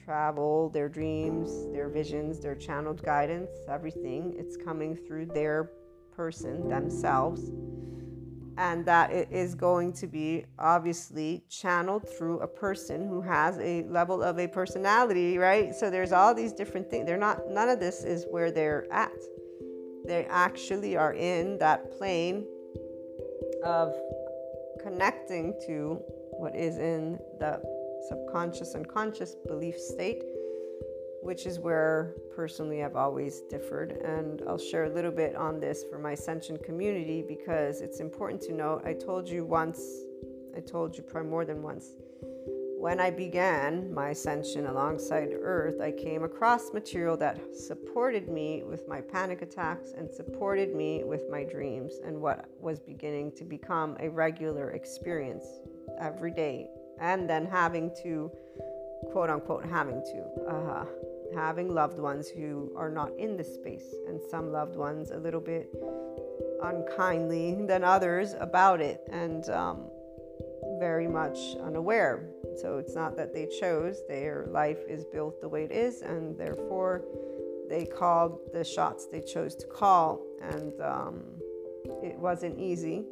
travel, 0.04 0.68
their 0.70 0.88
dreams, 0.88 1.50
their 1.72 1.88
visions, 1.88 2.40
their 2.40 2.54
channeled 2.54 3.02
guidance, 3.02 3.50
everything. 3.68 4.34
It's 4.36 4.56
coming 4.56 4.96
through 4.96 5.26
their 5.26 5.70
person, 6.14 6.68
themselves. 6.68 7.50
And 8.56 8.86
that 8.86 9.10
it 9.10 9.28
is 9.32 9.56
going 9.56 9.94
to 9.94 10.06
be 10.06 10.44
obviously 10.60 11.44
channeled 11.48 12.08
through 12.16 12.38
a 12.38 12.46
person 12.46 13.08
who 13.08 13.20
has 13.20 13.58
a 13.58 13.82
level 13.84 14.22
of 14.22 14.38
a 14.38 14.46
personality, 14.46 15.38
right? 15.38 15.74
So 15.74 15.90
there's 15.90 16.12
all 16.12 16.34
these 16.34 16.52
different 16.52 16.88
things. 16.88 17.06
They're 17.06 17.16
not, 17.16 17.50
none 17.50 17.68
of 17.68 17.80
this 17.80 18.04
is 18.04 18.26
where 18.30 18.52
they're 18.52 18.86
at. 18.92 19.10
They 20.06 20.26
actually 20.26 20.96
are 20.96 21.14
in 21.14 21.58
that 21.58 21.90
plane 21.98 22.46
of 23.64 23.96
connecting 24.80 25.54
to 25.66 26.00
what 26.38 26.54
is 26.54 26.78
in 26.78 27.18
the 27.38 27.60
subconscious 28.08 28.74
and 28.74 28.86
conscious 28.86 29.34
belief 29.46 29.78
state, 29.78 30.22
which 31.22 31.46
is 31.46 31.58
where 31.58 32.14
personally 32.34 32.84
I've 32.84 32.96
always 32.96 33.40
differed. 33.50 33.92
And 34.04 34.42
I'll 34.46 34.58
share 34.58 34.84
a 34.84 34.94
little 34.94 35.10
bit 35.10 35.34
on 35.36 35.60
this 35.60 35.84
for 35.90 35.98
my 35.98 36.12
ascension 36.12 36.58
community 36.58 37.24
because 37.26 37.80
it's 37.80 38.00
important 38.00 38.42
to 38.42 38.52
note. 38.52 38.82
I 38.84 38.92
told 38.92 39.28
you 39.28 39.44
once, 39.44 39.80
I 40.56 40.60
told 40.60 40.96
you 40.96 41.02
probably 41.02 41.30
more 41.30 41.44
than 41.44 41.62
once. 41.62 41.96
When 42.84 43.00
I 43.00 43.10
began 43.10 43.94
my 43.94 44.10
ascension 44.10 44.66
alongside 44.66 45.30
Earth, 45.32 45.80
I 45.80 45.90
came 45.90 46.22
across 46.22 46.70
material 46.74 47.16
that 47.16 47.40
supported 47.56 48.28
me 48.28 48.62
with 48.62 48.86
my 48.86 49.00
panic 49.00 49.40
attacks 49.40 49.92
and 49.96 50.10
supported 50.10 50.76
me 50.76 51.02
with 51.02 51.22
my 51.30 51.44
dreams 51.44 51.94
and 52.04 52.20
what 52.20 52.44
was 52.60 52.80
beginning 52.80 53.32
to 53.36 53.44
become 53.44 53.96
a 54.00 54.10
regular 54.10 54.72
experience 54.72 55.46
every 55.98 56.30
day. 56.30 56.68
And 57.00 57.28
then 57.28 57.46
having 57.46 57.90
to 58.02 58.30
quote 59.12 59.30
unquote 59.30 59.64
having 59.64 60.02
to 60.02 60.50
uh, 60.50 60.84
having 61.34 61.68
loved 61.72 61.98
ones 61.98 62.28
who 62.28 62.72
are 62.76 62.90
not 62.90 63.10
in 63.18 63.36
this 63.36 63.54
space 63.54 63.94
and 64.08 64.20
some 64.30 64.52
loved 64.52 64.76
ones 64.76 65.10
a 65.10 65.18
little 65.18 65.40
bit 65.40 65.68
unkindly 66.62 67.56
than 67.66 67.84
others 67.84 68.34
about 68.38 68.80
it 68.80 69.00
and 69.10 69.48
um, 69.50 69.86
very 70.78 71.08
much 71.08 71.38
unaware. 71.62 72.28
So 72.60 72.78
it's 72.78 72.94
not 72.94 73.16
that 73.16 73.32
they 73.34 73.46
chose 73.46 74.02
their 74.08 74.46
life 74.48 74.78
is 74.88 75.04
built 75.04 75.40
the 75.40 75.48
way 75.48 75.64
it 75.64 75.72
is 75.72 76.02
and 76.02 76.38
therefore 76.38 77.02
they 77.68 77.84
called 77.84 78.38
the 78.52 78.64
shots 78.64 79.06
they 79.06 79.20
chose 79.20 79.54
to 79.56 79.66
call. 79.66 80.20
And 80.40 80.80
um, 80.80 81.22
it 82.02 82.18
wasn't 82.18 82.58
easy 82.58 83.04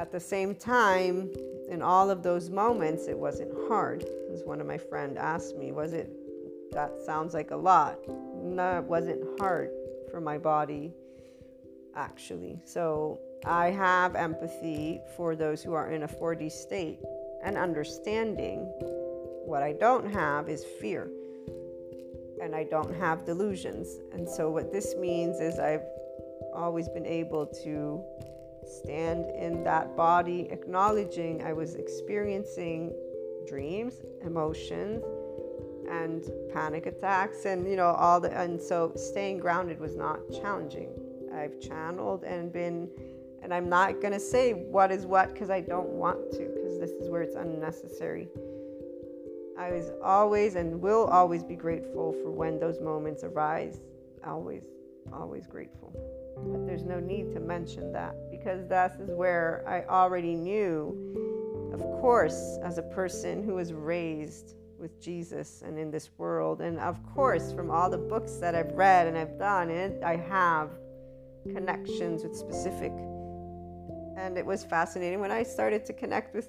at 0.00 0.10
the 0.10 0.18
same 0.18 0.54
time 0.54 1.30
in 1.68 1.82
all 1.82 2.08
of 2.08 2.22
those 2.22 2.48
moments, 2.48 3.06
it 3.06 3.16
wasn't 3.16 3.52
hard. 3.68 4.02
As 4.32 4.42
one 4.44 4.58
of 4.58 4.66
my 4.66 4.78
friends 4.78 5.18
asked 5.18 5.58
me, 5.58 5.72
was 5.72 5.92
it, 5.92 6.10
that 6.72 7.02
sounds 7.04 7.34
like 7.34 7.50
a 7.50 7.56
lot. 7.56 7.98
No, 8.34 8.78
it 8.78 8.84
wasn't 8.84 9.22
hard 9.38 9.70
for 10.10 10.18
my 10.18 10.38
body, 10.38 10.94
actually. 11.94 12.58
So 12.64 13.20
I 13.44 13.70
have 13.72 14.16
empathy 14.16 15.02
for 15.18 15.36
those 15.36 15.62
who 15.62 15.74
are 15.74 15.90
in 15.90 16.04
a 16.04 16.08
4D 16.08 16.50
state 16.50 17.00
and 17.44 17.58
understanding. 17.58 18.60
What 19.44 19.62
I 19.62 19.74
don't 19.74 20.10
have 20.10 20.48
is 20.48 20.64
fear. 20.80 21.10
And 22.42 22.56
I 22.56 22.64
don't 22.64 22.94
have 22.94 23.26
delusions. 23.26 23.98
And 24.14 24.26
so, 24.26 24.50
what 24.50 24.72
this 24.72 24.94
means 24.96 25.40
is 25.40 25.58
I've 25.58 25.84
always 26.54 26.88
been 26.88 27.04
able 27.04 27.44
to 27.64 28.02
stand 28.66 29.26
in 29.36 29.64
that 29.64 29.96
body, 29.96 30.48
acknowledging 30.50 31.42
I 31.42 31.52
was 31.52 31.74
experiencing 31.74 32.92
dreams, 33.46 34.00
emotions, 34.22 35.04
and 35.88 36.30
panic 36.52 36.86
attacks, 36.86 37.44
and 37.46 37.68
you 37.68 37.76
know, 37.76 37.88
all 37.88 38.20
the, 38.20 38.36
and 38.38 38.60
so 38.60 38.92
staying 38.94 39.38
grounded 39.38 39.80
was 39.80 39.96
not 39.96 40.20
challenging. 40.30 40.90
I've 41.34 41.60
channeled 41.60 42.22
and 42.24 42.52
been, 42.52 42.88
and 43.42 43.52
I'm 43.52 43.68
not 43.68 44.00
gonna 44.00 44.20
say 44.20 44.52
what 44.52 44.92
is 44.92 45.06
what 45.06 45.32
because 45.32 45.50
I 45.50 45.60
don't 45.60 45.88
want 45.88 46.30
to, 46.32 46.52
because 46.54 46.78
this 46.78 46.90
is 46.90 47.08
where 47.08 47.22
it's 47.22 47.36
unnecessary. 47.36 48.28
I 49.58 49.72
was 49.72 49.90
always 50.02 50.54
and 50.54 50.80
will 50.80 51.06
always 51.06 51.44
be 51.44 51.54
grateful 51.54 52.12
for 52.22 52.30
when 52.30 52.58
those 52.58 52.80
moments 52.80 53.24
arise. 53.24 53.80
Always, 54.24 54.62
always 55.12 55.46
grateful. 55.46 55.92
But 56.36 56.66
there's 56.66 56.84
no 56.84 57.00
need 57.00 57.32
to 57.32 57.40
mention 57.40 57.92
that 57.92 58.14
because 58.30 58.66
that 58.68 58.96
is 59.00 59.10
where 59.10 59.64
I 59.66 59.84
already 59.84 60.34
knew, 60.34 61.70
of 61.72 61.80
course, 62.00 62.58
as 62.62 62.78
a 62.78 62.82
person 62.82 63.42
who 63.42 63.54
was 63.54 63.72
raised 63.72 64.54
with 64.78 65.00
Jesus 65.00 65.62
and 65.62 65.78
in 65.78 65.90
this 65.90 66.10
world, 66.16 66.60
and 66.60 66.78
of 66.78 66.98
course, 67.14 67.52
from 67.52 67.70
all 67.70 67.90
the 67.90 67.98
books 67.98 68.36
that 68.36 68.54
I've 68.54 68.72
read 68.72 69.06
and 69.06 69.16
I've 69.16 69.38
done, 69.38 69.70
it, 69.70 70.02
I 70.02 70.16
have 70.16 70.70
connections 71.52 72.22
with 72.22 72.34
specific. 72.34 72.92
And 74.16 74.36
it 74.36 74.44
was 74.44 74.64
fascinating 74.64 75.20
when 75.20 75.30
I 75.30 75.42
started 75.42 75.84
to 75.86 75.92
connect 75.92 76.34
with 76.34 76.48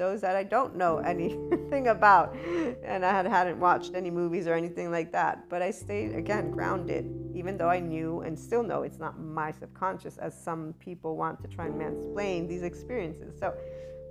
those 0.00 0.22
that 0.22 0.34
I 0.34 0.42
don't 0.42 0.76
know 0.76 0.98
anything 0.98 1.88
about, 1.88 2.34
and 2.82 3.04
I 3.04 3.12
had, 3.12 3.26
hadn't 3.26 3.60
watched 3.60 3.94
any 3.94 4.10
movies 4.10 4.46
or 4.48 4.54
anything 4.54 4.90
like 4.90 5.12
that. 5.12 5.48
But 5.48 5.62
I 5.62 5.70
stayed 5.70 6.14
again 6.14 6.50
grounded 6.50 7.04
even 7.34 7.56
though 7.56 7.68
I 7.68 7.80
knew 7.80 8.20
and 8.20 8.38
still 8.38 8.62
know 8.62 8.82
it's 8.82 8.98
not 8.98 9.18
my 9.18 9.52
subconscious, 9.52 10.18
as 10.18 10.34
some 10.34 10.74
people 10.78 11.16
want 11.16 11.40
to 11.42 11.48
try 11.48 11.66
and 11.66 11.74
mansplain 11.74 12.48
these 12.48 12.62
experiences. 12.62 13.38
So, 13.38 13.54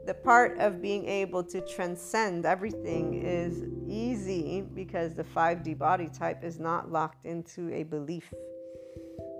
the 0.05 0.13
part 0.13 0.57
of 0.57 0.81
being 0.81 1.05
able 1.05 1.43
to 1.43 1.61
transcend 1.61 2.45
everything 2.45 3.21
is 3.21 3.65
easy 3.87 4.61
because 4.73 5.13
the 5.13 5.23
5D 5.23 5.77
body 5.77 6.07
type 6.07 6.43
is 6.43 6.57
not 6.57 6.91
locked 6.91 7.25
into 7.25 7.71
a 7.71 7.83
belief. 7.83 8.33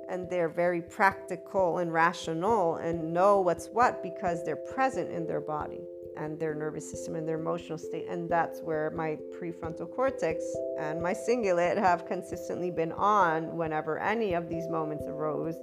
And 0.10 0.30
they're 0.30 0.50
very 0.50 0.82
practical 0.82 1.80
and 1.80 1.92
rational 1.92 2.76
and 2.76 3.14
know 3.14 3.40
what's 3.42 3.68
what 3.68 4.04
because 4.04 4.44
they're 4.44 4.64
present 4.76 5.10
in 5.12 5.26
their 5.26 5.42
body 5.42 5.82
and 6.20 6.38
their 6.38 6.54
nervous 6.54 6.90
system 6.90 7.16
and 7.16 7.28
their 7.28 7.40
emotional 7.40 7.78
state. 7.78 8.06
And 8.10 8.30
that's 8.30 8.62
where 8.62 8.92
my 8.92 9.18
prefrontal 9.40 9.90
cortex 9.90 10.44
and 10.78 11.02
my 11.02 11.14
cingulate 11.14 11.78
have 11.78 12.06
consistently 12.06 12.72
been 12.72 12.92
on 12.92 13.56
whenever 13.56 13.98
any 14.00 14.34
of 14.34 14.50
these 14.50 14.68
moments 14.68 15.06
arose. 15.08 15.56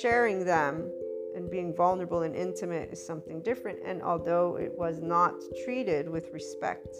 Sharing 0.00 0.44
them 0.44 0.90
and 1.34 1.50
being 1.50 1.74
vulnerable 1.74 2.22
and 2.22 2.34
intimate 2.34 2.90
is 2.92 3.04
something 3.04 3.42
different. 3.42 3.78
And 3.84 4.02
although 4.02 4.56
it 4.56 4.72
was 4.76 5.00
not 5.00 5.34
treated 5.64 6.08
with 6.08 6.30
respect 6.32 6.94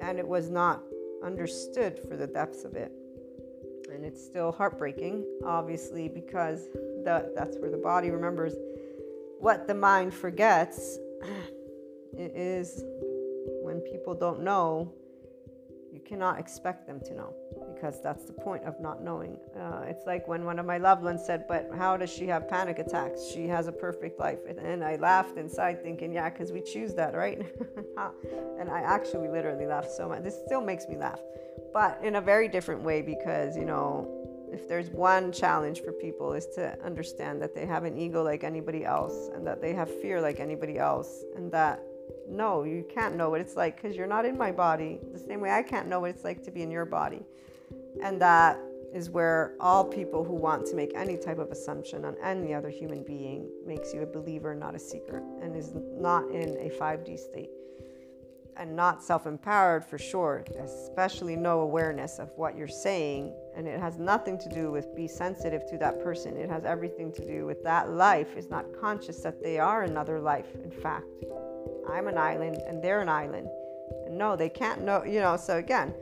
and 0.00 0.18
it 0.18 0.26
was 0.26 0.50
not 0.50 0.82
understood 1.22 1.98
for 2.08 2.16
the 2.16 2.26
depths 2.26 2.64
of 2.64 2.74
it, 2.74 2.92
and 3.92 4.04
it's 4.04 4.24
still 4.24 4.52
heartbreaking, 4.52 5.24
obviously, 5.44 6.08
because 6.08 6.68
the, 7.04 7.30
that's 7.34 7.58
where 7.58 7.70
the 7.70 7.76
body 7.76 8.10
remembers 8.10 8.54
what 9.38 9.66
the 9.66 9.74
mind 9.74 10.14
forgets. 10.14 10.98
It 12.16 12.32
is 12.34 12.82
when 13.62 13.80
people 13.80 14.14
don't 14.14 14.42
know, 14.42 14.92
you 15.92 16.00
cannot 16.00 16.38
expect 16.38 16.86
them 16.86 17.00
to 17.00 17.14
know 17.14 17.34
because 17.74 18.00
that's 18.02 18.24
the 18.24 18.32
point 18.32 18.64
of 18.64 18.80
not 18.80 19.02
knowing. 19.02 19.36
Uh, 19.58 19.82
it's 19.86 20.06
like 20.06 20.26
when 20.28 20.44
one 20.44 20.58
of 20.58 20.66
my 20.66 20.78
loved 20.78 21.02
ones 21.02 21.24
said, 21.24 21.46
But 21.48 21.70
how 21.76 21.96
does 21.96 22.10
she 22.10 22.26
have 22.26 22.48
panic 22.48 22.78
attacks? 22.78 23.26
She 23.32 23.46
has 23.48 23.66
a 23.66 23.72
perfect 23.72 24.18
life. 24.18 24.38
And 24.46 24.84
I 24.84 24.96
laughed 24.96 25.36
inside, 25.36 25.82
thinking, 25.82 26.12
Yeah, 26.12 26.30
because 26.30 26.52
we 26.52 26.60
choose 26.60 26.94
that, 26.94 27.14
right? 27.14 27.38
and 28.58 28.70
I 28.70 28.80
actually 28.80 29.28
literally 29.28 29.66
laughed 29.66 29.90
so 29.90 30.08
much. 30.08 30.22
This 30.22 30.38
still 30.46 30.60
makes 30.60 30.86
me 30.86 30.96
laugh, 30.96 31.20
but 31.72 31.98
in 32.02 32.16
a 32.16 32.20
very 32.20 32.48
different 32.48 32.82
way 32.82 33.02
because, 33.02 33.56
you 33.56 33.64
know, 33.64 34.16
if 34.52 34.68
there's 34.68 34.90
one 34.90 35.32
challenge 35.32 35.80
for 35.80 35.92
people 35.92 36.32
is 36.32 36.46
to 36.54 36.76
understand 36.84 37.40
that 37.40 37.54
they 37.54 37.66
have 37.66 37.84
an 37.84 37.96
ego 37.96 38.22
like 38.22 38.42
anybody 38.42 38.84
else 38.84 39.30
and 39.34 39.46
that 39.46 39.60
they 39.60 39.72
have 39.72 39.88
fear 40.00 40.20
like 40.20 40.40
anybody 40.40 40.76
else 40.76 41.22
and 41.36 41.52
that 41.52 41.80
no, 42.30 42.64
you 42.64 42.86
can't 42.88 43.16
know 43.16 43.30
what 43.30 43.40
it's 43.40 43.56
like 43.56 43.80
because 43.80 43.96
you're 43.96 44.06
not 44.06 44.24
in 44.24 44.38
my 44.38 44.52
body. 44.52 45.00
The 45.12 45.18
same 45.18 45.40
way 45.40 45.50
I 45.50 45.62
can't 45.62 45.88
know 45.88 46.00
what 46.00 46.10
it's 46.10 46.24
like 46.24 46.42
to 46.44 46.50
be 46.50 46.62
in 46.62 46.70
your 46.70 46.84
body. 46.84 47.22
And 48.02 48.20
that 48.22 48.58
is 48.94 49.10
where 49.10 49.54
all 49.60 49.84
people 49.84 50.24
who 50.24 50.34
want 50.34 50.66
to 50.66 50.74
make 50.74 50.92
any 50.94 51.16
type 51.16 51.38
of 51.38 51.50
assumption 51.50 52.04
on 52.04 52.16
any 52.22 52.54
other 52.54 52.70
human 52.70 53.02
being 53.02 53.48
makes 53.66 53.92
you 53.92 54.02
a 54.02 54.06
believer, 54.06 54.54
not 54.54 54.74
a 54.74 54.78
seeker, 54.78 55.22
and 55.42 55.54
is 55.56 55.72
not 55.74 56.28
in 56.30 56.56
a 56.58 56.70
5D 56.70 57.18
state 57.18 57.50
and 58.56 58.74
not 58.76 59.02
self 59.02 59.26
empowered 59.26 59.84
for 59.84 59.98
sure, 59.98 60.44
especially 60.58 61.36
no 61.36 61.60
awareness 61.60 62.18
of 62.18 62.30
what 62.36 62.56
you're 62.56 62.68
saying. 62.68 63.32
And 63.56 63.66
it 63.66 63.80
has 63.80 63.98
nothing 63.98 64.38
to 64.38 64.48
do 64.48 64.70
with 64.70 64.94
be 64.94 65.08
sensitive 65.08 65.66
to 65.70 65.78
that 65.78 66.02
person. 66.02 66.36
It 66.36 66.48
has 66.48 66.64
everything 66.64 67.12
to 67.12 67.24
do 67.24 67.46
with 67.46 67.62
that 67.64 67.90
life 67.90 68.36
is 68.36 68.48
not 68.48 68.66
conscious 68.80 69.20
that 69.20 69.42
they 69.42 69.58
are 69.58 69.82
another 69.82 70.20
life, 70.20 70.54
in 70.62 70.70
fact. 70.70 71.06
I'm 71.90 72.06
an 72.06 72.16
island 72.16 72.58
and 72.66 72.82
they're 72.82 73.00
an 73.00 73.08
island. 73.08 73.48
And 74.06 74.16
no, 74.16 74.36
they 74.36 74.48
can't 74.48 74.82
know, 74.82 75.04
you 75.04 75.20
know, 75.20 75.36
so 75.36 75.56
again, 75.56 75.92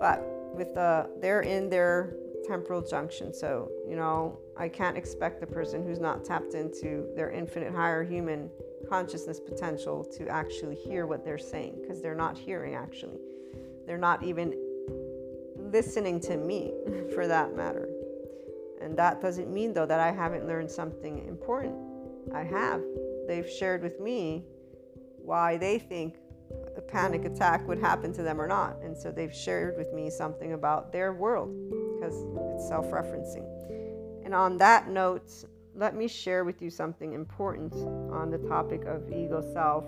but 0.00 0.22
with 0.54 0.74
the, 0.74 1.10
they're 1.20 1.42
in 1.42 1.68
their 1.68 2.14
temporal 2.44 2.82
junction. 2.82 3.32
So, 3.32 3.70
you 3.88 3.96
know, 3.96 4.38
I 4.56 4.68
can't 4.68 4.96
expect 4.96 5.40
the 5.40 5.46
person 5.46 5.84
who's 5.84 5.98
not 5.98 6.24
tapped 6.24 6.54
into 6.54 7.08
their 7.16 7.30
infinite 7.30 7.74
higher 7.74 8.04
human 8.04 8.50
consciousness 8.88 9.40
potential 9.40 10.04
to 10.04 10.28
actually 10.28 10.74
hear 10.74 11.06
what 11.06 11.24
they're 11.24 11.38
saying 11.38 11.78
because 11.80 12.02
they're 12.02 12.14
not 12.14 12.36
hearing 12.36 12.74
actually. 12.74 13.18
They're 13.86 13.98
not 13.98 14.22
even 14.22 14.54
listening 15.72 16.20
to 16.20 16.36
me 16.36 16.72
for 17.14 17.26
that 17.26 17.56
matter. 17.56 17.88
And 18.80 18.96
that 18.98 19.20
doesn't 19.20 19.52
mean, 19.52 19.72
though, 19.72 19.86
that 19.86 20.00
I 20.00 20.12
haven't 20.12 20.46
learned 20.46 20.70
something 20.70 21.26
important. 21.26 21.74
I 22.34 22.42
have. 22.42 22.82
They've 23.26 23.48
shared 23.48 23.82
with 23.82 24.00
me 24.00 24.44
why 25.24 25.56
they 25.56 25.78
think 25.78 26.16
a 26.76 26.80
panic 26.80 27.24
attack 27.24 27.66
would 27.66 27.78
happen 27.78 28.12
to 28.12 28.22
them 28.22 28.40
or 28.40 28.46
not. 28.46 28.76
And 28.82 28.96
so 28.96 29.10
they've 29.10 29.34
shared 29.34 29.76
with 29.76 29.92
me 29.92 30.10
something 30.10 30.52
about 30.52 30.92
their 30.92 31.12
world 31.12 31.54
because 31.94 32.24
it's 32.54 32.68
self 32.68 32.90
referencing. 32.90 33.46
And 34.24 34.34
on 34.34 34.56
that 34.58 34.88
note, 34.88 35.32
let 35.74 35.94
me 35.94 36.06
share 36.06 36.44
with 36.44 36.60
you 36.60 36.70
something 36.70 37.14
important 37.14 37.72
on 38.12 38.30
the 38.30 38.38
topic 38.38 38.84
of 38.84 39.10
ego 39.10 39.42
self. 39.52 39.84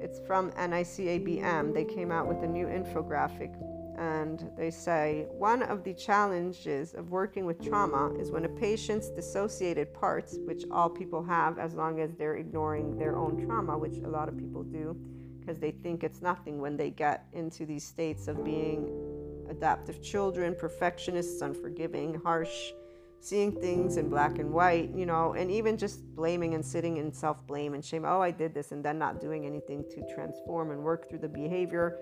It's 0.00 0.20
from 0.26 0.50
NICABM. 0.52 1.74
They 1.74 1.84
came 1.84 2.10
out 2.10 2.26
with 2.26 2.42
a 2.42 2.46
new 2.46 2.66
infographic 2.66 3.54
and 3.98 4.48
they 4.56 4.70
say 4.70 5.26
one 5.30 5.62
of 5.62 5.82
the 5.82 5.92
challenges 5.92 6.94
of 6.94 7.10
working 7.10 7.44
with 7.44 7.60
trauma 7.60 8.14
is 8.14 8.30
when 8.30 8.44
a 8.44 8.48
patient's 8.48 9.10
dissociated 9.10 9.92
parts, 9.92 10.38
which 10.46 10.64
all 10.70 10.88
people 10.88 11.22
have 11.24 11.58
as 11.58 11.74
long 11.74 12.00
as 12.00 12.14
they're 12.14 12.36
ignoring 12.36 12.96
their 12.96 13.16
own 13.16 13.44
trauma, 13.44 13.76
which 13.76 13.98
a 13.98 14.08
lot 14.08 14.28
of 14.28 14.38
people 14.38 14.62
do 14.62 14.96
because 15.40 15.58
they 15.58 15.70
think 15.70 16.04
it's 16.04 16.22
nothing 16.22 16.60
when 16.60 16.76
they 16.76 16.90
get 16.90 17.26
into 17.32 17.66
these 17.66 17.82
states 17.82 18.28
of 18.28 18.44
being 18.44 18.88
adaptive 19.48 20.02
children, 20.02 20.54
perfectionists, 20.54 21.40
unforgiving, 21.40 22.20
harsh, 22.22 22.72
seeing 23.20 23.50
things 23.50 23.96
in 23.96 24.08
black 24.08 24.38
and 24.38 24.52
white, 24.52 24.90
you 24.94 25.06
know, 25.06 25.32
and 25.32 25.50
even 25.50 25.76
just 25.76 26.04
blaming 26.14 26.54
and 26.54 26.64
sitting 26.64 26.98
in 26.98 27.10
self 27.10 27.44
blame 27.46 27.74
and 27.74 27.84
shame. 27.84 28.04
Oh, 28.04 28.20
I 28.20 28.30
did 28.30 28.54
this, 28.54 28.72
and 28.72 28.84
then 28.84 28.98
not 28.98 29.20
doing 29.20 29.46
anything 29.46 29.84
to 29.90 30.14
transform 30.14 30.70
and 30.70 30.84
work 30.84 31.08
through 31.08 31.20
the 31.20 31.28
behavior 31.28 31.98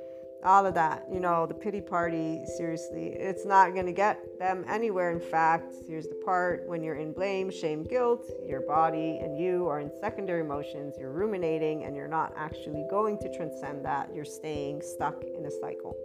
all 0.47 0.64
of 0.64 0.74
that, 0.74 1.05
you 1.12 1.18
know, 1.18 1.44
the 1.44 1.55
pity 1.55 1.80
party, 1.80 2.40
seriously, 2.57 3.09
it's 3.09 3.44
not 3.44 3.74
going 3.74 3.86
to 3.86 3.92
get 3.92 4.38
them 4.38 4.64
anywhere. 4.68 5.11
In 5.11 5.20
fact, 5.20 5.74
here's 5.88 6.07
the 6.07 6.14
part 6.24 6.66
when 6.68 6.82
you're 6.82 6.94
in 6.94 7.12
blame, 7.12 7.51
shame, 7.51 7.82
guilt, 7.82 8.30
your 8.47 8.61
body 8.61 9.18
and 9.20 9.36
you 9.36 9.66
are 9.66 9.80
in 9.80 9.90
secondary 10.01 10.42
emotions, 10.42 10.94
you're 10.99 11.12
ruminating, 11.12 11.84
and 11.84 11.97
you're 11.97 12.07
not 12.07 12.32
actually 12.36 12.86
going 12.88 13.18
to 13.18 13.36
transcend 13.36 13.84
that. 13.84 14.11
You're 14.14 14.24
staying 14.24 14.82
stuck 14.82 15.22
in 15.36 15.44
a 15.47 15.51
cycle. 15.51 15.97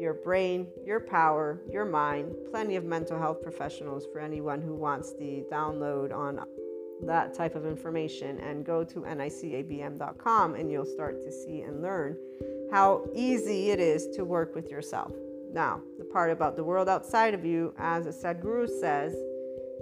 Your 0.00 0.14
brain, 0.14 0.66
your 0.84 1.00
power, 1.00 1.60
your 1.70 1.84
mind, 1.84 2.34
plenty 2.50 2.76
of 2.76 2.84
mental 2.84 3.18
health 3.18 3.42
professionals 3.42 4.06
for 4.10 4.18
anyone 4.18 4.62
who 4.62 4.74
wants 4.74 5.12
the 5.12 5.44
download 5.52 6.12
on 6.12 6.40
that 7.02 7.34
type 7.34 7.54
of 7.54 7.66
information 7.66 8.38
and 8.38 8.64
go 8.64 8.84
to 8.84 9.00
nicabm.com 9.00 10.54
and 10.54 10.70
you'll 10.70 10.84
start 10.84 11.20
to 11.20 11.30
see 11.32 11.62
and 11.62 11.82
learn 11.82 12.16
how 12.72 13.04
easy 13.14 13.70
it 13.70 13.78
is 13.78 14.08
to 14.16 14.24
work 14.24 14.54
with 14.54 14.70
yourself. 14.70 15.12
Now, 15.52 15.82
the 15.98 16.06
part 16.06 16.30
about 16.30 16.56
the 16.56 16.64
world 16.64 16.88
outside 16.88 17.34
of 17.34 17.44
you, 17.44 17.74
as 17.76 18.06
a 18.06 18.10
Sadhguru 18.10 18.66
says, 18.80 19.14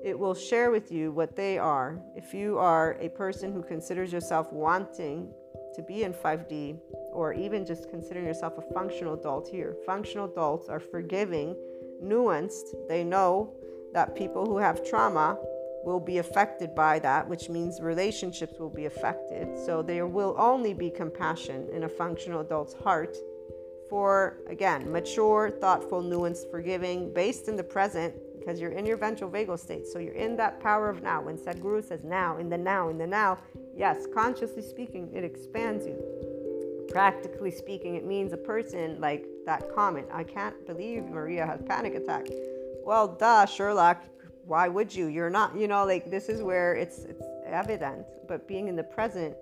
it 0.04 0.18
will 0.18 0.34
share 0.34 0.72
with 0.72 0.90
you 0.90 1.12
what 1.12 1.36
they 1.36 1.56
are. 1.56 2.02
If 2.16 2.34
you 2.34 2.58
are 2.58 2.96
a 3.00 3.08
person 3.10 3.52
who 3.52 3.62
considers 3.62 4.12
yourself 4.12 4.52
wanting 4.52 5.32
to 5.76 5.82
be 5.82 6.02
in 6.02 6.12
5D, 6.12 6.80
or 7.12 7.32
even 7.32 7.64
just 7.64 7.88
considering 7.90 8.26
yourself 8.26 8.54
a 8.58 8.74
functional 8.74 9.14
adult 9.14 9.48
here, 9.48 9.76
functional 9.86 10.24
adults 10.24 10.68
are 10.68 10.80
forgiving, 10.80 11.54
nuanced. 12.02 12.74
They 12.88 13.04
know 13.04 13.54
that 13.92 14.16
people 14.16 14.44
who 14.46 14.58
have 14.58 14.84
trauma 14.84 15.38
will 15.84 16.00
be 16.00 16.18
affected 16.18 16.74
by 16.74 16.98
that, 16.98 17.28
which 17.28 17.48
means 17.48 17.80
relationships 17.80 18.58
will 18.58 18.70
be 18.70 18.86
affected. 18.86 19.58
So 19.58 19.82
there 19.82 20.06
will 20.06 20.34
only 20.38 20.74
be 20.74 20.90
compassion 20.90 21.68
in 21.72 21.84
a 21.84 21.88
functional 21.88 22.40
adult's 22.40 22.74
heart 22.74 23.16
for, 23.88 24.38
again, 24.48 24.90
mature, 24.90 25.50
thoughtful, 25.50 26.02
nuanced, 26.02 26.50
forgiving, 26.50 27.12
based 27.12 27.48
in 27.48 27.56
the 27.56 27.64
present, 27.64 28.14
because 28.38 28.60
you're 28.60 28.70
in 28.70 28.86
your 28.86 28.96
ventral 28.96 29.28
vagal 29.30 29.58
state. 29.58 29.86
So 29.86 29.98
you're 29.98 30.14
in 30.14 30.36
that 30.36 30.60
power 30.60 30.88
of 30.88 31.02
now. 31.02 31.22
When 31.22 31.36
Sadhguru 31.36 31.82
says 31.84 32.04
now, 32.04 32.38
in 32.38 32.48
the 32.48 32.56
now, 32.56 32.88
in 32.88 32.98
the 32.98 33.06
now, 33.06 33.38
yes, 33.76 34.06
consciously 34.14 34.62
speaking, 34.62 35.10
it 35.12 35.24
expands 35.24 35.86
you. 35.86 35.96
Practically 36.88 37.50
speaking, 37.50 37.96
it 37.96 38.04
means 38.04 38.32
a 38.32 38.36
person 38.36 39.00
like 39.00 39.26
that 39.46 39.74
comment, 39.74 40.06
I 40.12 40.24
can't 40.24 40.66
believe 40.66 41.04
Maria 41.04 41.46
has 41.46 41.60
panic 41.62 41.94
attack. 41.94 42.26
Well, 42.84 43.08
duh, 43.08 43.46
Sherlock, 43.46 44.04
why 44.44 44.68
would 44.68 44.94
you 44.94 45.06
you're 45.06 45.30
not 45.30 45.56
you 45.56 45.68
know 45.68 45.84
like 45.84 46.10
this 46.10 46.28
is 46.28 46.42
where 46.42 46.74
it's 46.74 47.04
it's 47.04 47.24
evident 47.46 48.04
but 48.28 48.46
being 48.46 48.68
in 48.68 48.76
the 48.76 48.82
present 48.82 49.34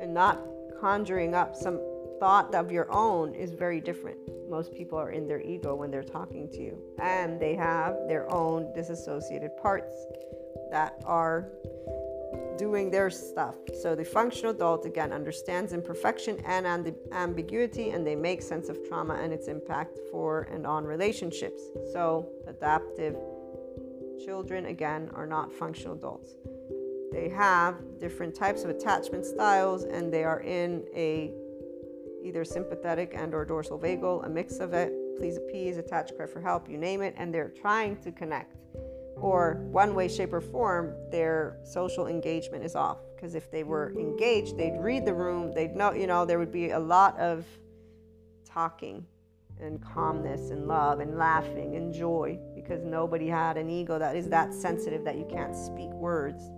and 0.00 0.12
not 0.12 0.40
conjuring 0.80 1.34
up 1.34 1.54
some 1.54 1.80
thought 2.18 2.54
of 2.54 2.70
your 2.70 2.90
own 2.92 3.34
is 3.34 3.52
very 3.52 3.80
different 3.80 4.18
most 4.48 4.74
people 4.74 4.98
are 4.98 5.10
in 5.10 5.26
their 5.26 5.40
ego 5.40 5.74
when 5.74 5.90
they're 5.90 6.02
talking 6.02 6.48
to 6.50 6.60
you 6.60 6.78
and 7.00 7.40
they 7.40 7.54
have 7.54 7.96
their 8.06 8.30
own 8.32 8.72
disassociated 8.74 9.50
parts 9.56 9.94
that 10.70 10.94
are 11.04 11.48
doing 12.58 12.90
their 12.90 13.10
stuff. 13.10 13.56
So 13.82 13.94
the 13.94 14.04
functional 14.04 14.52
adult 14.52 14.86
again 14.86 15.12
understands 15.12 15.72
imperfection 15.72 16.38
and 16.44 16.94
ambiguity 17.12 17.90
and 17.90 18.06
they 18.06 18.14
make 18.14 18.42
sense 18.42 18.68
of 18.68 18.86
trauma 18.88 19.14
and 19.14 19.32
its 19.32 19.48
impact 19.48 19.98
for 20.10 20.42
and 20.52 20.66
on 20.66 20.84
relationships. 20.84 21.62
So 21.92 22.28
adaptive 22.46 23.16
Children, 24.24 24.66
again, 24.66 25.10
are 25.14 25.26
not 25.26 25.52
functional 25.52 25.94
adults. 25.94 26.34
They 27.12 27.28
have 27.28 27.76
different 27.98 28.34
types 28.34 28.64
of 28.64 28.70
attachment 28.70 29.26
styles 29.26 29.84
and 29.84 30.12
they 30.12 30.24
are 30.24 30.40
in 30.40 30.84
a 30.94 31.32
either 32.22 32.44
sympathetic 32.44 33.12
and 33.14 33.34
or 33.34 33.44
dorsal 33.44 33.78
vagal, 33.78 34.24
a 34.24 34.28
mix 34.28 34.58
of 34.60 34.72
it, 34.72 34.92
please 35.18 35.36
appease, 35.36 35.76
attach, 35.76 36.14
cry 36.16 36.26
for 36.26 36.40
help, 36.40 36.68
you 36.68 36.78
name 36.78 37.02
it, 37.02 37.14
and 37.16 37.34
they're 37.34 37.48
trying 37.48 37.96
to 37.96 38.12
connect. 38.12 38.56
Or 39.16 39.66
one 39.70 39.94
way, 39.94 40.08
shape, 40.08 40.32
or 40.32 40.40
form, 40.40 40.94
their 41.10 41.58
social 41.64 42.06
engagement 42.06 42.64
is 42.64 42.74
off. 42.74 42.98
Because 43.14 43.34
if 43.34 43.50
they 43.50 43.62
were 43.62 43.92
engaged, 43.98 44.56
they'd 44.56 44.78
read 44.78 45.04
the 45.04 45.14
room, 45.14 45.52
they'd 45.52 45.76
know, 45.76 45.92
you 45.92 46.06
know, 46.06 46.24
there 46.24 46.38
would 46.38 46.52
be 46.52 46.70
a 46.70 46.78
lot 46.78 47.18
of 47.18 47.44
talking 48.44 49.06
and 49.62 49.80
calmness 49.82 50.50
and 50.50 50.66
love 50.66 51.00
and 51.00 51.16
laughing 51.16 51.76
and 51.76 51.94
joy 51.94 52.38
because 52.54 52.84
nobody 52.84 53.28
had 53.28 53.56
an 53.56 53.70
ego 53.70 53.98
that 53.98 54.16
is 54.16 54.28
that 54.28 54.52
sensitive 54.52 55.04
that 55.04 55.16
you 55.16 55.26
can't 55.30 55.54
speak 55.54 55.90
words 55.90 56.50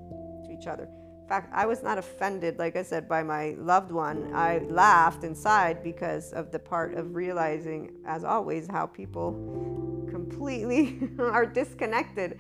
to 0.45 0.51
each 0.51 0.67
other. 0.67 0.89
In 1.23 1.29
fact, 1.29 1.51
I 1.55 1.65
was 1.65 1.83
not 1.83 1.97
offended, 1.97 2.59
like 2.59 2.77
I 2.77 2.83
said, 2.83 3.09
by 3.09 3.23
my 3.23 3.55
loved 3.59 3.91
one. 3.91 4.35
I 4.35 4.59
laughed 4.59 5.25
inside 5.25 5.83
because 5.83 6.33
of 6.33 6.51
the 6.51 6.59
part 6.59 6.95
of 6.95 7.15
realizing, 7.15 7.93
as 8.07 8.25
always, 8.25 8.67
how 8.71 8.87
people 8.87 9.33
completely 10.11 11.09
are 11.19 11.47
disconnected 11.47 12.39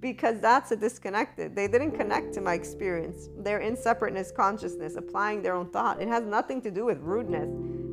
because 0.00 0.40
that's 0.40 0.70
a 0.70 0.76
disconnected. 0.76 1.56
They 1.56 1.68
didn't 1.68 1.92
connect 1.92 2.34
to 2.34 2.40
my 2.40 2.54
experience. 2.54 3.28
They're 3.38 3.58
in 3.58 3.76
separateness 3.76 4.30
consciousness, 4.30 4.96
applying 4.96 5.42
their 5.42 5.54
own 5.54 5.70
thought. 5.70 6.00
It 6.00 6.08
has 6.08 6.24
nothing 6.24 6.62
to 6.62 6.70
do 6.70 6.84
with 6.84 6.98
rudeness 7.00 7.50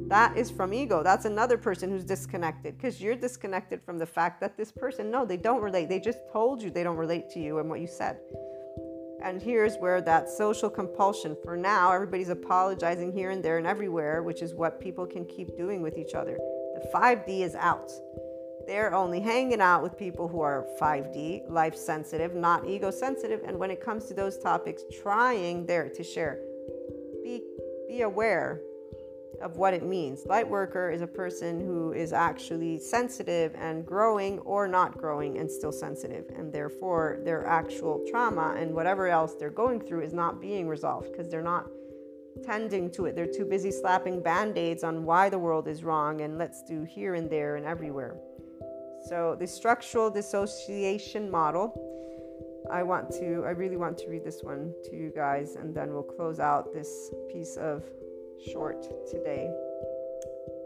that 0.07 0.37
is 0.37 0.51
from 0.51 0.73
ego. 0.73 1.01
That's 1.01 1.25
another 1.25 1.57
person 1.57 1.89
who's 1.89 2.03
disconnected 2.03 2.77
because 2.77 3.01
you're 3.01 3.15
disconnected 3.15 3.81
from 3.81 3.97
the 3.97 4.05
fact 4.05 4.39
that 4.41 4.55
this 4.55 4.71
person, 4.71 5.09
no, 5.09 5.25
they 5.25 5.37
don't 5.37 5.61
relate. 5.61 5.89
They 5.89 5.99
just 5.99 6.19
told 6.31 6.61
you 6.61 6.69
they 6.69 6.83
don't 6.83 6.97
relate 6.97 7.29
to 7.31 7.39
you 7.39 7.57
and 7.57 7.69
what 7.69 7.81
you 7.81 7.87
said. 7.87 8.19
And 9.23 9.41
here's 9.41 9.77
where 9.77 10.01
that 10.01 10.29
social 10.29 10.69
compulsion, 10.69 11.35
for 11.43 11.57
now, 11.57 11.91
everybody's 11.91 12.29
apologizing 12.29 13.13
here 13.13 13.31
and 13.31 13.43
there 13.43 13.57
and 13.57 13.65
everywhere, 13.65 14.21
which 14.21 14.43
is 14.43 14.53
what 14.53 14.79
people 14.79 15.07
can 15.07 15.25
keep 15.25 15.57
doing 15.57 15.81
with 15.81 15.97
each 15.97 16.13
other. 16.13 16.37
The 16.75 16.87
5D 16.93 17.41
is 17.41 17.55
out. 17.55 17.91
They're 18.67 18.93
only 18.93 19.19
hanging 19.19 19.61
out 19.61 19.83
with 19.83 19.97
people 19.97 20.27
who 20.27 20.41
are 20.41 20.65
5D, 20.81 21.49
life 21.49 21.75
sensitive, 21.75 22.35
not 22.35 22.67
ego 22.67 22.91
sensitive. 22.91 23.41
And 23.45 23.57
when 23.57 23.71
it 23.71 23.81
comes 23.81 24.05
to 24.05 24.13
those 24.13 24.37
topics, 24.37 24.83
trying 25.01 25.65
there 25.65 25.89
to 25.89 26.03
share. 26.03 26.39
Be, 27.23 27.41
be 27.87 28.01
aware 28.01 28.61
of 29.41 29.57
what 29.57 29.73
it 29.73 29.83
means. 29.83 30.25
Light 30.25 30.47
worker 30.47 30.89
is 30.89 31.01
a 31.01 31.07
person 31.07 31.59
who 31.59 31.91
is 31.93 32.13
actually 32.13 32.79
sensitive 32.79 33.53
and 33.55 33.85
growing 33.85 34.39
or 34.39 34.67
not 34.67 34.97
growing 34.97 35.37
and 35.37 35.49
still 35.49 35.71
sensitive. 35.71 36.25
And 36.35 36.51
therefore, 36.51 37.19
their 37.23 37.45
actual 37.45 38.03
trauma 38.09 38.55
and 38.57 38.73
whatever 38.73 39.07
else 39.07 39.35
they're 39.35 39.49
going 39.49 39.81
through 39.81 40.01
is 40.01 40.13
not 40.13 40.41
being 40.41 40.67
resolved 40.67 41.11
because 41.11 41.29
they're 41.29 41.41
not 41.41 41.67
tending 42.43 42.91
to 42.91 43.05
it. 43.05 43.15
They're 43.15 43.31
too 43.31 43.45
busy 43.45 43.71
slapping 43.71 44.21
band 44.21 44.57
aids 44.57 44.83
on 44.83 45.05
why 45.05 45.29
the 45.29 45.39
world 45.39 45.67
is 45.67 45.83
wrong 45.83 46.21
and 46.21 46.37
let's 46.37 46.63
do 46.63 46.83
here 46.83 47.15
and 47.15 47.29
there 47.29 47.55
and 47.55 47.65
everywhere. 47.65 48.17
So, 49.07 49.35
the 49.39 49.45
structural 49.45 50.09
dissociation 50.09 51.29
model. 51.29 51.73
I 52.71 52.81
want 52.81 53.11
to, 53.11 53.43
I 53.45 53.51
really 53.51 53.77
want 53.77 53.95
to 53.99 54.09
read 54.09 54.23
this 54.23 54.41
one 54.41 54.73
to 54.85 54.95
you 54.95 55.11
guys, 55.15 55.55
and 55.55 55.75
then 55.75 55.93
we'll 55.93 56.01
close 56.01 56.39
out 56.39 56.73
this 56.73 57.11
piece 57.31 57.57
of 57.57 57.83
short 58.51 58.83
today. 59.07 59.51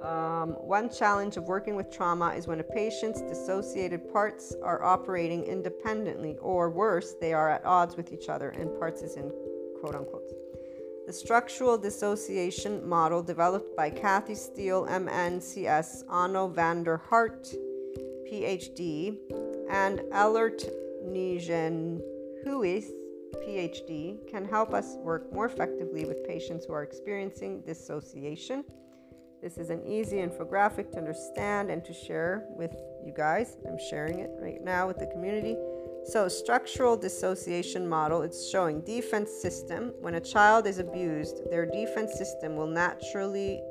Um, 0.01 0.51
one 0.61 0.89
challenge 0.89 1.35
of 1.35 1.43
working 1.49 1.75
with 1.75 1.91
trauma 1.91 2.29
is 2.29 2.47
when 2.47 2.61
a 2.61 2.63
patient's 2.63 3.21
dissociated 3.21 4.13
parts 4.13 4.55
are 4.63 4.81
operating 4.81 5.43
independently, 5.43 6.37
or 6.39 6.69
worse, 6.69 7.15
they 7.19 7.33
are 7.33 7.49
at 7.49 7.65
odds 7.65 7.97
with 7.97 8.13
each 8.13 8.29
other, 8.29 8.51
and 8.51 8.79
parts 8.79 9.01
is 9.01 9.17
in 9.17 9.29
quote 9.81 9.95
unquote. 9.95 10.31
The 11.05 11.13
structural 11.13 11.77
dissociation 11.77 12.87
model 12.87 13.21
developed 13.21 13.75
by 13.75 13.89
Kathy 13.89 14.35
Steele, 14.35 14.85
MNCS, 14.85 16.05
Onno 16.05 16.53
van 16.53 16.83
der 16.83 16.97
Hart, 16.97 17.51
PhD, 18.29 19.17
and 19.69 20.01
Ellert 20.11 20.63
Nijenhuis, 21.05 22.85
PhD, 23.35 24.27
can 24.29 24.45
help 24.45 24.73
us 24.73 24.95
work 24.97 25.31
more 25.33 25.45
effectively 25.45 26.05
with 26.05 26.27
patients 26.27 26.65
who 26.65 26.73
are 26.73 26.83
experiencing 26.83 27.61
dissociation. 27.61 28.63
This 29.41 29.57
is 29.57 29.69
an 29.69 29.85
easy 29.85 30.17
infographic 30.17 30.91
to 30.91 30.97
understand 30.97 31.71
and 31.71 31.83
to 31.85 31.93
share 31.93 32.45
with 32.49 32.75
you 33.05 33.13
guys. 33.15 33.55
I'm 33.65 33.77
sharing 33.89 34.19
it 34.19 34.31
right 34.39 34.61
now 34.61 34.87
with 34.87 34.99
the 34.99 35.07
community. 35.07 35.55
So, 36.05 36.27
structural 36.27 36.97
dissociation 36.97 37.87
model, 37.87 38.21
it's 38.21 38.49
showing 38.49 38.81
defense 38.81 39.31
system. 39.31 39.93
When 40.01 40.15
a 40.15 40.19
child 40.19 40.67
is 40.67 40.79
abused, 40.79 41.49
their 41.49 41.65
defense 41.65 42.17
system 42.17 42.55
will 42.55 42.67
naturally 42.67 43.61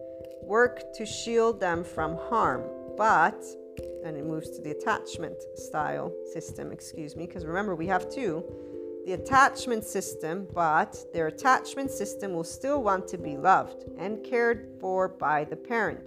work 0.43 0.93
to 0.95 1.05
shield 1.05 1.61
them 1.61 1.85
from 1.85 2.17
harm. 2.17 2.63
But, 2.97 3.45
and 4.05 4.17
it 4.17 4.25
moves 4.25 4.51
to 4.51 4.63
the 4.63 4.71
attachment 4.71 5.37
style 5.57 6.13
system, 6.33 6.73
excuse 6.73 7.17
me, 7.17 7.27
because 7.27 7.45
remember 7.45 7.75
we 7.75 7.87
have 7.87 8.11
two 8.11 8.45
the 9.09 9.15
attachment 9.15 9.85
system, 9.85 10.47
but 10.53 10.95
their 11.15 11.29
attachment 11.29 11.91
system 11.91 12.35
will 12.35 12.45
still 12.45 12.83
want 12.83 13.09
to 13.09 13.17
be 13.17 13.39
loved 13.39 13.85
and 13.97 14.23
cared 14.23 14.69
for 14.83 15.09
by 15.09 15.45
the 15.45 15.57
parent. 15.57 16.07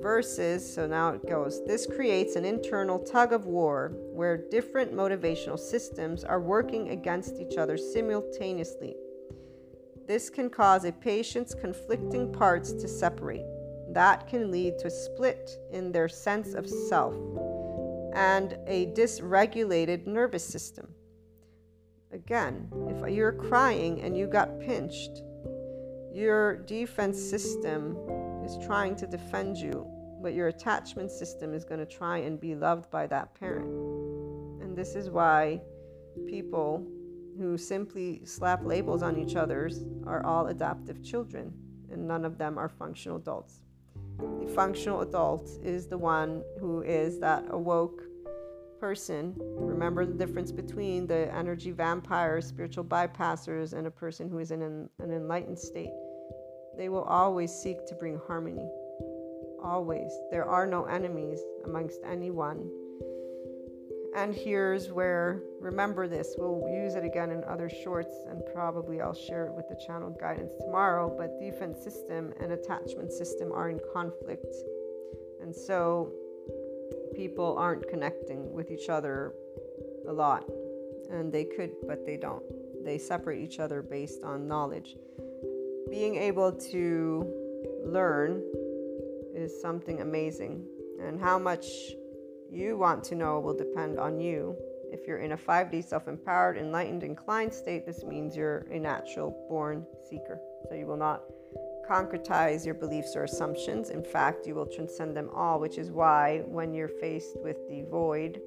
Versus, 0.00 0.72
so 0.72 0.86
now 0.86 1.08
it 1.08 1.28
goes, 1.28 1.66
this 1.66 1.84
creates 1.84 2.36
an 2.36 2.44
internal 2.44 3.00
tug 3.00 3.32
of 3.32 3.46
war 3.46 3.90
where 4.12 4.36
different 4.36 4.94
motivational 4.94 5.58
systems 5.58 6.22
are 6.22 6.40
working 6.40 6.90
against 6.90 7.40
each 7.40 7.56
other 7.56 7.76
simultaneously. 7.76 8.94
This 10.06 10.30
can 10.30 10.50
cause 10.50 10.84
a 10.84 10.92
patient's 10.92 11.54
conflicting 11.54 12.32
parts 12.32 12.72
to 12.72 12.86
separate. 12.86 13.44
That 13.94 14.26
can 14.26 14.50
lead 14.50 14.80
to 14.80 14.88
a 14.88 14.90
split 14.90 15.50
in 15.70 15.92
their 15.92 16.08
sense 16.08 16.54
of 16.54 16.68
self 16.68 17.14
and 18.12 18.58
a 18.66 18.86
dysregulated 18.86 20.08
nervous 20.08 20.44
system. 20.44 20.88
Again, 22.12 22.68
if 22.88 23.08
you're 23.12 23.32
crying 23.32 24.02
and 24.02 24.16
you 24.18 24.26
got 24.26 24.58
pinched, 24.58 25.22
your 26.12 26.56
defense 26.56 27.20
system 27.20 27.96
is 28.44 28.58
trying 28.66 28.96
to 28.96 29.06
defend 29.06 29.58
you, 29.58 29.86
but 30.20 30.34
your 30.34 30.48
attachment 30.48 31.12
system 31.12 31.54
is 31.54 31.64
going 31.64 31.80
to 31.80 31.86
try 31.86 32.18
and 32.18 32.40
be 32.40 32.56
loved 32.56 32.90
by 32.90 33.06
that 33.06 33.32
parent. 33.38 33.68
And 34.60 34.76
this 34.76 34.96
is 34.96 35.08
why 35.08 35.60
people 36.26 36.84
who 37.38 37.56
simply 37.56 38.24
slap 38.24 38.64
labels 38.64 39.02
on 39.04 39.16
each 39.18 39.36
other's 39.36 39.84
are 40.04 40.24
all 40.26 40.48
adaptive 40.48 41.00
children, 41.00 41.52
and 41.92 42.08
none 42.08 42.24
of 42.24 42.38
them 42.38 42.58
are 42.58 42.68
functional 42.68 43.18
adults. 43.18 43.60
The 44.18 44.52
functional 44.54 45.00
adult 45.00 45.48
is 45.62 45.86
the 45.86 45.98
one 45.98 46.42
who 46.60 46.82
is 46.82 47.18
that 47.20 47.44
awoke 47.50 48.02
person, 48.84 49.34
remember 49.38 50.04
the 50.04 50.12
difference 50.12 50.52
between 50.52 51.06
the 51.06 51.34
energy 51.34 51.70
vampires, 51.70 52.46
spiritual 52.46 52.84
bypassers, 52.84 53.72
and 53.72 53.86
a 53.86 53.90
person 53.90 54.28
who 54.28 54.38
is 54.38 54.50
in 54.50 54.60
an, 54.60 54.90
an 54.98 55.10
enlightened 55.10 55.58
state. 55.58 55.88
They 56.76 56.90
will 56.90 57.04
always 57.04 57.50
seek 57.50 57.86
to 57.86 57.94
bring 57.94 58.20
harmony. 58.26 58.68
Always. 59.62 60.12
There 60.30 60.44
are 60.44 60.66
no 60.66 60.84
enemies 60.84 61.40
amongst 61.64 62.00
anyone. 62.04 62.68
And 64.14 64.32
here's 64.32 64.92
where, 64.92 65.42
remember 65.60 66.06
this, 66.06 66.36
we'll 66.38 66.68
use 66.72 66.94
it 66.94 67.04
again 67.04 67.32
in 67.32 67.42
other 67.44 67.68
shorts, 67.68 68.14
and 68.28 68.40
probably 68.54 69.00
I'll 69.00 69.12
share 69.12 69.46
it 69.46 69.54
with 69.54 69.68
the 69.68 69.76
channel 69.84 70.16
guidance 70.20 70.52
tomorrow. 70.60 71.12
But 71.18 71.40
defense 71.40 71.82
system 71.82 72.32
and 72.40 72.52
attachment 72.52 73.12
system 73.12 73.50
are 73.52 73.70
in 73.70 73.80
conflict. 73.92 74.54
And 75.42 75.54
so 75.54 76.12
people 77.16 77.56
aren't 77.58 77.88
connecting 77.88 78.52
with 78.52 78.70
each 78.70 78.88
other 78.88 79.34
a 80.08 80.12
lot. 80.12 80.48
And 81.10 81.32
they 81.32 81.44
could, 81.44 81.72
but 81.86 82.06
they 82.06 82.16
don't. 82.16 82.44
They 82.84 82.98
separate 82.98 83.42
each 83.42 83.58
other 83.58 83.82
based 83.82 84.22
on 84.22 84.46
knowledge. 84.46 84.96
Being 85.90 86.14
able 86.16 86.52
to 86.52 87.32
learn 87.84 88.42
is 89.34 89.60
something 89.60 90.00
amazing. 90.00 90.64
And 91.00 91.20
how 91.20 91.38
much 91.38 91.66
you 92.54 92.76
want 92.76 93.02
to 93.04 93.14
know 93.14 93.40
will 93.40 93.56
depend 93.56 93.98
on 93.98 94.20
you. 94.20 94.56
If 94.92 95.08
you're 95.08 95.18
in 95.18 95.32
a 95.32 95.36
5D 95.36 95.84
self 95.84 96.06
empowered, 96.06 96.56
enlightened, 96.56 97.02
inclined 97.02 97.52
state, 97.52 97.84
this 97.84 98.04
means 98.04 98.36
you're 98.36 98.66
a 98.70 98.78
natural 98.78 99.30
born 99.48 99.84
seeker. 100.08 100.40
So 100.68 100.76
you 100.76 100.86
will 100.86 100.96
not 100.96 101.22
concretize 101.88 102.64
your 102.64 102.74
beliefs 102.74 103.16
or 103.16 103.24
assumptions. 103.24 103.90
In 103.90 104.02
fact, 104.02 104.46
you 104.46 104.54
will 104.54 104.66
transcend 104.66 105.16
them 105.16 105.30
all, 105.34 105.58
which 105.58 105.78
is 105.78 105.90
why 105.90 106.42
when 106.46 106.72
you're 106.72 106.88
faced 106.88 107.36
with 107.42 107.56
the 107.68 107.82
void 107.90 108.40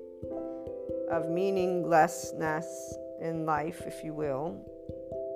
of 1.12 1.30
meaninglessness 1.30 2.96
in 3.22 3.46
life, 3.46 3.82
if 3.86 4.04
you 4.04 4.14
will, 4.14 4.58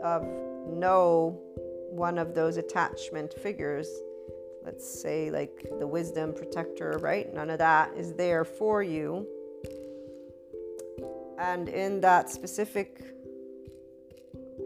of 0.04 0.24
no 0.68 1.40
one 1.90 2.18
of 2.18 2.34
those 2.34 2.58
attachment 2.58 3.34
figures, 3.34 3.88
let's 4.64 5.02
say 5.02 5.32
like 5.32 5.66
the 5.80 5.88
wisdom 5.88 6.34
protector, 6.34 6.98
right? 7.02 7.34
None 7.34 7.50
of 7.50 7.60
that 7.60 7.92
is 7.96 8.14
there 8.14 8.46
for 8.46 8.84
you. 8.84 9.28
And 11.40 11.70
in 11.70 12.02
that 12.02 12.30
specific 12.30 13.04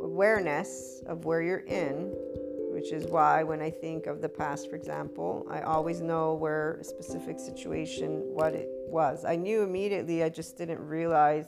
awareness 0.01 1.01
of 1.07 1.25
where 1.25 1.41
you're 1.41 1.59
in, 1.59 2.11
which 2.73 2.91
is 2.91 3.07
why 3.07 3.43
when 3.43 3.61
I 3.61 3.71
think 3.71 4.05
of 4.05 4.21
the 4.21 4.27
past, 4.27 4.69
for 4.69 4.75
example, 4.75 5.45
I 5.49 5.61
always 5.61 6.01
know 6.01 6.33
where 6.33 6.73
a 6.81 6.83
specific 6.83 7.39
situation, 7.39 8.21
what 8.33 8.53
it 8.53 8.67
was. 8.89 9.23
I 9.23 9.37
knew 9.37 9.63
immediately, 9.63 10.23
I 10.23 10.29
just 10.29 10.57
didn't 10.57 10.81
realize 10.81 11.45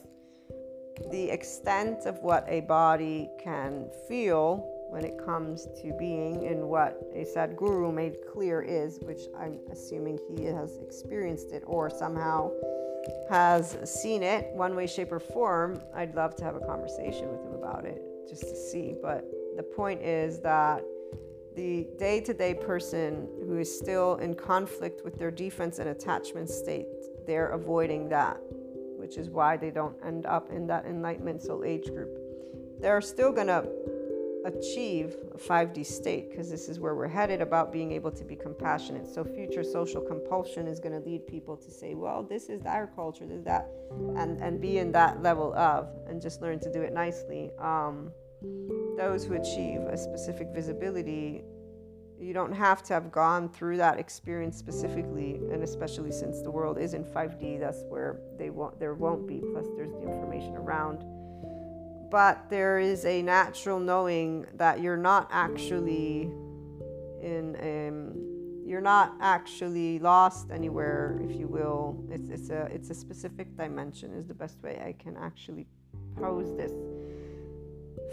the 1.10 1.30
extent 1.30 2.06
of 2.06 2.18
what 2.22 2.44
a 2.48 2.60
body 2.60 3.28
can 3.38 3.90
feel 4.08 4.77
when 4.90 5.04
it 5.04 5.18
comes 5.24 5.68
to 5.82 5.92
being 5.98 6.46
and 6.46 6.62
what 6.62 7.00
a 7.14 7.24
Sadhguru 7.24 7.92
made 7.92 8.18
clear 8.32 8.62
is, 8.62 8.98
which 9.00 9.22
I'm 9.38 9.58
assuming 9.70 10.18
he 10.36 10.44
has 10.44 10.78
experienced 10.78 11.52
it 11.52 11.62
or 11.66 11.90
somehow 11.90 12.50
has 13.30 13.76
seen 13.84 14.22
it 14.22 14.48
one 14.52 14.74
way, 14.74 14.86
shape, 14.86 15.12
or 15.12 15.20
form. 15.20 15.80
I'd 15.94 16.14
love 16.14 16.36
to 16.36 16.44
have 16.44 16.56
a 16.56 16.60
conversation 16.60 17.30
with 17.30 17.40
him 17.42 17.54
about 17.54 17.84
it 17.84 18.02
just 18.28 18.42
to 18.42 18.56
see. 18.56 18.94
But 19.00 19.24
the 19.56 19.62
point 19.62 20.02
is 20.02 20.40
that 20.40 20.82
the 21.54 21.86
day 21.98 22.20
to 22.20 22.32
day 22.32 22.54
person 22.54 23.28
who 23.46 23.58
is 23.58 23.78
still 23.78 24.16
in 24.16 24.34
conflict 24.34 25.04
with 25.04 25.18
their 25.18 25.30
defense 25.30 25.78
and 25.78 25.88
attachment 25.88 26.48
state, 26.48 26.86
they're 27.26 27.48
avoiding 27.48 28.08
that, 28.10 28.38
which 28.96 29.16
is 29.16 29.28
why 29.28 29.56
they 29.56 29.70
don't 29.70 29.96
end 30.04 30.24
up 30.26 30.50
in 30.50 30.66
that 30.68 30.86
enlightenment 30.86 31.42
soul 31.42 31.64
age 31.64 31.86
group. 31.86 32.16
They're 32.80 33.00
still 33.00 33.32
going 33.32 33.48
to 33.48 33.68
achieve 34.48 35.16
a 35.34 35.38
5D 35.38 35.86
state 35.86 36.30
because 36.30 36.50
this 36.50 36.68
is 36.68 36.80
where 36.80 36.94
we're 36.94 37.08
headed 37.08 37.40
about 37.40 37.72
being 37.72 37.92
able 37.92 38.10
to 38.10 38.24
be 38.24 38.36
compassionate. 38.36 39.06
So, 39.06 39.24
future 39.24 39.62
social 39.62 40.00
compulsion 40.00 40.66
is 40.66 40.80
going 40.80 40.92
to 40.92 41.08
lead 41.08 41.26
people 41.26 41.56
to 41.56 41.70
say, 41.70 41.94
well, 41.94 42.22
this 42.22 42.48
is 42.48 42.64
our 42.66 42.86
culture, 42.86 43.26
this 43.26 43.38
is 43.38 43.44
that, 43.44 43.68
and, 44.16 44.38
and 44.42 44.60
be 44.60 44.78
in 44.78 44.92
that 44.92 45.22
level 45.22 45.54
of, 45.54 45.88
and 46.08 46.20
just 46.20 46.42
learn 46.42 46.58
to 46.60 46.72
do 46.72 46.82
it 46.82 46.92
nicely. 46.92 47.50
Um, 47.58 48.12
those 48.96 49.24
who 49.24 49.34
achieve 49.34 49.80
a 49.82 49.96
specific 49.96 50.48
visibility, 50.54 51.42
you 52.20 52.32
don't 52.32 52.52
have 52.52 52.82
to 52.84 52.94
have 52.94 53.12
gone 53.12 53.48
through 53.48 53.76
that 53.76 53.98
experience 53.98 54.56
specifically, 54.56 55.40
and 55.52 55.62
especially 55.62 56.10
since 56.10 56.42
the 56.42 56.50
world 56.50 56.78
is 56.78 56.94
in 56.94 57.04
5D, 57.04 57.60
that's 57.60 57.84
where 57.88 58.20
they 58.36 58.50
won't, 58.50 58.78
there 58.80 58.94
won't 58.94 59.26
be. 59.26 59.42
Plus, 59.52 59.66
there's 59.76 59.92
the 59.92 60.02
information 60.02 60.56
around. 60.56 61.04
But 62.10 62.48
there 62.48 62.78
is 62.78 63.04
a 63.04 63.22
natural 63.22 63.78
knowing 63.78 64.46
that 64.54 64.80
you're 64.80 64.96
not 64.96 65.28
actually 65.30 66.30
in, 67.20 67.56
um, 67.60 68.66
you're 68.66 68.80
not 68.80 69.14
actually 69.20 69.98
lost 69.98 70.50
anywhere, 70.50 71.20
if 71.22 71.36
you 71.36 71.48
will. 71.48 72.02
It's, 72.10 72.30
it's 72.30 72.50
a 72.50 72.62
it's 72.72 72.90
a 72.90 72.94
specific 72.94 73.56
dimension 73.56 74.14
is 74.14 74.26
the 74.26 74.34
best 74.34 74.62
way 74.62 74.80
I 74.84 74.92
can 75.02 75.16
actually 75.16 75.66
pose 76.16 76.56
this 76.56 76.72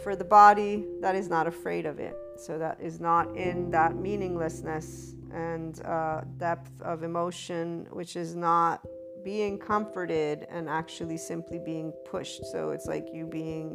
for 0.04 0.16
the 0.16 0.24
body 0.24 0.86
that 1.02 1.16
is 1.16 1.30
not 1.30 1.48
afraid 1.48 1.86
of 1.86 2.00
it. 2.00 2.16
So 2.38 2.58
that 2.58 2.80
is 2.82 3.00
not 3.00 3.36
in 3.36 3.72
that 3.72 3.96
meaninglessness 3.96 5.16
and 5.34 5.84
uh, 5.86 6.22
depth 6.38 6.82
of 6.82 7.04
emotion, 7.04 7.88
which 7.92 8.16
is 8.16 8.36
not 8.36 8.86
being 9.26 9.58
comforted 9.58 10.46
and 10.52 10.70
actually 10.70 11.18
simply 11.18 11.58
being 11.58 11.92
pushed. 12.06 12.46
So 12.46 12.70
it's 12.70 12.86
like 12.86 13.08
you 13.12 13.26
being 13.26 13.74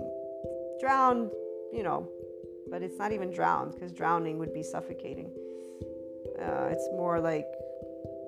drowned, 0.81 1.29
you 1.73 1.83
know, 1.83 2.09
but 2.71 2.83
it's 2.83 2.97
not 2.97 3.11
even 3.11 3.33
drowned 3.33 3.75
because 3.75 3.93
drowning 3.93 4.39
would 4.39 4.55
be 4.55 4.63
suffocating. 4.63 5.31
Uh, 6.41 6.69
it's 6.71 6.89
more 6.93 7.21
like, 7.21 7.47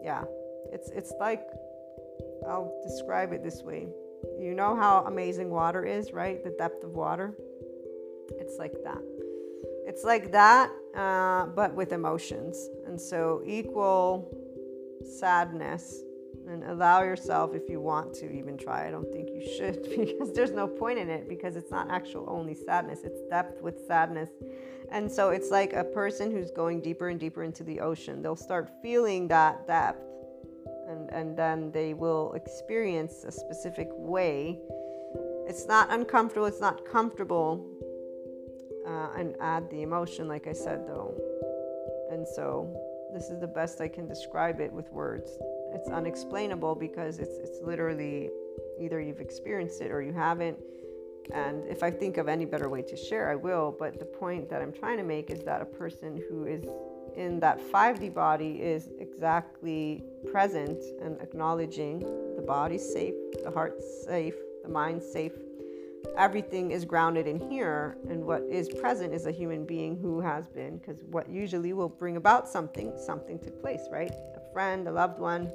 yeah, 0.03 0.25
it's 0.73 0.91
it's 0.91 1.13
like 1.21 1.47
I'll 2.47 2.75
describe 2.83 3.33
it 3.33 3.45
this 3.45 3.63
way. 3.63 3.87
You 4.39 4.55
know 4.55 4.75
how 4.75 5.05
amazing 5.07 5.49
water 5.49 5.87
is, 5.87 6.13
right? 6.13 6.43
The 6.43 6.51
depth 6.59 6.83
of 6.83 6.91
water. 6.91 7.35
It's 8.31 8.57
like 8.59 8.75
that. 8.85 9.03
it's 9.87 10.05
like 10.05 10.33
that, 10.33 10.71
uh, 10.97 11.47
but 11.47 11.75
with 11.75 11.93
emotions. 11.93 12.69
And 12.87 13.01
so, 13.01 13.43
equal 13.45 14.29
sadness 15.21 16.03
and 16.53 16.65
allow 16.65 17.03
yourself 17.03 17.55
if 17.55 17.69
you 17.69 17.81
want 17.81 18.13
to 18.15 18.31
even 18.31 18.57
try. 18.57 18.87
I 18.87 18.91
don't 18.91 19.11
think 19.11 19.31
you 19.31 19.43
should 19.57 19.83
because 19.97 20.33
there's 20.33 20.53
no 20.53 20.69
point 20.69 20.99
in 20.99 21.09
it 21.09 21.29
because 21.29 21.57
it's 21.57 21.71
not 21.71 21.91
actual 21.91 22.27
only 22.29 22.55
sadness, 22.55 23.01
it's 23.05 23.23
depth 23.31 23.63
with 23.63 23.87
sadness. 23.87 24.31
And 24.91 25.11
so 25.11 25.31
it's 25.31 25.51
like 25.51 25.73
a 25.73 25.85
person 25.85 26.31
who's 26.31 26.51
going 26.51 26.81
deeper 26.81 27.09
and 27.09 27.19
deeper 27.19 27.43
into 27.43 27.65
the 27.65 27.81
ocean. 27.81 28.21
They'll 28.21 28.37
start 28.37 28.71
feeling 28.83 29.27
that 29.29 29.67
depth 29.67 30.05
and, 30.89 31.11
and 31.11 31.37
then 31.37 31.73
they 31.73 31.95
will 31.95 32.33
experience 32.35 33.25
a 33.25 33.33
specific 33.33 33.89
way. 33.93 34.61
It's 35.49 35.67
not 35.67 35.91
uncomfortable, 35.91 36.47
it's 36.47 36.61
not 36.61 36.85
comfortable. 36.85 37.67
Uh, 38.87 39.11
and 39.17 39.37
add 39.41 39.71
the 39.71 39.83
emotion, 39.83 40.27
like 40.27 40.49
I 40.49 40.53
said, 40.53 40.89
though. 40.89 41.15
And 42.11 42.27
so 42.27 42.77
this 43.15 43.31
is 43.31 43.39
the 43.39 43.47
best 43.47 43.81
I 43.81 43.87
can 43.87 44.09
describe 44.09 44.61
it 44.61 44.73
with 44.73 44.91
words. 44.91 45.39
It's 45.75 45.89
unexplainable 45.89 46.75
because 46.75 47.19
it's 47.19 47.37
it's 47.39 47.61
literally 47.63 48.31
either 48.79 49.01
you've 49.01 49.21
experienced 49.21 49.81
it 49.81 49.91
or 49.91 50.03
you 50.03 50.13
haven't. 50.13 50.59
And 51.33 51.65
if 51.69 51.83
I 51.83 51.91
think 51.91 52.17
of 52.17 52.29
any 52.29 52.45
better 52.45 52.69
way 52.69 52.83
to 52.83 52.97
share, 52.97 53.31
I 53.31 53.37
will. 53.37 53.75
But 53.79 53.99
the 53.99 54.05
point 54.05 54.51
that 54.51 54.61
I'm 54.61 54.73
trying 54.73 54.99
to 54.99 55.05
make 55.05 55.31
is 55.31 55.43
that 55.45 55.63
a 55.63 55.65
person 55.65 56.21
who 56.29 56.47
is 56.47 56.65
in 57.17 57.41
that 57.41 57.61
5D 57.61 58.13
body 58.15 58.53
is 58.63 58.89
exactly 58.99 60.03
present 60.31 60.83
and 61.01 61.21
acknowledging 61.21 62.01
the 62.37 62.43
body's 62.43 62.85
safe, 62.93 63.15
the 63.45 63.51
heart's 63.51 64.05
safe, 64.05 64.35
the 64.63 64.69
mind's 64.69 65.11
safe. 65.11 65.33
Everything 66.17 66.73
is 66.73 66.85
grounded 66.85 67.27
in 67.27 67.39
here, 67.51 67.97
and 68.09 68.25
what 68.25 68.43
is 68.43 68.69
present 68.69 69.15
is 69.15 69.27
a 69.27 69.31
human 69.31 69.65
being 69.65 69.97
who 69.97 70.21
has 70.21 70.49
been, 70.49 70.79
because 70.79 71.03
what 71.05 71.29
usually 71.29 71.73
will 71.73 71.89
bring 71.89 72.17
about 72.17 72.49
something, 72.49 72.93
something 72.99 73.39
took 73.39 73.61
place, 73.61 73.83
right? 73.91 74.11
A 74.37 74.42
friend, 74.53 74.87
a 74.87 74.93
loved 74.93 75.19
one, 75.19 75.51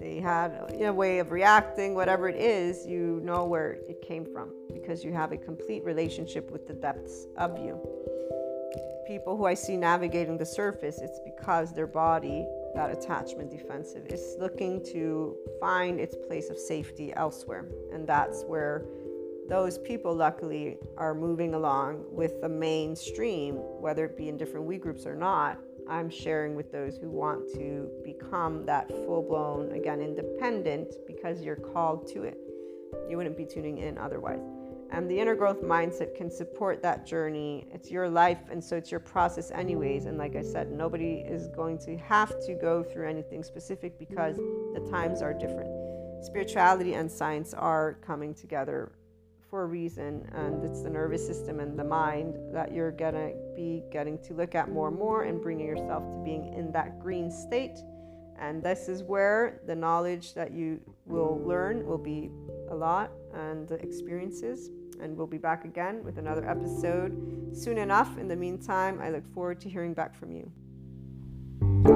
they 0.00 0.18
had 0.18 0.74
a 0.80 0.92
way 0.92 1.20
of 1.20 1.30
reacting, 1.30 1.94
whatever 1.94 2.28
it 2.28 2.36
is, 2.36 2.84
you 2.86 3.20
know 3.22 3.44
where 3.44 3.78
it 3.88 4.02
came 4.02 4.24
from 4.24 4.52
because 4.72 5.04
you 5.04 5.12
have 5.12 5.30
a 5.30 5.36
complete 5.36 5.84
relationship 5.84 6.50
with 6.50 6.66
the 6.66 6.74
depths 6.74 7.26
of 7.36 7.56
you. 7.58 7.80
People 9.06 9.36
who 9.36 9.44
I 9.44 9.54
see 9.54 9.76
navigating 9.76 10.38
the 10.38 10.46
surface, 10.46 10.98
it's 11.00 11.20
because 11.24 11.72
their 11.72 11.86
body, 11.86 12.46
that 12.74 12.90
attachment 12.90 13.50
defensive, 13.50 14.06
is 14.06 14.36
looking 14.40 14.82
to 14.86 15.36
find 15.60 16.00
its 16.00 16.16
place 16.26 16.50
of 16.50 16.58
safety 16.58 17.12
elsewhere. 17.14 17.66
And 17.92 18.06
that's 18.06 18.42
where 18.44 18.84
those 19.48 19.78
people, 19.78 20.14
luckily, 20.14 20.78
are 20.96 21.14
moving 21.14 21.54
along 21.54 22.04
with 22.10 22.40
the 22.40 22.48
mainstream, 22.48 23.56
whether 23.56 24.04
it 24.04 24.16
be 24.16 24.28
in 24.28 24.36
different 24.36 24.66
we 24.66 24.78
groups 24.78 25.06
or 25.06 25.14
not, 25.14 25.58
I'm 25.92 26.08
sharing 26.08 26.56
with 26.56 26.72
those 26.72 26.96
who 26.96 27.10
want 27.10 27.52
to 27.52 27.86
become 28.02 28.64
that 28.64 28.88
full 28.88 29.22
blown, 29.22 29.72
again, 29.72 30.00
independent 30.00 30.94
because 31.06 31.42
you're 31.42 31.54
called 31.54 32.08
to 32.14 32.22
it. 32.22 32.38
You 33.10 33.18
wouldn't 33.18 33.36
be 33.36 33.44
tuning 33.44 33.76
in 33.76 33.98
otherwise. 33.98 34.40
And 34.90 35.10
the 35.10 35.20
inner 35.20 35.34
growth 35.34 35.60
mindset 35.60 36.14
can 36.16 36.30
support 36.30 36.80
that 36.80 37.04
journey. 37.04 37.66
It's 37.70 37.90
your 37.90 38.08
life, 38.08 38.38
and 38.50 38.64
so 38.64 38.74
it's 38.74 38.90
your 38.90 39.00
process, 39.00 39.50
anyways. 39.50 40.06
And 40.06 40.16
like 40.16 40.34
I 40.34 40.40
said, 40.40 40.72
nobody 40.72 41.24
is 41.28 41.48
going 41.48 41.76
to 41.80 41.98
have 41.98 42.40
to 42.46 42.54
go 42.54 42.82
through 42.82 43.10
anything 43.10 43.42
specific 43.42 43.98
because 43.98 44.36
the 44.36 44.88
times 44.90 45.20
are 45.20 45.34
different. 45.34 45.68
Spirituality 46.24 46.94
and 46.94 47.12
science 47.12 47.52
are 47.52 47.98
coming 48.00 48.32
together 48.32 48.92
for 49.50 49.64
a 49.64 49.66
reason, 49.66 50.26
and 50.32 50.64
it's 50.64 50.80
the 50.80 50.88
nervous 50.88 51.26
system 51.26 51.60
and 51.60 51.78
the 51.78 51.84
mind 51.84 52.38
that 52.54 52.72
you're 52.72 52.92
gonna 52.92 53.32
be 53.54 53.82
getting 53.90 54.18
to 54.24 54.34
look 54.34 54.54
at 54.54 54.70
more 54.70 54.88
and 54.88 54.98
more 54.98 55.24
and 55.24 55.40
bringing 55.40 55.66
yourself 55.66 56.10
to 56.10 56.16
being 56.24 56.52
in 56.54 56.72
that 56.72 57.00
green 57.00 57.30
state. 57.30 57.78
And 58.38 58.62
this 58.62 58.88
is 58.88 59.02
where 59.02 59.60
the 59.66 59.74
knowledge 59.74 60.34
that 60.34 60.52
you 60.52 60.80
will 61.06 61.40
learn 61.44 61.86
will 61.86 61.98
be 61.98 62.30
a 62.70 62.74
lot 62.74 63.10
and 63.34 63.68
the 63.68 63.74
experiences. 63.76 64.70
And 65.00 65.16
we'll 65.16 65.26
be 65.26 65.38
back 65.38 65.64
again 65.64 66.02
with 66.04 66.18
another 66.18 66.48
episode 66.48 67.56
soon 67.56 67.78
enough. 67.78 68.18
In 68.18 68.28
the 68.28 68.36
meantime, 68.36 69.00
I 69.00 69.10
look 69.10 69.26
forward 69.34 69.60
to 69.62 69.68
hearing 69.68 69.94
back 69.94 70.14
from 70.14 70.32
you. 70.32 71.91